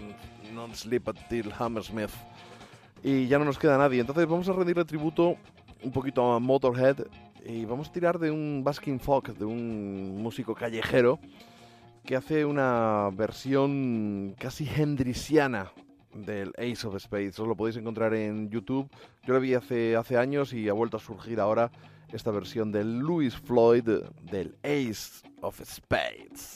non 0.55 0.74
Sleep 0.74 1.09
Until 1.09 1.52
Hammersmith. 1.59 2.12
Y 3.02 3.27
ya 3.27 3.39
no 3.39 3.44
nos 3.44 3.59
queda 3.59 3.77
nadie. 3.77 4.01
Entonces 4.01 4.27
vamos 4.27 4.48
a 4.48 4.52
rendirle 4.52 4.85
tributo 4.85 5.36
un 5.82 5.93
poquito 5.93 6.32
a 6.32 6.40
Motorhead 6.40 7.05
y 7.47 7.65
vamos 7.65 7.89
a 7.89 7.93
tirar 7.93 8.19
de 8.19 8.31
un 8.31 8.62
basking 8.65 9.01
folk, 9.01 9.37
de 9.37 9.45
un 9.45 10.23
músico 10.23 10.55
callejero 10.55 11.19
que 12.05 12.16
hace 12.16 12.45
una 12.45 13.11
versión 13.12 14.35
casi 14.39 14.69
hendriciana 14.69 15.73
del 16.15 16.53
Ace 16.59 16.87
of 16.87 16.99
Spades. 16.99 17.39
Os 17.39 17.49
lo 17.49 17.57
podéis 17.57 17.77
encontrar 17.77 18.15
en 18.15 18.51
YouTube. 18.51 18.89
Yo 19.27 19.35
lo 19.35 19.41
vi 19.41 19.55
hace, 19.55 19.97
hace 19.97 20.16
años 20.16 20.53
y 20.53 20.69
ha 20.69 20.73
vuelto 20.73 20.97
a 20.97 21.01
surgir 21.01 21.41
ahora 21.41 21.71
esta 22.12 22.31
versión 22.31 22.71
de 22.73 22.85
Louis 22.85 23.35
Floyd 23.35 23.89
del 24.23 24.57
Ace 24.62 25.27
of 25.41 25.61
Spades. 25.65 26.55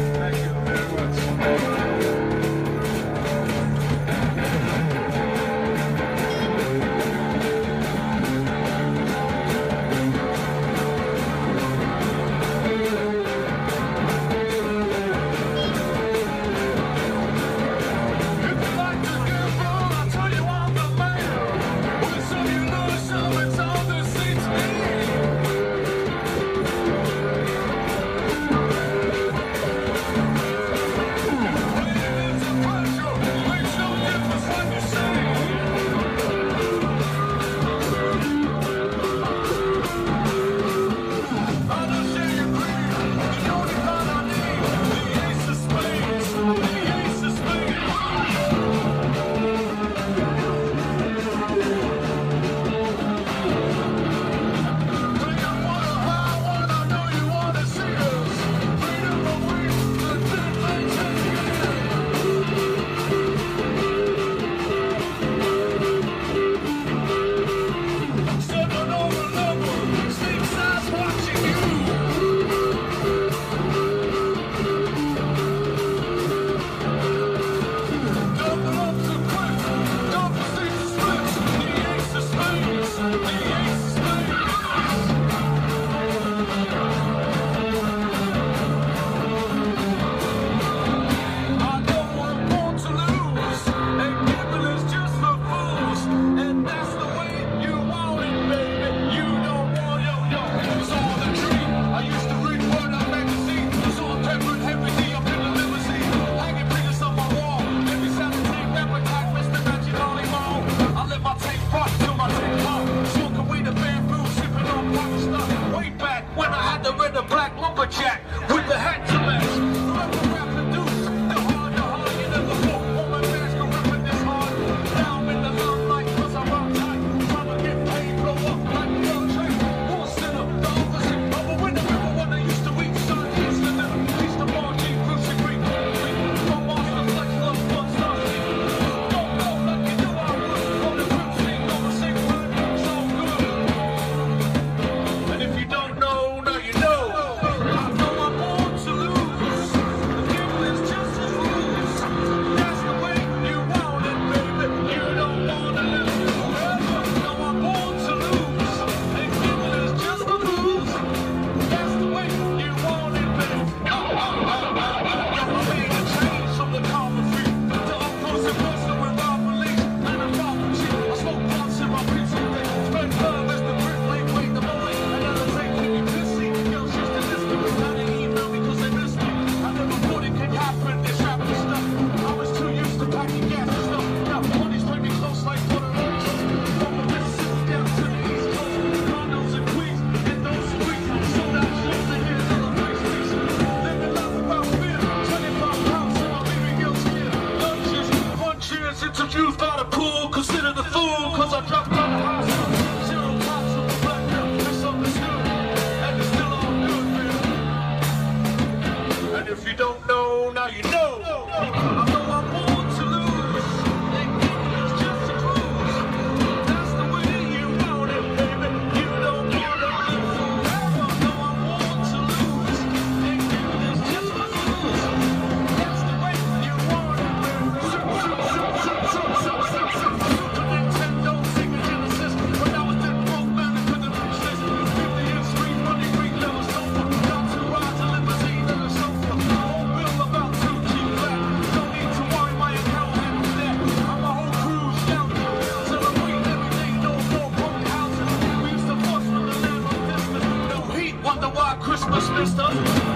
Stop. 252.46 253.07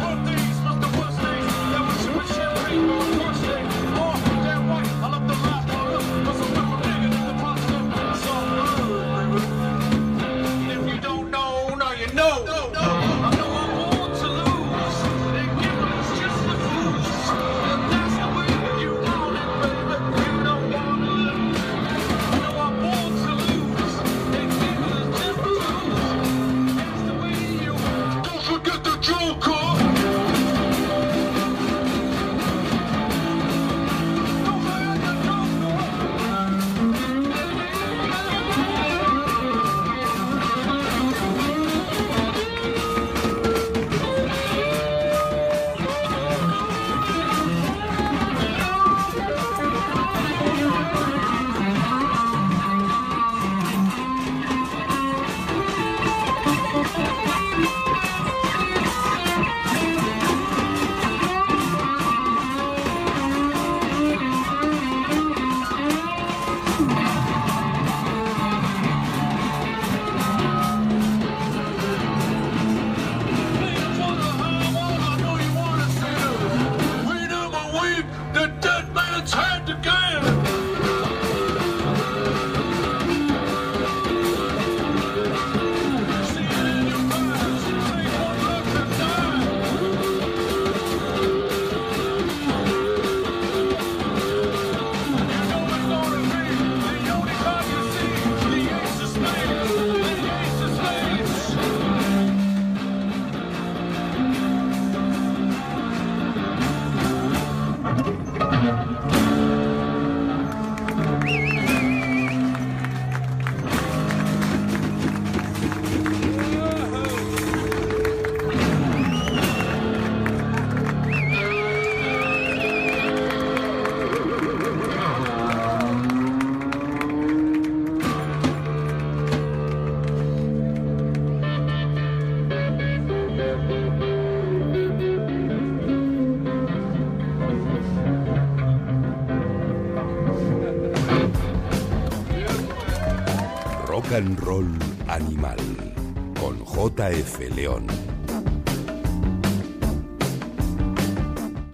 AF 147.13 147.41
León. 147.55 147.87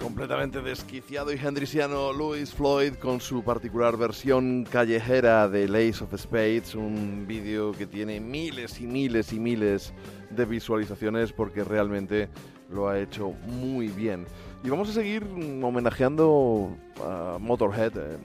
Completamente 0.01 0.61
desquiciado 0.63 1.33
y 1.33 1.37
hendriciano, 1.37 2.13
Louis 2.13 2.53
Floyd 2.53 2.95
con 2.95 3.21
su 3.21 3.45
particular 3.45 3.97
versión 3.97 4.67
callejera 4.69 5.49
de 5.49 5.69
Lace 5.69 6.03
of 6.03 6.13
Spades, 6.17 6.75
un 6.75 7.27
vídeo 7.29 7.71
que 7.71 7.87
tiene 7.87 8.19
miles 8.19 8.81
y 8.81 8.89
miles 8.89 9.33
y 9.33 9.39
miles 9.39 9.93
de 10.31 10.45
visualizaciones 10.45 11.33
porque 11.33 11.63
realmente 11.63 12.29
lo 12.69 12.89
ha 12.89 12.99
hecho 12.99 13.31
muy 13.47 13.87
bien. 13.87 14.27
Y 14.65 14.71
vamos 14.71 14.89
a 14.89 14.93
seguir 14.93 15.25
homenajeando 15.63 16.77
a 17.01 17.37
Motorhead, 17.39 17.97
eh, 17.97 18.19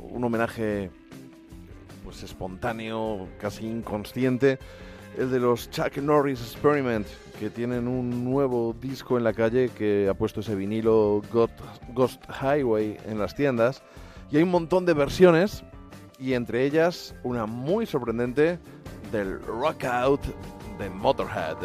un 0.00 0.24
homenaje 0.24 0.90
pues 2.02 2.24
espontáneo, 2.24 3.28
casi 3.38 3.64
inconsciente 3.64 4.58
el 5.16 5.30
de 5.30 5.38
los 5.38 5.70
Chuck 5.70 5.96
Norris 5.98 6.40
Experiment, 6.40 7.06
que 7.38 7.50
tienen 7.50 7.88
un 7.88 8.24
nuevo 8.24 8.74
disco 8.80 9.18
en 9.18 9.24
la 9.24 9.32
calle 9.32 9.68
que 9.70 10.08
ha 10.08 10.14
puesto 10.14 10.40
ese 10.40 10.54
vinilo 10.54 11.22
Ghost 11.94 12.22
Highway 12.40 12.96
en 13.06 13.18
las 13.18 13.34
tiendas. 13.34 13.82
Y 14.30 14.36
hay 14.36 14.42
un 14.42 14.50
montón 14.50 14.86
de 14.86 14.94
versiones, 14.94 15.62
y 16.18 16.34
entre 16.34 16.64
ellas 16.64 17.14
una 17.22 17.46
muy 17.46 17.84
sorprendente 17.84 18.58
del 19.10 19.40
Rock 19.42 19.84
Out 19.84 20.22
de 20.78 20.88
Motorhead. 20.88 21.56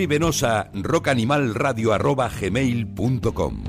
Escríbenos 0.00 0.42
a 0.44 0.70
rockanimalradio.gmail.com 0.72 3.64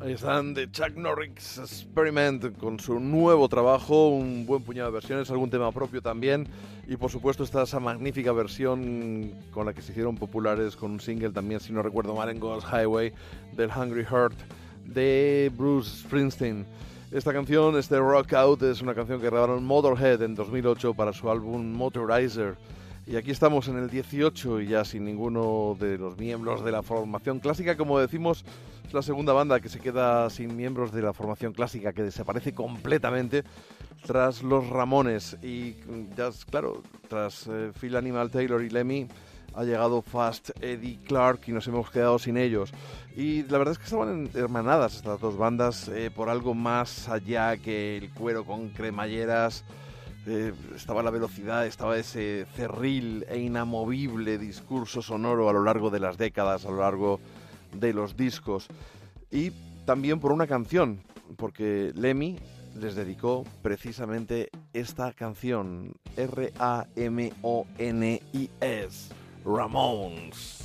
Ahí 0.00 0.14
están 0.14 0.52
de 0.52 0.68
Chuck 0.68 0.96
Norris 0.96 1.58
Experiment 1.58 2.58
con 2.58 2.80
su 2.80 2.98
nuevo 2.98 3.48
trabajo, 3.48 4.08
un 4.08 4.46
buen 4.46 4.64
puñado 4.64 4.88
de 4.88 4.94
versiones, 4.94 5.30
algún 5.30 5.48
tema 5.48 5.70
propio 5.70 6.02
también. 6.02 6.48
Y 6.88 6.96
por 6.96 7.12
supuesto 7.12 7.44
está 7.44 7.62
esa 7.62 7.78
magnífica 7.78 8.32
versión 8.32 9.32
con 9.52 9.66
la 9.66 9.72
que 9.72 9.80
se 9.80 9.92
hicieron 9.92 10.16
populares 10.16 10.74
con 10.74 10.90
un 10.90 10.98
single 10.98 11.30
también, 11.30 11.60
si 11.60 11.72
no 11.72 11.80
recuerdo 11.80 12.16
mal, 12.16 12.30
en 12.30 12.40
Ghost 12.40 12.66
Highway 12.66 13.12
del 13.52 13.70
Hungry 13.70 14.04
Heart 14.04 14.40
de 14.86 15.52
Bruce 15.56 16.00
Springsteen. 16.00 16.66
Esta 17.12 17.32
canción, 17.32 17.78
este 17.78 18.00
Rock 18.00 18.32
Out, 18.32 18.60
es 18.64 18.82
una 18.82 18.96
canción 18.96 19.20
que 19.20 19.30
grabaron 19.30 19.64
Motorhead 19.64 20.20
en 20.22 20.34
2008 20.34 20.94
para 20.94 21.12
su 21.12 21.30
álbum 21.30 21.74
Motorizer. 21.74 22.56
Y 23.08 23.16
aquí 23.16 23.30
estamos 23.30 23.68
en 23.68 23.78
el 23.78 23.88
18 23.88 24.60
y 24.60 24.66
ya 24.66 24.84
sin 24.84 25.06
ninguno 25.06 25.74
de 25.80 25.96
los 25.96 26.18
miembros 26.18 26.62
de 26.62 26.70
la 26.70 26.82
formación 26.82 27.40
clásica. 27.40 27.74
Como 27.74 27.98
decimos, 27.98 28.44
es 28.86 28.92
la 28.92 29.00
segunda 29.00 29.32
banda 29.32 29.60
que 29.60 29.70
se 29.70 29.80
queda 29.80 30.28
sin 30.28 30.54
miembros 30.54 30.92
de 30.92 31.00
la 31.00 31.14
formación 31.14 31.54
clásica, 31.54 31.94
que 31.94 32.02
desaparece 32.02 32.52
completamente 32.52 33.44
tras 34.06 34.42
los 34.42 34.68
Ramones. 34.68 35.38
Y 35.42 35.76
mm, 35.86 36.16
ya, 36.18 36.28
claro, 36.50 36.82
tras 37.08 37.46
eh, 37.46 37.72
Phil 37.80 37.96
Animal 37.96 38.30
Taylor 38.30 38.62
y 38.62 38.68
Lemmy 38.68 39.08
ha 39.54 39.64
llegado 39.64 40.02
Fast 40.02 40.50
Eddie 40.60 40.98
Clark 41.06 41.40
y 41.46 41.52
nos 41.52 41.66
hemos 41.66 41.90
quedado 41.90 42.18
sin 42.18 42.36
ellos. 42.36 42.74
Y 43.16 43.42
la 43.44 43.56
verdad 43.56 43.72
es 43.72 43.78
que 43.78 43.84
estaban 43.84 44.28
hermanadas 44.34 44.96
estas 44.96 45.18
dos 45.18 45.38
bandas 45.38 45.88
eh, 45.88 46.10
por 46.14 46.28
algo 46.28 46.52
más 46.52 47.08
allá 47.08 47.56
que 47.56 47.96
el 47.96 48.10
cuero 48.10 48.44
con 48.44 48.68
cremalleras. 48.68 49.64
Eh, 50.30 50.52
estaba 50.76 51.02
la 51.02 51.10
velocidad, 51.10 51.66
estaba 51.66 51.96
ese 51.96 52.44
cerril 52.54 53.24
e 53.30 53.38
inamovible 53.38 54.36
discurso 54.36 55.00
sonoro 55.00 55.48
a 55.48 55.54
lo 55.54 55.64
largo 55.64 55.88
de 55.88 56.00
las 56.00 56.18
décadas, 56.18 56.66
a 56.66 56.70
lo 56.70 56.80
largo 56.80 57.18
de 57.72 57.94
los 57.94 58.14
discos. 58.14 58.68
Y 59.30 59.52
también 59.86 60.20
por 60.20 60.32
una 60.32 60.46
canción, 60.46 61.00
porque 61.38 61.92
Lemmy 61.94 62.38
les 62.78 62.94
dedicó 62.94 63.46
precisamente 63.62 64.50
esta 64.74 65.14
canción, 65.14 65.94
R-A-M-O-N-I-S, 66.14 66.84
Ramones. 69.46 70.58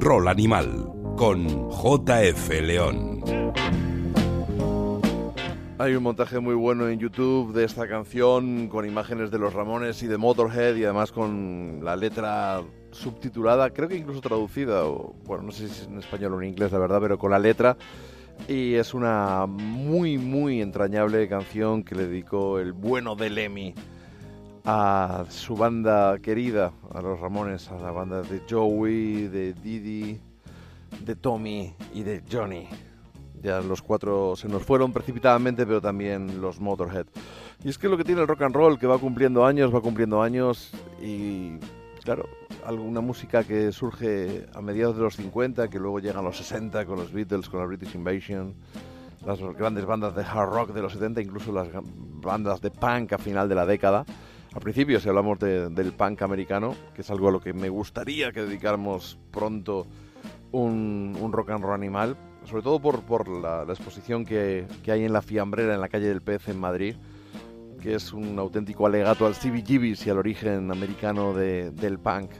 Roll 0.00 0.28
Animal 0.28 0.92
con 1.18 1.46
JF 1.68 2.48
León. 2.62 3.22
Hay 5.78 5.94
un 5.94 6.02
montaje 6.02 6.40
muy 6.40 6.54
bueno 6.54 6.88
en 6.88 6.98
YouTube 6.98 7.52
de 7.52 7.64
esta 7.64 7.86
canción 7.86 8.68
con 8.68 8.86
imágenes 8.86 9.30
de 9.30 9.38
los 9.38 9.52
Ramones 9.52 10.02
y 10.02 10.06
de 10.06 10.16
Motorhead 10.16 10.76
y 10.76 10.84
además 10.84 11.12
con 11.12 11.80
la 11.84 11.96
letra 11.96 12.62
subtitulada, 12.92 13.68
creo 13.70 13.88
que 13.88 13.96
incluso 13.96 14.22
traducida, 14.22 14.86
o 14.86 15.14
bueno, 15.26 15.42
no 15.42 15.52
sé 15.52 15.68
si 15.68 15.82
es 15.82 15.86
en 15.86 15.98
español 15.98 16.32
o 16.32 16.40
en 16.40 16.48
inglés, 16.48 16.72
la 16.72 16.78
verdad, 16.78 16.98
pero 17.02 17.18
con 17.18 17.30
la 17.30 17.38
letra. 17.38 17.76
Y 18.48 18.76
es 18.76 18.94
una 18.94 19.44
muy, 19.46 20.16
muy 20.16 20.62
entrañable 20.62 21.28
canción 21.28 21.82
que 21.82 21.94
le 21.94 22.06
dedicó 22.06 22.58
el 22.58 22.72
bueno 22.72 23.16
de 23.16 23.28
Lemmy 23.28 23.74
a 24.64 25.24
su 25.28 25.56
banda 25.56 26.18
querida, 26.18 26.72
a 26.92 27.00
los 27.00 27.18
Ramones, 27.18 27.70
a 27.70 27.76
la 27.76 27.90
banda 27.90 28.22
de 28.22 28.42
Joey, 28.48 29.28
de 29.28 29.54
Didi, 29.54 30.20
de 31.04 31.16
Tommy 31.16 31.74
y 31.94 32.02
de 32.02 32.22
Johnny. 32.30 32.68
Ya 33.42 33.60
los 33.60 33.80
cuatro 33.80 34.36
se 34.36 34.48
nos 34.48 34.62
fueron 34.62 34.92
precipitadamente, 34.92 35.64
pero 35.64 35.80
también 35.80 36.40
los 36.40 36.60
Motorhead. 36.60 37.06
Y 37.64 37.70
es 37.70 37.78
que 37.78 37.88
lo 37.88 37.96
que 37.96 38.04
tiene 38.04 38.20
el 38.20 38.28
rock 38.28 38.42
and 38.42 38.54
roll, 38.54 38.78
que 38.78 38.86
va 38.86 38.98
cumpliendo 38.98 39.44
años, 39.46 39.74
va 39.74 39.80
cumpliendo 39.80 40.22
años, 40.22 40.72
y 41.00 41.52
claro, 42.04 42.26
alguna 42.66 43.00
música 43.00 43.44
que 43.44 43.72
surge 43.72 44.46
a 44.54 44.60
mediados 44.60 44.96
de 44.96 45.02
los 45.02 45.16
50, 45.16 45.68
que 45.68 45.78
luego 45.78 46.00
llega 46.00 46.20
a 46.20 46.22
los 46.22 46.36
60 46.36 46.84
con 46.84 46.96
los 46.96 47.12
Beatles, 47.12 47.48
con 47.48 47.60
la 47.60 47.66
British 47.66 47.94
Invasion, 47.94 48.54
las 49.24 49.40
grandes 49.40 49.84
bandas 49.86 50.14
de 50.14 50.22
hard 50.22 50.50
rock 50.50 50.70
de 50.72 50.82
los 50.82 50.92
70, 50.92 51.22
incluso 51.22 51.52
las 51.52 51.68
bandas 51.72 52.60
de 52.60 52.70
punk 52.70 53.12
a 53.12 53.18
final 53.18 53.48
de 53.48 53.54
la 53.54 53.66
década. 53.66 54.04
Al 54.54 54.60
principio, 54.60 54.98
si 54.98 55.08
hablamos 55.08 55.38
de- 55.38 55.68
del 55.70 55.92
punk 55.92 56.22
americano, 56.22 56.74
que 56.94 57.02
es 57.02 57.10
algo 57.10 57.28
a 57.28 57.32
lo 57.32 57.40
que 57.40 57.52
me 57.52 57.68
gustaría 57.68 58.32
que 58.32 58.42
dedicáramos 58.42 59.16
pronto 59.30 59.86
un, 60.50 61.16
un 61.20 61.32
rock 61.32 61.50
and 61.50 61.62
roll 61.62 61.74
animal, 61.74 62.16
sobre 62.44 62.62
todo 62.62 62.80
por, 62.80 63.02
por 63.02 63.28
la, 63.28 63.62
exposición 63.68 64.24
que, 64.24 64.66
que 64.82 64.90
hay 64.90 65.04
en 65.04 65.12
la 65.12 65.22
Fiambrera, 65.22 65.74
en 65.74 65.80
la 65.80 65.88
calle 65.88 66.08
del 66.08 66.20
Pez, 66.20 66.48
en 66.48 66.58
Madrid, 66.58 66.96
que 67.80 67.94
es 67.94 68.12
un 68.12 68.38
auténtico 68.38 68.86
alegato 68.86 69.24
al 69.26 69.34
CBGBs 69.34 70.06
y 70.06 70.10
al 70.10 70.18
origen 70.18 70.70
americano 70.70 71.32
de- 71.32 71.70
del 71.70 71.98
punk, 72.00 72.30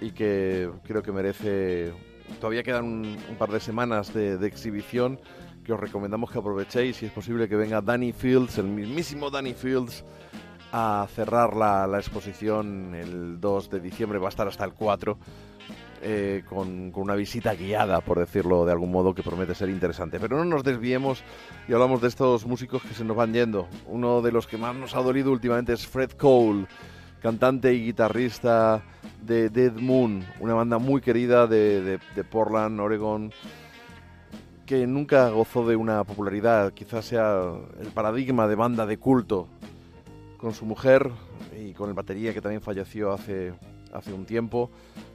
y 0.00 0.10
que 0.10 0.68
creo 0.84 1.02
que 1.02 1.12
merece... 1.12 1.92
Todavía 2.40 2.64
quedan 2.64 2.84
un, 2.86 3.16
un 3.30 3.36
par 3.38 3.50
de 3.52 3.60
semanas 3.60 4.12
de, 4.12 4.36
de 4.36 4.46
exhibición 4.48 5.20
que 5.62 5.72
os 5.72 5.78
recomendamos 5.78 6.30
que 6.32 6.38
aprovechéis, 6.38 6.96
si 6.96 7.06
es 7.06 7.12
posible 7.12 7.48
que 7.48 7.54
venga 7.54 7.80
Danny 7.80 8.12
Fields, 8.12 8.58
el 8.58 8.66
mismísimo 8.66 9.30
Danny 9.30 9.54
Fields, 9.54 10.04
a 10.72 11.06
cerrar 11.14 11.54
la, 11.56 11.86
la 11.86 11.98
exposición 11.98 12.94
el 12.94 13.40
2 13.40 13.70
de 13.70 13.80
diciembre, 13.80 14.18
va 14.18 14.26
a 14.26 14.28
estar 14.30 14.48
hasta 14.48 14.64
el 14.64 14.72
4, 14.74 15.18
eh, 16.02 16.42
con, 16.48 16.90
con 16.90 17.04
una 17.04 17.14
visita 17.14 17.54
guiada, 17.54 18.00
por 18.00 18.18
decirlo 18.18 18.64
de 18.66 18.72
algún 18.72 18.92
modo, 18.92 19.14
que 19.14 19.22
promete 19.22 19.54
ser 19.54 19.70
interesante. 19.70 20.20
Pero 20.20 20.36
no 20.36 20.44
nos 20.44 20.62
desviemos 20.64 21.22
y 21.68 21.72
hablamos 21.72 22.00
de 22.02 22.08
estos 22.08 22.46
músicos 22.46 22.82
que 22.82 22.94
se 22.94 23.04
nos 23.04 23.16
van 23.16 23.32
yendo. 23.32 23.68
Uno 23.86 24.20
de 24.22 24.32
los 24.32 24.46
que 24.46 24.58
más 24.58 24.74
nos 24.76 24.94
ha 24.94 25.00
dolido 25.02 25.32
últimamente 25.32 25.72
es 25.72 25.86
Fred 25.86 26.10
Cole, 26.12 26.66
cantante 27.22 27.72
y 27.72 27.86
guitarrista 27.86 28.82
de 29.22 29.48
Dead 29.48 29.72
Moon, 29.72 30.24
una 30.40 30.54
banda 30.54 30.78
muy 30.78 31.00
querida 31.00 31.46
de, 31.46 31.80
de- 31.82 31.98
de 32.14 32.24
Portland, 32.24 32.78
Oregon, 32.78 33.32
que 34.66 34.86
nunca 34.86 35.28
gozó 35.30 35.66
de 35.66 35.76
una 35.76 36.02
popularidad, 36.04 36.72
quizás 36.72 37.04
sea 37.06 37.40
el 37.80 37.88
paradigma 37.88 38.46
de 38.48 38.54
banda 38.56 38.84
de 38.84 38.98
culto, 38.98 39.48
con 40.38 40.54
su 40.54 40.64
mujer 40.66 41.10
y 41.56 41.72
con 41.72 41.88
el 41.88 41.94
batería 41.94 42.32
que 42.34 42.40
también 42.40 42.60
falleció 42.60 43.12
hace, 43.12 43.54
hace 43.92 44.12
un 44.12 44.26
tiempo, 44.26 44.70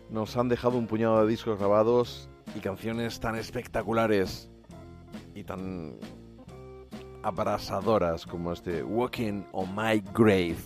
nos 0.10 0.38
han 0.38 0.50
dejado 0.50 0.78
un 0.78 0.88
puñado 0.88 1.22
de 1.22 1.30
discos 1.30 1.58
grabados 1.58 2.30
y 2.56 2.60
canciones 2.60 3.20
tan 3.20 3.36
espectaculares 3.36 4.50
y 5.36 5.44
tan 5.44 5.98
abrasadoras 7.24 8.26
como 8.26 8.52
este 8.52 8.84
Walking 8.84 9.44
on 9.52 9.76
My 9.76 10.04
Grave. 10.14 10.58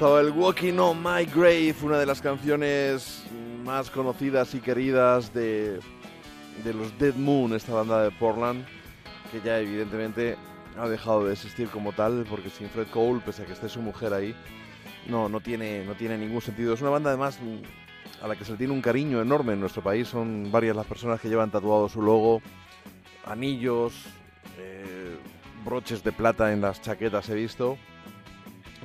Estaba 0.00 0.22
el 0.22 0.30
Walking 0.30 0.78
on 0.78 1.02
My 1.02 1.26
Grave, 1.26 1.74
una 1.82 1.98
de 1.98 2.06
las 2.06 2.22
canciones 2.22 3.22
más 3.66 3.90
conocidas 3.90 4.54
y 4.54 4.60
queridas 4.60 5.34
de, 5.34 5.78
de 6.64 6.72
los 6.72 6.98
Dead 6.98 7.14
Moon, 7.16 7.52
esta 7.52 7.74
banda 7.74 8.04
de 8.04 8.10
Portland, 8.10 8.64
que 9.30 9.42
ya 9.42 9.58
evidentemente 9.58 10.38
ha 10.78 10.88
dejado 10.88 11.26
de 11.26 11.34
existir 11.34 11.68
como 11.68 11.92
tal, 11.92 12.24
porque 12.30 12.48
sin 12.48 12.70
Fred 12.70 12.86
Cole, 12.86 13.20
pese 13.26 13.42
a 13.42 13.44
que 13.44 13.52
esté 13.52 13.68
su 13.68 13.82
mujer 13.82 14.14
ahí, 14.14 14.34
no, 15.06 15.28
no, 15.28 15.40
tiene, 15.40 15.84
no 15.84 15.94
tiene 15.94 16.16
ningún 16.16 16.40
sentido. 16.40 16.72
Es 16.72 16.80
una 16.80 16.88
banda 16.88 17.10
además 17.10 17.38
a 18.22 18.26
la 18.26 18.36
que 18.36 18.46
se 18.46 18.52
le 18.52 18.56
tiene 18.56 18.72
un 18.72 18.80
cariño 18.80 19.20
enorme 19.20 19.52
en 19.52 19.60
nuestro 19.60 19.82
país, 19.82 20.08
son 20.08 20.50
varias 20.50 20.74
las 20.74 20.86
personas 20.86 21.20
que 21.20 21.28
llevan 21.28 21.50
tatuado 21.50 21.90
su 21.90 22.00
logo, 22.00 22.40
anillos, 23.26 23.92
eh, 24.56 25.18
broches 25.62 26.02
de 26.02 26.12
plata 26.12 26.54
en 26.54 26.62
las 26.62 26.80
chaquetas 26.80 27.28
he 27.28 27.34
visto. 27.34 27.76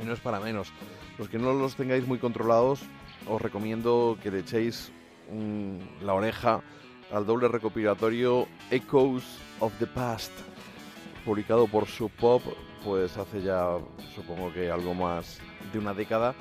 Y 0.01 0.05
no 0.05 0.11
es 0.11 0.19
para 0.19 0.41
menos. 0.41 0.73
Los 1.17 1.29
que 1.29 1.37
no 1.37 1.53
los 1.53 1.75
tengáis 1.75 2.05
muy 2.05 2.19
controlados, 2.19 2.81
os 3.27 3.41
recomiendo 3.41 4.17
que 4.21 4.31
le 4.31 4.39
echéis 4.39 4.91
la 6.01 6.13
oreja 6.13 6.61
al 7.11 7.25
doble 7.25 7.47
recopilatorio 7.47 8.47
Echoes 8.69 9.23
of 9.59 9.73
the 9.79 9.87
Past, 9.87 10.31
publicado 11.23 11.67
por 11.67 11.87
Sub 11.87 12.11
Pop, 12.11 12.41
pues 12.83 13.17
hace 13.17 13.41
ya, 13.41 13.77
supongo 14.13 14.51
que 14.53 14.69
algo 14.69 14.93
más 14.93 15.39
de 15.71 15.79
una 15.79 15.93
década 15.93 16.35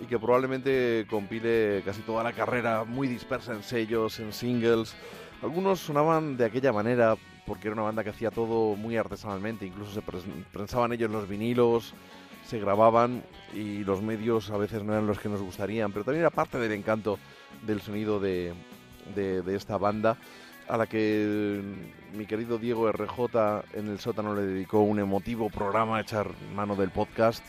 y 0.00 0.04
que 0.04 0.18
probablemente 0.18 1.06
compile 1.10 1.82
casi 1.84 2.02
toda 2.02 2.22
la 2.22 2.32
carrera 2.32 2.84
muy 2.84 3.08
dispersa 3.08 3.54
en 3.54 3.62
sellos, 3.62 4.20
en 4.20 4.32
singles. 4.32 4.94
Algunos 5.42 5.80
sonaban 5.80 6.36
de 6.36 6.44
aquella 6.44 6.72
manera 6.72 7.16
porque 7.46 7.68
era 7.68 7.74
una 7.74 7.82
banda 7.82 8.04
que 8.04 8.10
hacía 8.10 8.30
todo 8.30 8.76
muy 8.76 8.96
artesanalmente, 8.96 9.66
incluso 9.66 9.92
se 9.92 10.02
prensaban 10.52 10.92
ellos 10.92 11.10
los 11.10 11.28
vinilos, 11.28 11.94
se 12.48 12.58
grababan 12.58 13.22
y 13.54 13.84
los 13.84 14.02
medios 14.02 14.50
a 14.50 14.56
veces 14.56 14.82
no 14.82 14.92
eran 14.94 15.06
los 15.06 15.18
que 15.20 15.28
nos 15.28 15.40
gustarían, 15.42 15.92
pero 15.92 16.04
también 16.04 16.22
era 16.22 16.30
parte 16.30 16.58
del 16.58 16.72
encanto 16.72 17.18
del 17.66 17.80
sonido 17.80 18.18
de, 18.18 18.54
de- 19.14 19.42
de 19.42 19.54
esta 19.54 19.76
banda 19.76 20.16
a 20.66 20.76
la 20.76 20.86
que 20.86 21.60
mi 22.14 22.26
querido 22.26 22.58
Diego 22.58 22.90
RJ 22.92 23.64
en 23.74 23.88
el 23.88 23.98
sótano 24.00 24.34
le 24.34 24.42
dedicó 24.42 24.80
un 24.80 24.98
emotivo 24.98 25.48
programa 25.50 25.96
a 25.98 26.00
echar 26.02 26.30
mano 26.54 26.74
del 26.76 26.90
podcast, 26.90 27.42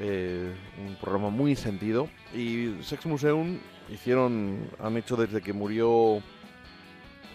eh, 0.00 0.52
un 0.86 0.96
programa 0.96 1.30
muy 1.30 1.56
sentido. 1.56 2.08
Y 2.34 2.74
Sex 2.82 3.06
Museum 3.06 3.58
hicieron, 3.88 4.58
han 4.78 4.96
hecho 4.98 5.16
desde 5.16 5.40
que 5.40 5.54
murió 5.54 6.20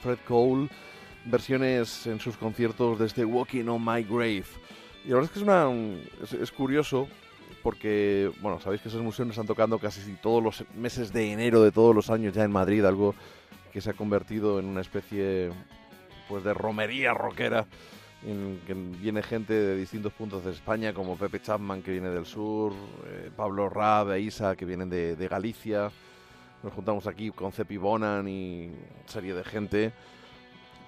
Fred 0.04 0.20
Cole 0.28 0.70
versiones 1.26 2.06
en 2.08 2.20
sus 2.20 2.38
conciertos 2.38 3.00
de 3.00 3.08
este 3.08 3.26
Walking 3.26 3.66
on 3.68 3.84
My 3.84 4.04
Grave. 4.04 4.46
Y 5.06 5.10
la 5.10 5.16
verdad 5.16 5.26
es 5.26 5.32
que 5.32 5.40
es, 5.40 5.44
una, 5.44 5.70
es, 6.24 6.34
es 6.34 6.52
curioso 6.52 7.08
porque, 7.64 8.32
bueno, 8.42 8.60
sabéis 8.60 8.82
que 8.82 8.90
esos 8.90 9.02
museos 9.02 9.30
están 9.30 9.48
tocando 9.48 9.80
casi 9.80 10.14
todos 10.22 10.42
los 10.42 10.64
meses 10.76 11.12
de 11.12 11.32
enero 11.32 11.62
de 11.64 11.72
todos 11.72 11.96
los 11.96 12.10
años 12.10 12.34
ya 12.34 12.44
en 12.44 12.52
Madrid, 12.52 12.86
algo 12.86 13.16
que 13.72 13.82
se 13.82 13.90
ha 13.90 13.94
convertido 13.94 14.60
en 14.60 14.66
una 14.66 14.82
especie 14.82 15.52
pues 16.28 16.44
de 16.44 16.54
romería 16.54 17.14
rockera 17.14 17.66
en 18.26 18.60
que 18.68 18.74
viene 18.74 19.24
gente 19.24 19.54
de 19.54 19.76
distintos 19.78 20.14
puntos 20.14 20.44
de 20.44 20.52
España 20.52 20.94
como 20.94 21.18
Pepe 21.18 21.42
Chapman 21.42 21.82
que 21.82 21.92
viene 21.92 22.10
del 22.10 22.26
sur, 22.26 22.74
eh, 23.08 23.32
Pablo 23.36 23.70
Rab 23.70 24.12
e 24.12 24.22
Isa 24.22 24.56
que 24.56 24.66
vienen 24.66 24.90
de, 24.90 25.16
de 25.16 25.28
Galicia. 25.28 25.90
Nos 26.62 26.74
juntamos 26.74 27.08
aquí 27.08 27.32
con 27.32 27.52
Cepi 27.54 27.78
Bonan 27.78 28.28
y 28.28 28.72
serie 29.06 29.34
de 29.34 29.44
gente. 29.44 29.94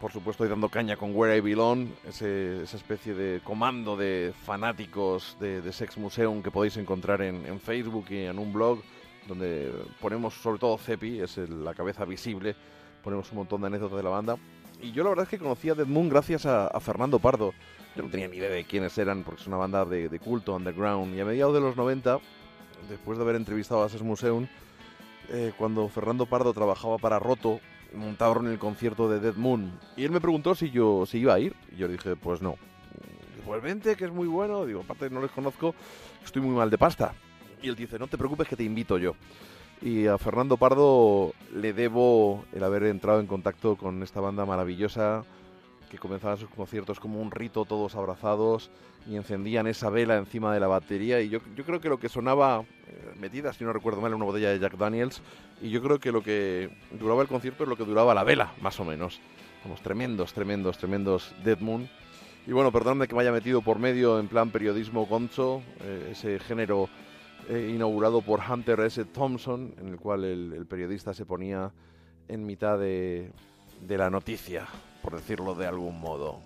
Por 0.01 0.11
supuesto, 0.11 0.43
y 0.43 0.49
dando 0.49 0.67
caña 0.67 0.97
con 0.97 1.15
Where 1.15 1.37
I 1.37 1.41
Belong, 1.41 1.89
esa 2.09 2.75
especie 2.75 3.13
de 3.13 3.39
comando 3.43 3.95
de 3.95 4.33
fanáticos 4.45 5.37
de, 5.39 5.71
Sex 5.71 5.99
Museum 5.99 6.41
que 6.41 6.49
podéis 6.49 6.75
encontrar 6.77 7.21
en, 7.21 7.59
Facebook 7.59 8.07
y 8.09 8.21
en 8.25 8.39
un 8.39 8.51
blog 8.51 8.81
donde 9.27 9.71
ponemos 10.01 10.33
sobre 10.33 10.57
todo 10.57 10.79
Cepi, 10.79 11.19
es 11.19 11.37
la 11.37 11.75
cabeza 11.75 12.03
visible, 12.03 12.55
ponemos 13.03 13.31
un 13.31 13.37
montón 13.37 13.61
de 13.61 13.67
anécdotas 13.67 13.97
de 13.97 14.03
la 14.03 14.09
banda. 14.09 14.37
Y 14.81 14.91
yo 14.91 15.03
la 15.03 15.09
verdad 15.09 15.25
es 15.25 15.29
que 15.29 15.37
conocí 15.37 15.69
a 15.69 15.75
Dead 15.75 15.85
Moon 15.85 16.09
gracias 16.09 16.47
a, 16.47 16.79
Fernando 16.79 17.19
Pardo. 17.19 17.53
Yo 17.95 18.01
no 18.01 18.09
tenía 18.09 18.27
ni 18.27 18.37
idea 18.37 18.49
de 18.49 18.63
quiénes 18.63 18.97
eran 18.97 19.21
porque 19.23 19.41
es 19.41 19.47
una 19.47 19.57
banda 19.57 19.85
de, 19.85 20.09
de 20.09 20.19
culto, 20.19 20.55
underground. 20.55 21.15
Y 21.15 21.19
a 21.19 21.25
mediados 21.25 21.53
de 21.53 21.61
los 21.61 21.75
90, 21.75 22.17
después 22.89 23.19
de 23.19 23.23
haber 23.23 23.35
entrevistado 23.35 23.83
a 23.83 23.89
Sex 23.89 24.01
Museum, 24.01 24.47
eh, 25.29 25.53
cuando 25.59 25.87
Fernando 25.89 26.25
Pardo 26.25 26.53
trabajaba 26.53 26.97
para 26.97 27.19
Roto, 27.19 27.59
montaron 27.93 28.47
el 28.47 28.59
concierto 28.59 29.09
de 29.09 29.19
Dead 29.19 29.35
Moon. 29.35 29.71
Y 29.95 30.03
él 30.03 30.11
me 30.11 30.21
preguntó 30.21 30.55
si 30.55 30.71
yo 30.71 31.05
si 31.05 31.19
iba 31.19 31.33
a 31.33 31.39
ir. 31.39 31.55
Y 31.71 31.77
yo 31.77 31.87
le 31.87 31.93
dije, 31.93 32.15
pues 32.15 32.41
no. 32.41 32.55
Digo, 33.35 33.59
vente, 33.61 33.95
que 33.95 34.05
es 34.05 34.11
muy 34.11 34.27
bueno. 34.27 34.65
Digo, 34.65 34.81
aparte 34.81 35.09
no 35.09 35.21
les 35.21 35.31
conozco, 35.31 35.75
estoy 36.23 36.41
muy 36.41 36.55
mal 36.55 36.69
de 36.69 36.77
pasta. 36.77 37.13
Y 37.61 37.69
él 37.69 37.75
dice, 37.75 37.99
no 37.99 38.07
te 38.07 38.17
preocupes 38.17 38.47
que 38.47 38.55
te 38.55 38.63
invito 38.63 38.97
yo. 38.97 39.15
Y 39.81 40.05
a 40.07 40.17
Fernando 40.17 40.57
Pardo 40.57 41.33
le 41.53 41.73
debo 41.73 42.45
el 42.53 42.63
haber 42.63 42.83
entrado 42.83 43.19
en 43.19 43.27
contacto 43.27 43.75
con 43.75 44.03
esta 44.03 44.21
banda 44.21 44.45
maravillosa 44.45 45.23
que 45.91 45.97
comenzaba 45.97 46.37
sus 46.37 46.49
conciertos 46.49 47.01
como 47.01 47.21
un 47.21 47.31
rito, 47.31 47.65
todos 47.65 47.95
abrazados, 47.95 48.71
y 49.05 49.17
encendían 49.17 49.67
esa 49.67 49.89
vela 49.89 50.15
encima 50.15 50.53
de 50.53 50.61
la 50.61 50.67
batería. 50.67 51.19
Y 51.19 51.27
yo, 51.27 51.39
yo 51.53 51.65
creo 51.65 51.81
que 51.81 51.89
lo 51.89 51.99
que 51.99 52.07
sonaba, 52.07 52.63
eh, 52.87 53.13
metida, 53.19 53.51
si 53.51 53.65
no 53.65 53.73
recuerdo 53.73 53.99
mal, 53.99 54.11
en 54.11 54.15
una 54.15 54.25
botella 54.25 54.51
de 54.51 54.59
Jack 54.59 54.77
Daniels, 54.77 55.21
y 55.61 55.69
yo 55.69 55.81
creo 55.81 55.99
que 55.99 56.13
lo 56.13 56.23
que 56.23 56.69
duraba 56.97 57.21
el 57.21 57.27
concierto 57.27 57.63
es 57.63 57.69
lo 57.69 57.75
que 57.75 57.83
duraba 57.83 58.13
la 58.13 58.23
vela, 58.23 58.53
más 58.61 58.79
o 58.79 58.85
menos. 58.85 59.19
Vamos, 59.65 59.81
tremendos, 59.81 60.31
tremendos, 60.31 60.77
tremendos 60.77 61.35
Dead 61.43 61.59
Moon. 61.59 61.89
Y 62.47 62.53
bueno, 62.53 62.71
perdóname 62.71 63.09
que 63.09 63.13
me 63.13 63.21
haya 63.21 63.33
metido 63.33 63.61
por 63.61 63.77
medio 63.77 64.17
en 64.17 64.29
plan 64.29 64.49
periodismo 64.49 65.05
gonzo, 65.05 65.61
eh, 65.81 66.09
ese 66.13 66.39
género 66.39 66.87
eh, 67.49 67.69
inaugurado 67.75 68.21
por 68.21 68.39
Hunter 68.39 68.79
S. 68.79 69.03
Thompson, 69.03 69.75
en 69.77 69.89
el 69.89 69.97
cual 69.97 70.23
el, 70.23 70.53
el 70.53 70.65
periodista 70.65 71.13
se 71.13 71.25
ponía 71.25 71.73
en 72.29 72.45
mitad 72.45 72.79
de, 72.79 73.31
de 73.81 73.97
la 73.97 74.09
noticia, 74.09 74.67
por 75.01 75.15
decirlo 75.15 75.55
de 75.55 75.67
algún 75.67 75.99
modo. 75.99 76.39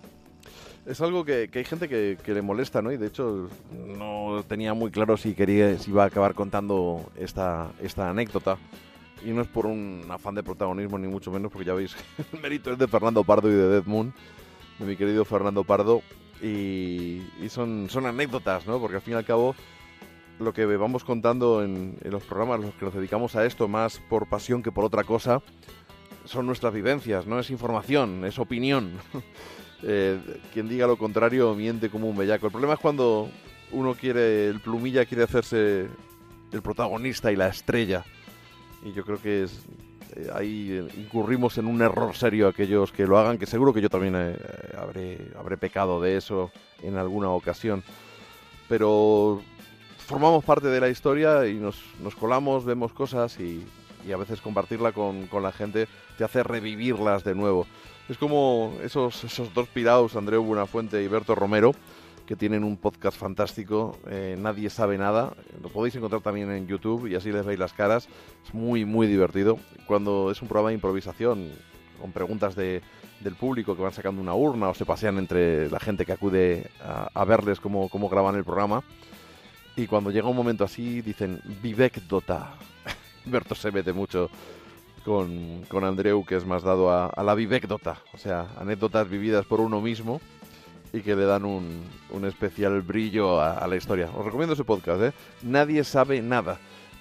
Es 0.86 1.00
algo 1.00 1.24
que, 1.24 1.48
que 1.48 1.58
hay 1.58 1.64
gente 1.64 1.88
que, 1.88 2.16
que 2.22 2.32
le 2.32 2.42
molesta, 2.42 2.80
¿no? 2.80 2.92
Y 2.92 2.96
de 2.96 3.08
hecho 3.08 3.48
no 3.72 4.44
tenía 4.46 4.72
muy 4.72 4.90
claro 4.90 5.16
si 5.16 5.34
quería, 5.34 5.76
si 5.78 5.90
iba 5.90 6.04
a 6.04 6.06
acabar 6.06 6.34
contando 6.34 7.10
esta, 7.16 7.72
esta 7.82 8.08
anécdota. 8.08 8.56
Y 9.24 9.30
no 9.30 9.42
es 9.42 9.48
por 9.48 9.66
un 9.66 10.04
afán 10.10 10.36
de 10.36 10.44
protagonismo, 10.44 10.98
ni 10.98 11.08
mucho 11.08 11.32
menos, 11.32 11.50
porque 11.50 11.66
ya 11.66 11.74
veis, 11.74 11.96
el 12.32 12.40
mérito 12.40 12.70
es 12.70 12.78
de 12.78 12.86
Fernando 12.86 13.24
Pardo 13.24 13.50
y 13.50 13.54
de 13.54 13.68
Dead 13.68 13.84
Moon, 13.84 14.14
de 14.78 14.84
mi 14.84 14.94
querido 14.94 15.24
Fernando 15.24 15.64
Pardo. 15.64 16.02
Y, 16.40 17.22
y 17.42 17.48
son, 17.48 17.88
son 17.90 18.06
anécdotas, 18.06 18.66
¿no? 18.66 18.78
Porque 18.78 18.96
al 18.96 19.02
fin 19.02 19.14
y 19.14 19.16
al 19.16 19.24
cabo, 19.24 19.56
lo 20.38 20.52
que 20.52 20.66
vamos 20.66 21.02
contando 21.02 21.64
en, 21.64 21.96
en 22.00 22.10
los 22.12 22.22
programas, 22.24 22.60
los 22.60 22.74
que 22.74 22.84
nos 22.84 22.94
dedicamos 22.94 23.34
a 23.34 23.44
esto 23.46 23.66
más 23.66 23.98
por 24.10 24.28
pasión 24.28 24.62
que 24.62 24.70
por 24.70 24.84
otra 24.84 25.02
cosa, 25.02 25.42
son 26.26 26.46
nuestras 26.46 26.72
vivencias, 26.72 27.26
no 27.26 27.38
es 27.38 27.50
información, 27.50 28.24
es 28.24 28.38
opinión. 28.38 28.92
Eh, 29.82 30.18
quien 30.54 30.70
diga 30.70 30.86
lo 30.86 30.96
contrario 30.96 31.54
miente 31.54 31.90
como 31.90 32.08
un 32.08 32.16
bellaco. 32.16 32.46
El 32.46 32.50
problema 32.50 32.74
es 32.74 32.80
cuando 32.80 33.28
uno 33.72 33.94
quiere, 33.94 34.48
el 34.48 34.58
plumilla 34.60 35.04
quiere 35.04 35.24
hacerse 35.24 35.86
el 36.50 36.62
protagonista 36.62 37.30
y 37.30 37.36
la 37.36 37.48
estrella. 37.48 38.02
Y 38.82 38.94
yo 38.94 39.04
creo 39.04 39.20
que 39.20 39.44
eh, 39.44 40.30
ahí 40.34 40.70
eh, 40.72 40.88
incurrimos 40.96 41.58
en 41.58 41.66
un 41.66 41.82
error 41.82 42.16
serio 42.16 42.48
aquellos 42.48 42.90
que 42.90 43.06
lo 43.06 43.18
hagan, 43.18 43.36
que 43.36 43.44
seguro 43.44 43.74
que 43.74 43.82
yo 43.82 43.90
también 43.90 44.16
habré, 44.78 45.30
habré 45.38 45.58
pecado 45.58 46.00
de 46.00 46.16
eso 46.16 46.50
en 46.82 46.96
alguna 46.96 47.28
ocasión. 47.28 47.84
Pero 48.70 49.42
formamos 49.98 50.42
parte 50.42 50.68
de 50.68 50.80
la 50.80 50.88
historia 50.88 51.46
y 51.46 51.56
nos, 51.56 51.84
nos 52.02 52.14
colamos, 52.16 52.64
vemos 52.64 52.94
cosas 52.94 53.38
y, 53.38 53.62
y 54.06 54.12
a 54.12 54.16
veces 54.16 54.40
compartirla 54.40 54.92
con, 54.92 55.26
con 55.26 55.42
la 55.42 55.52
gente 55.52 55.88
te 56.16 56.24
hace 56.24 56.42
revivirlas 56.42 57.24
de 57.24 57.34
nuevo. 57.34 57.66
Es 58.08 58.18
como 58.18 58.74
esos, 58.82 59.24
esos 59.24 59.52
dos 59.52 59.68
pirados, 59.68 60.14
Andreu 60.14 60.42
Buenafuente 60.42 61.02
y 61.02 61.08
Berto 61.08 61.34
Romero, 61.34 61.72
que 62.24 62.36
tienen 62.36 62.64
un 62.64 62.76
podcast 62.76 63.18
fantástico, 63.18 63.98
eh, 64.08 64.36
Nadie 64.38 64.70
sabe 64.70 64.96
nada. 64.98 65.32
Lo 65.62 65.68
podéis 65.68 65.96
encontrar 65.96 66.22
también 66.22 66.50
en 66.50 66.66
YouTube 66.66 67.06
y 67.08 67.14
así 67.14 67.32
les 67.32 67.44
veis 67.44 67.58
las 67.58 67.72
caras. 67.72 68.08
Es 68.44 68.54
muy, 68.54 68.84
muy 68.84 69.06
divertido. 69.06 69.58
Cuando 69.86 70.30
es 70.30 70.40
un 70.42 70.48
programa 70.48 70.68
de 70.68 70.74
improvisación, 70.74 71.50
con 72.00 72.12
preguntas 72.12 72.54
de, 72.54 72.82
del 73.20 73.34
público 73.34 73.76
que 73.76 73.82
van 73.82 73.92
sacando 73.92 74.20
una 74.20 74.34
urna 74.34 74.68
o 74.68 74.74
se 74.74 74.84
pasean 74.84 75.18
entre 75.18 75.70
la 75.70 75.80
gente 75.80 76.04
que 76.04 76.12
acude 76.12 76.70
a, 76.82 77.08
a 77.12 77.24
verles 77.24 77.60
cómo, 77.60 77.88
cómo 77.88 78.08
graban 78.08 78.36
el 78.36 78.44
programa. 78.44 78.82
Y 79.76 79.86
cuando 79.86 80.10
llega 80.10 80.28
un 80.28 80.36
momento 80.36 80.64
así, 80.64 81.02
dicen 81.02 81.40
Vivekdota. 81.62 82.54
Berto 83.26 83.54
se 83.54 83.70
mete 83.72 83.92
mucho 83.92 84.30
con, 85.04 85.62
con 85.68 85.84
Andreu, 85.84 86.24
que 86.24 86.36
es 86.36 86.44
más 86.44 86.62
dado 86.62 86.90
a, 86.90 87.22
la 87.22 87.34
vivecdota, 87.34 87.98
o 88.12 88.18
sea, 88.18 88.48
anécdotas 88.58 89.08
vividas 89.08 89.46
por 89.46 89.60
uno 89.60 89.80
mismo 89.80 90.20
y 90.92 91.00
que 91.00 91.14
le 91.14 91.24
dan 91.24 91.44
un, 91.44 91.84
un 92.10 92.24
especial 92.24 92.82
brillo 92.82 93.40
a, 93.40 93.66
la 93.66 93.76
historia. 93.76 94.10
Os 94.16 94.24
recomiendo 94.24 94.54
ese 94.54 94.64
podcast, 94.64 95.02
¿eh? 95.02 95.12
Nadie 95.42 95.84
sabe 95.84 96.22
nada. 96.22 96.58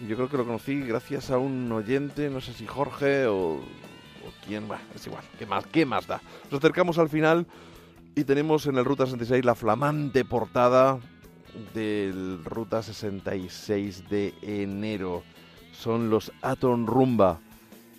Yo 0.07 0.15
creo 0.15 0.29
que 0.29 0.37
lo 0.37 0.45
conocí 0.45 0.81
gracias 0.81 1.31
a 1.31 1.37
un 1.37 1.71
oyente, 1.71 2.29
no 2.29 2.41
sé 2.41 2.53
si 2.53 2.67
Jorge 2.67 3.25
o, 3.27 3.61
quién, 4.45 4.65
es 4.93 5.07
igual, 5.07 5.23
¿qué 5.39 5.45
más, 5.45 5.65
¿qué 5.67 5.85
más 5.85 6.05
da? 6.05 6.21
Nos 6.51 6.59
acercamos 6.59 6.97
al 6.97 7.09
final 7.09 7.47
y 8.15 8.23
tenemos 8.23 8.65
en 8.67 8.77
el 8.77 8.85
Ruta 8.85 9.05
66 9.05 9.43
la 9.45 9.55
flamante 9.55 10.25
portada 10.25 10.99
del 11.73 12.43
Ruta 12.43 12.83
66 12.83 14.09
de 14.09 14.33
enero. 14.41 15.23
Son 15.77 16.09
los 16.09 16.31
Atom 16.41 16.85
Rumba 16.85 17.39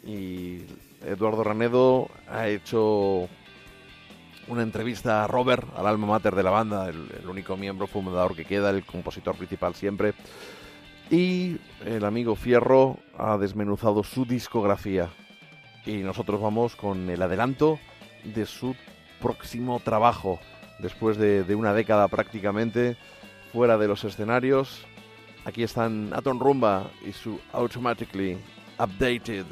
y 0.04 0.62
Eduardo 1.04 1.44
Ranedo 1.44 2.08
ha 2.28 2.48
hecho 2.48 3.28
una 4.48 4.62
entrevista 4.62 5.24
a 5.24 5.26
Robert, 5.26 5.66
al 5.76 5.86
alma 5.86 6.06
mater 6.06 6.34
de 6.34 6.42
la 6.42 6.50
banda, 6.50 6.88
el, 6.88 7.28
único 7.28 7.56
miembro 7.56 7.86
fundador 7.86 8.34
que 8.34 8.44
queda, 8.44 8.70
el 8.70 8.84
compositor 8.84 9.36
principal 9.36 9.74
siempre. 9.74 10.14
Y 11.10 11.58
el 11.84 12.04
amigo 12.04 12.34
Fierro 12.34 12.98
ha 13.18 13.36
desmenuzado 13.38 14.02
su 14.04 14.24
discografía. 14.24 15.10
Y 15.84 15.98
nosotros 15.98 16.40
vamos 16.40 16.74
con 16.74 17.08
el 17.10 17.22
adelanto 17.22 17.78
de 18.24 18.46
su 18.46 18.74
próximo 19.20 19.80
trabajo. 19.80 20.40
Después 20.78 21.16
de, 21.16 21.44
de 21.44 21.54
una 21.54 21.72
década 21.72 22.08
prácticamente 22.08 22.96
fuera 23.52 23.78
de 23.78 23.88
los 23.88 24.04
escenarios, 24.04 24.86
aquí 25.46 25.62
están 25.62 26.10
Atom 26.12 26.38
Rumba 26.40 26.90
y 27.06 27.12
su 27.12 27.40
Automatically 27.52 28.36
Updated. 28.78 29.46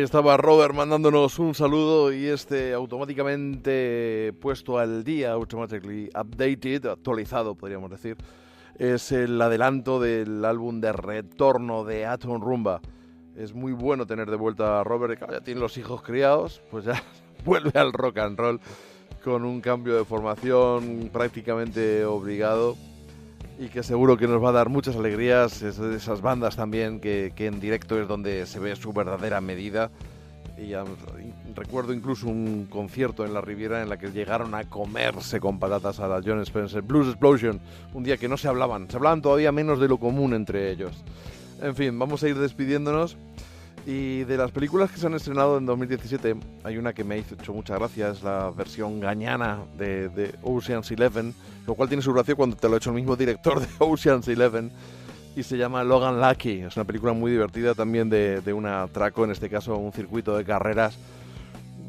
Ahí 0.00 0.04
estaba 0.04 0.38
Robert 0.38 0.74
mandándonos 0.74 1.38
un 1.38 1.54
saludo 1.54 2.10
y 2.10 2.24
este 2.24 2.72
automáticamente 2.72 4.32
puesto 4.40 4.78
al 4.78 5.04
día, 5.04 5.32
automatically 5.32 6.08
updated, 6.18 6.86
actualizado 6.86 7.54
podríamos 7.54 7.90
decir, 7.90 8.16
es 8.78 9.12
el 9.12 9.38
adelanto 9.42 10.00
del 10.00 10.42
álbum 10.46 10.80
de 10.80 10.92
retorno 10.92 11.84
de 11.84 12.06
Atom 12.06 12.40
Rumba. 12.40 12.80
Es 13.36 13.52
muy 13.52 13.72
bueno 13.72 14.06
tener 14.06 14.30
de 14.30 14.38
vuelta 14.38 14.80
a 14.80 14.84
Robert, 14.84 15.18
que 15.18 15.32
ya 15.34 15.42
tiene 15.42 15.60
los 15.60 15.76
hijos 15.76 16.00
criados, 16.00 16.62
pues 16.70 16.86
ya 16.86 17.02
vuelve 17.44 17.78
al 17.78 17.92
rock 17.92 18.20
and 18.20 18.38
roll 18.38 18.58
con 19.22 19.44
un 19.44 19.60
cambio 19.60 19.98
de 19.98 20.06
formación 20.06 21.10
prácticamente 21.12 22.06
obligado 22.06 22.74
y 23.60 23.68
que 23.68 23.82
seguro 23.82 24.16
que 24.16 24.26
nos 24.26 24.42
va 24.42 24.48
a 24.48 24.52
dar 24.52 24.70
muchas 24.70 24.96
alegrías. 24.96 25.60
Es 25.60 25.76
de 25.76 25.94
esas 25.94 26.22
bandas 26.22 26.56
también 26.56 26.98
que, 26.98 27.32
que 27.36 27.44
en 27.44 27.60
directo 27.60 28.00
es 28.00 28.08
donde 28.08 28.46
se 28.46 28.58
ve 28.58 28.74
su 28.74 28.94
verdadera 28.94 29.42
medida. 29.42 29.90
Y 30.56 30.72
recuerdo 31.54 31.92
incluso 31.92 32.26
un 32.26 32.66
concierto 32.70 33.24
en 33.24 33.34
la 33.34 33.42
Riviera 33.42 33.82
en 33.82 33.90
la 33.90 33.98
que 33.98 34.12
llegaron 34.12 34.54
a 34.54 34.64
comerse 34.64 35.40
con 35.40 35.58
patatas 35.58 36.00
a 36.00 36.08
la 36.08 36.22
John 36.24 36.40
Spencer 36.40 36.82
Blues 36.82 37.08
Explosion, 37.08 37.60
un 37.92 38.02
día 38.02 38.16
que 38.16 38.28
no 38.28 38.36
se 38.36 38.48
hablaban, 38.48 38.90
se 38.90 38.96
hablaban 38.96 39.22
todavía 39.22 39.52
menos 39.52 39.78
de 39.78 39.88
lo 39.88 39.98
común 39.98 40.34
entre 40.34 40.70
ellos. 40.70 41.04
En 41.62 41.74
fin, 41.74 41.98
vamos 41.98 42.22
a 42.22 42.28
ir 42.28 42.38
despidiéndonos. 42.38 43.16
Y 43.86 44.24
de 44.24 44.36
las 44.36 44.50
películas 44.50 44.90
que 44.90 44.98
se 44.98 45.06
han 45.06 45.14
estrenado 45.14 45.56
en 45.56 45.66
2017, 45.66 46.36
hay 46.64 46.76
una 46.76 46.92
que 46.92 47.02
me 47.02 47.14
ha 47.14 47.18
hecho 47.18 47.54
mucha 47.54 47.76
gracia, 47.76 48.10
es 48.10 48.22
la 48.22 48.50
versión 48.50 49.00
gañana 49.00 49.58
de, 49.78 50.08
de 50.10 50.34
Ocean's 50.42 50.90
Eleven, 50.90 51.34
lo 51.66 51.74
cual 51.74 51.88
tiene 51.88 52.02
su 52.02 52.12
gracia 52.12 52.34
cuando 52.34 52.56
te 52.56 52.68
lo 52.68 52.74
ha 52.74 52.76
hecho 52.76 52.90
el 52.90 52.96
mismo 52.96 53.16
director 53.16 53.58
de 53.60 53.66
Ocean's 53.78 54.28
Eleven, 54.28 54.70
y 55.34 55.42
se 55.42 55.56
llama 55.56 55.82
Logan 55.82 56.20
Lucky. 56.20 56.60
Es 56.60 56.76
una 56.76 56.84
película 56.84 57.12
muy 57.12 57.30
divertida 57.30 57.74
también 57.74 58.10
de, 58.10 58.40
de 58.42 58.52
un 58.52 58.66
atraco, 58.66 59.24
en 59.24 59.30
este 59.30 59.48
caso 59.48 59.76
un 59.76 59.92
circuito 59.92 60.36
de 60.36 60.44
carreras 60.44 60.98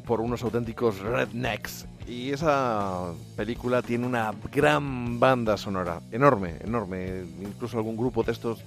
por 0.05 0.21
unos 0.21 0.43
auténticos 0.43 0.99
rednecks. 0.99 1.87
Y 2.07 2.31
esa 2.31 3.11
película 3.35 3.81
tiene 3.81 4.05
una 4.05 4.33
gran 4.51 5.19
banda 5.19 5.57
sonora, 5.57 6.01
enorme, 6.11 6.55
enorme, 6.63 7.23
incluso 7.41 7.77
algún 7.77 7.95
grupo 7.95 8.23
de 8.23 8.31
estos 8.31 8.63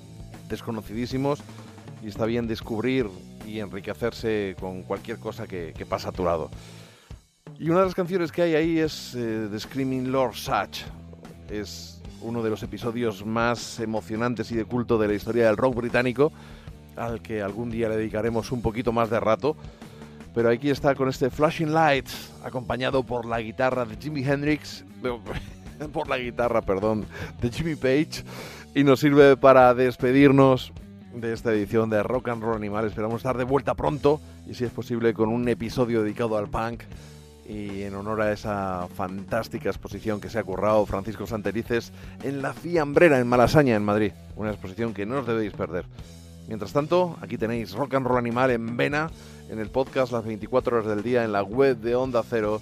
desconocidísimos 0.48 1.40
y 2.05 2.09
está 2.09 2.26
bien 2.26 2.47
descubrir 2.47 3.09
y 3.47 3.60
enriquecerse 3.60 4.56
con 4.60 4.82
cualquier 4.82 5.18
cosa 5.18 5.47
que, 5.47 5.72
pasa 5.89 6.10
a 6.10 6.12
tu 6.12 6.24
lado. 6.24 6.51
Y 7.59 7.70
una 7.70 7.81
de 7.81 7.86
las 7.86 7.94
canciones 7.94 8.31
que 8.31 8.43
hay 8.43 8.55
ahí 8.55 8.78
es 8.78 9.14
eh, 9.14 9.48
The 9.51 9.59
Screaming 9.59 10.12
Lord 10.12 10.35
Satch. 10.35 10.82
Es 11.48 12.02
uno 12.20 12.43
de 12.43 12.51
los 12.51 12.62
episodios 12.62 13.24
más 13.24 13.81
emocionantes 13.81 14.51
y 14.51 14.56
de 14.56 14.64
culto 14.66 14.98
de 14.98 15.09
la 15.09 15.14
historia 15.14 15.47
del 15.47 15.56
rock 15.56 15.76
británico, 15.76 16.31
al 16.97 17.22
que 17.22 17.40
algún 17.40 17.70
día 17.70 17.89
le 17.89 17.97
dedicaremos 17.97 18.52
un 18.52 18.60
poquito 18.60 18.93
más 18.93 19.09
de 19.09 19.20
rato. 19.20 19.56
Pero 20.35 20.51
aquí 20.51 20.68
está 20.68 20.94
con 20.94 21.09
este 21.09 21.31
Flashing 21.31 21.72
Lights, 21.72 22.32
acompañado 22.44 23.02
por 23.02 23.24
la 23.24 23.40
guitarra 23.40 23.86
de 23.86 23.97
Jimi 23.97 24.24
Hendrix, 24.24 24.85
por 25.93 26.09
la 26.09 26.18
guitarra, 26.18 26.60
perdón, 26.60 27.06
de 27.40 27.51
Jimmy 27.51 27.76
Page, 27.76 28.24
y 28.74 28.85
nos 28.85 29.01
sirve 29.01 29.36
para 29.36 29.72
despedirnos 29.72 30.72
de 31.15 31.32
esta 31.32 31.53
edición 31.53 31.91
de 31.91 32.03
Rock 32.03 32.28
and 32.28 32.43
Roll 32.43 32.57
Animal. 32.57 32.86
Esperamos 32.86 33.16
estar 33.16 33.36
de 33.36 33.45
vuelta 33.45 33.74
pronto 33.74 34.20
y 34.47 34.55
si 34.55 34.65
es 34.65 34.70
posible 34.70 35.15
con 35.15 35.28
un 35.28 35.49
episodio 35.49 36.03
dedicado 36.03 36.36
al 36.36 36.49
punk 36.49 36.82
y 37.47 37.82
en 37.82 37.95
honor 37.95 38.23
a 38.23 38.32
esa 38.32 38.89
fantástica 38.95 39.69
exposición 39.69 40.20
que 40.20 40.31
se 40.31 40.39
ha 40.39 40.45
currado 40.45 40.86
Francisco 40.86 41.27
Santerices 41.27 41.93
en 42.23 42.43
la 42.43 42.53
Fiambrera 42.55 43.19
en 43.19 43.27
Malasaña, 43.27 43.77
en 43.77 43.85
Madrid. 43.85 44.12
Una 44.36 44.51
exposición 44.51 44.95
que 44.95 45.07
no 45.07 45.19
os 45.20 45.27
debéis 45.27 45.53
perder. 45.53 45.85
Mientras 46.49 46.73
tanto, 46.73 47.16
aquí 47.20 47.39
tenéis 47.39 47.73
Rock 47.73 47.95
and 47.95 48.07
Roll 48.07 48.19
Animal 48.19 48.51
en 48.51 48.77
Vena, 48.77 49.11
en 49.49 49.59
el 49.59 49.70
podcast 49.70 50.12
las 50.12 50.24
24 50.24 50.77
horas 50.77 50.89
del 50.89 51.03
día, 51.03 51.24
en 51.24 51.32
la 51.32 51.43
web 51.43 51.78
de 51.78 51.95
Onda 51.95 52.23
Cero 52.28 52.61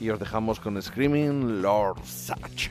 y 0.00 0.10
os 0.10 0.18
dejamos 0.18 0.60
con 0.60 0.80
Screaming 0.80 1.62
Lord 1.62 2.04
Satch. 2.04 2.70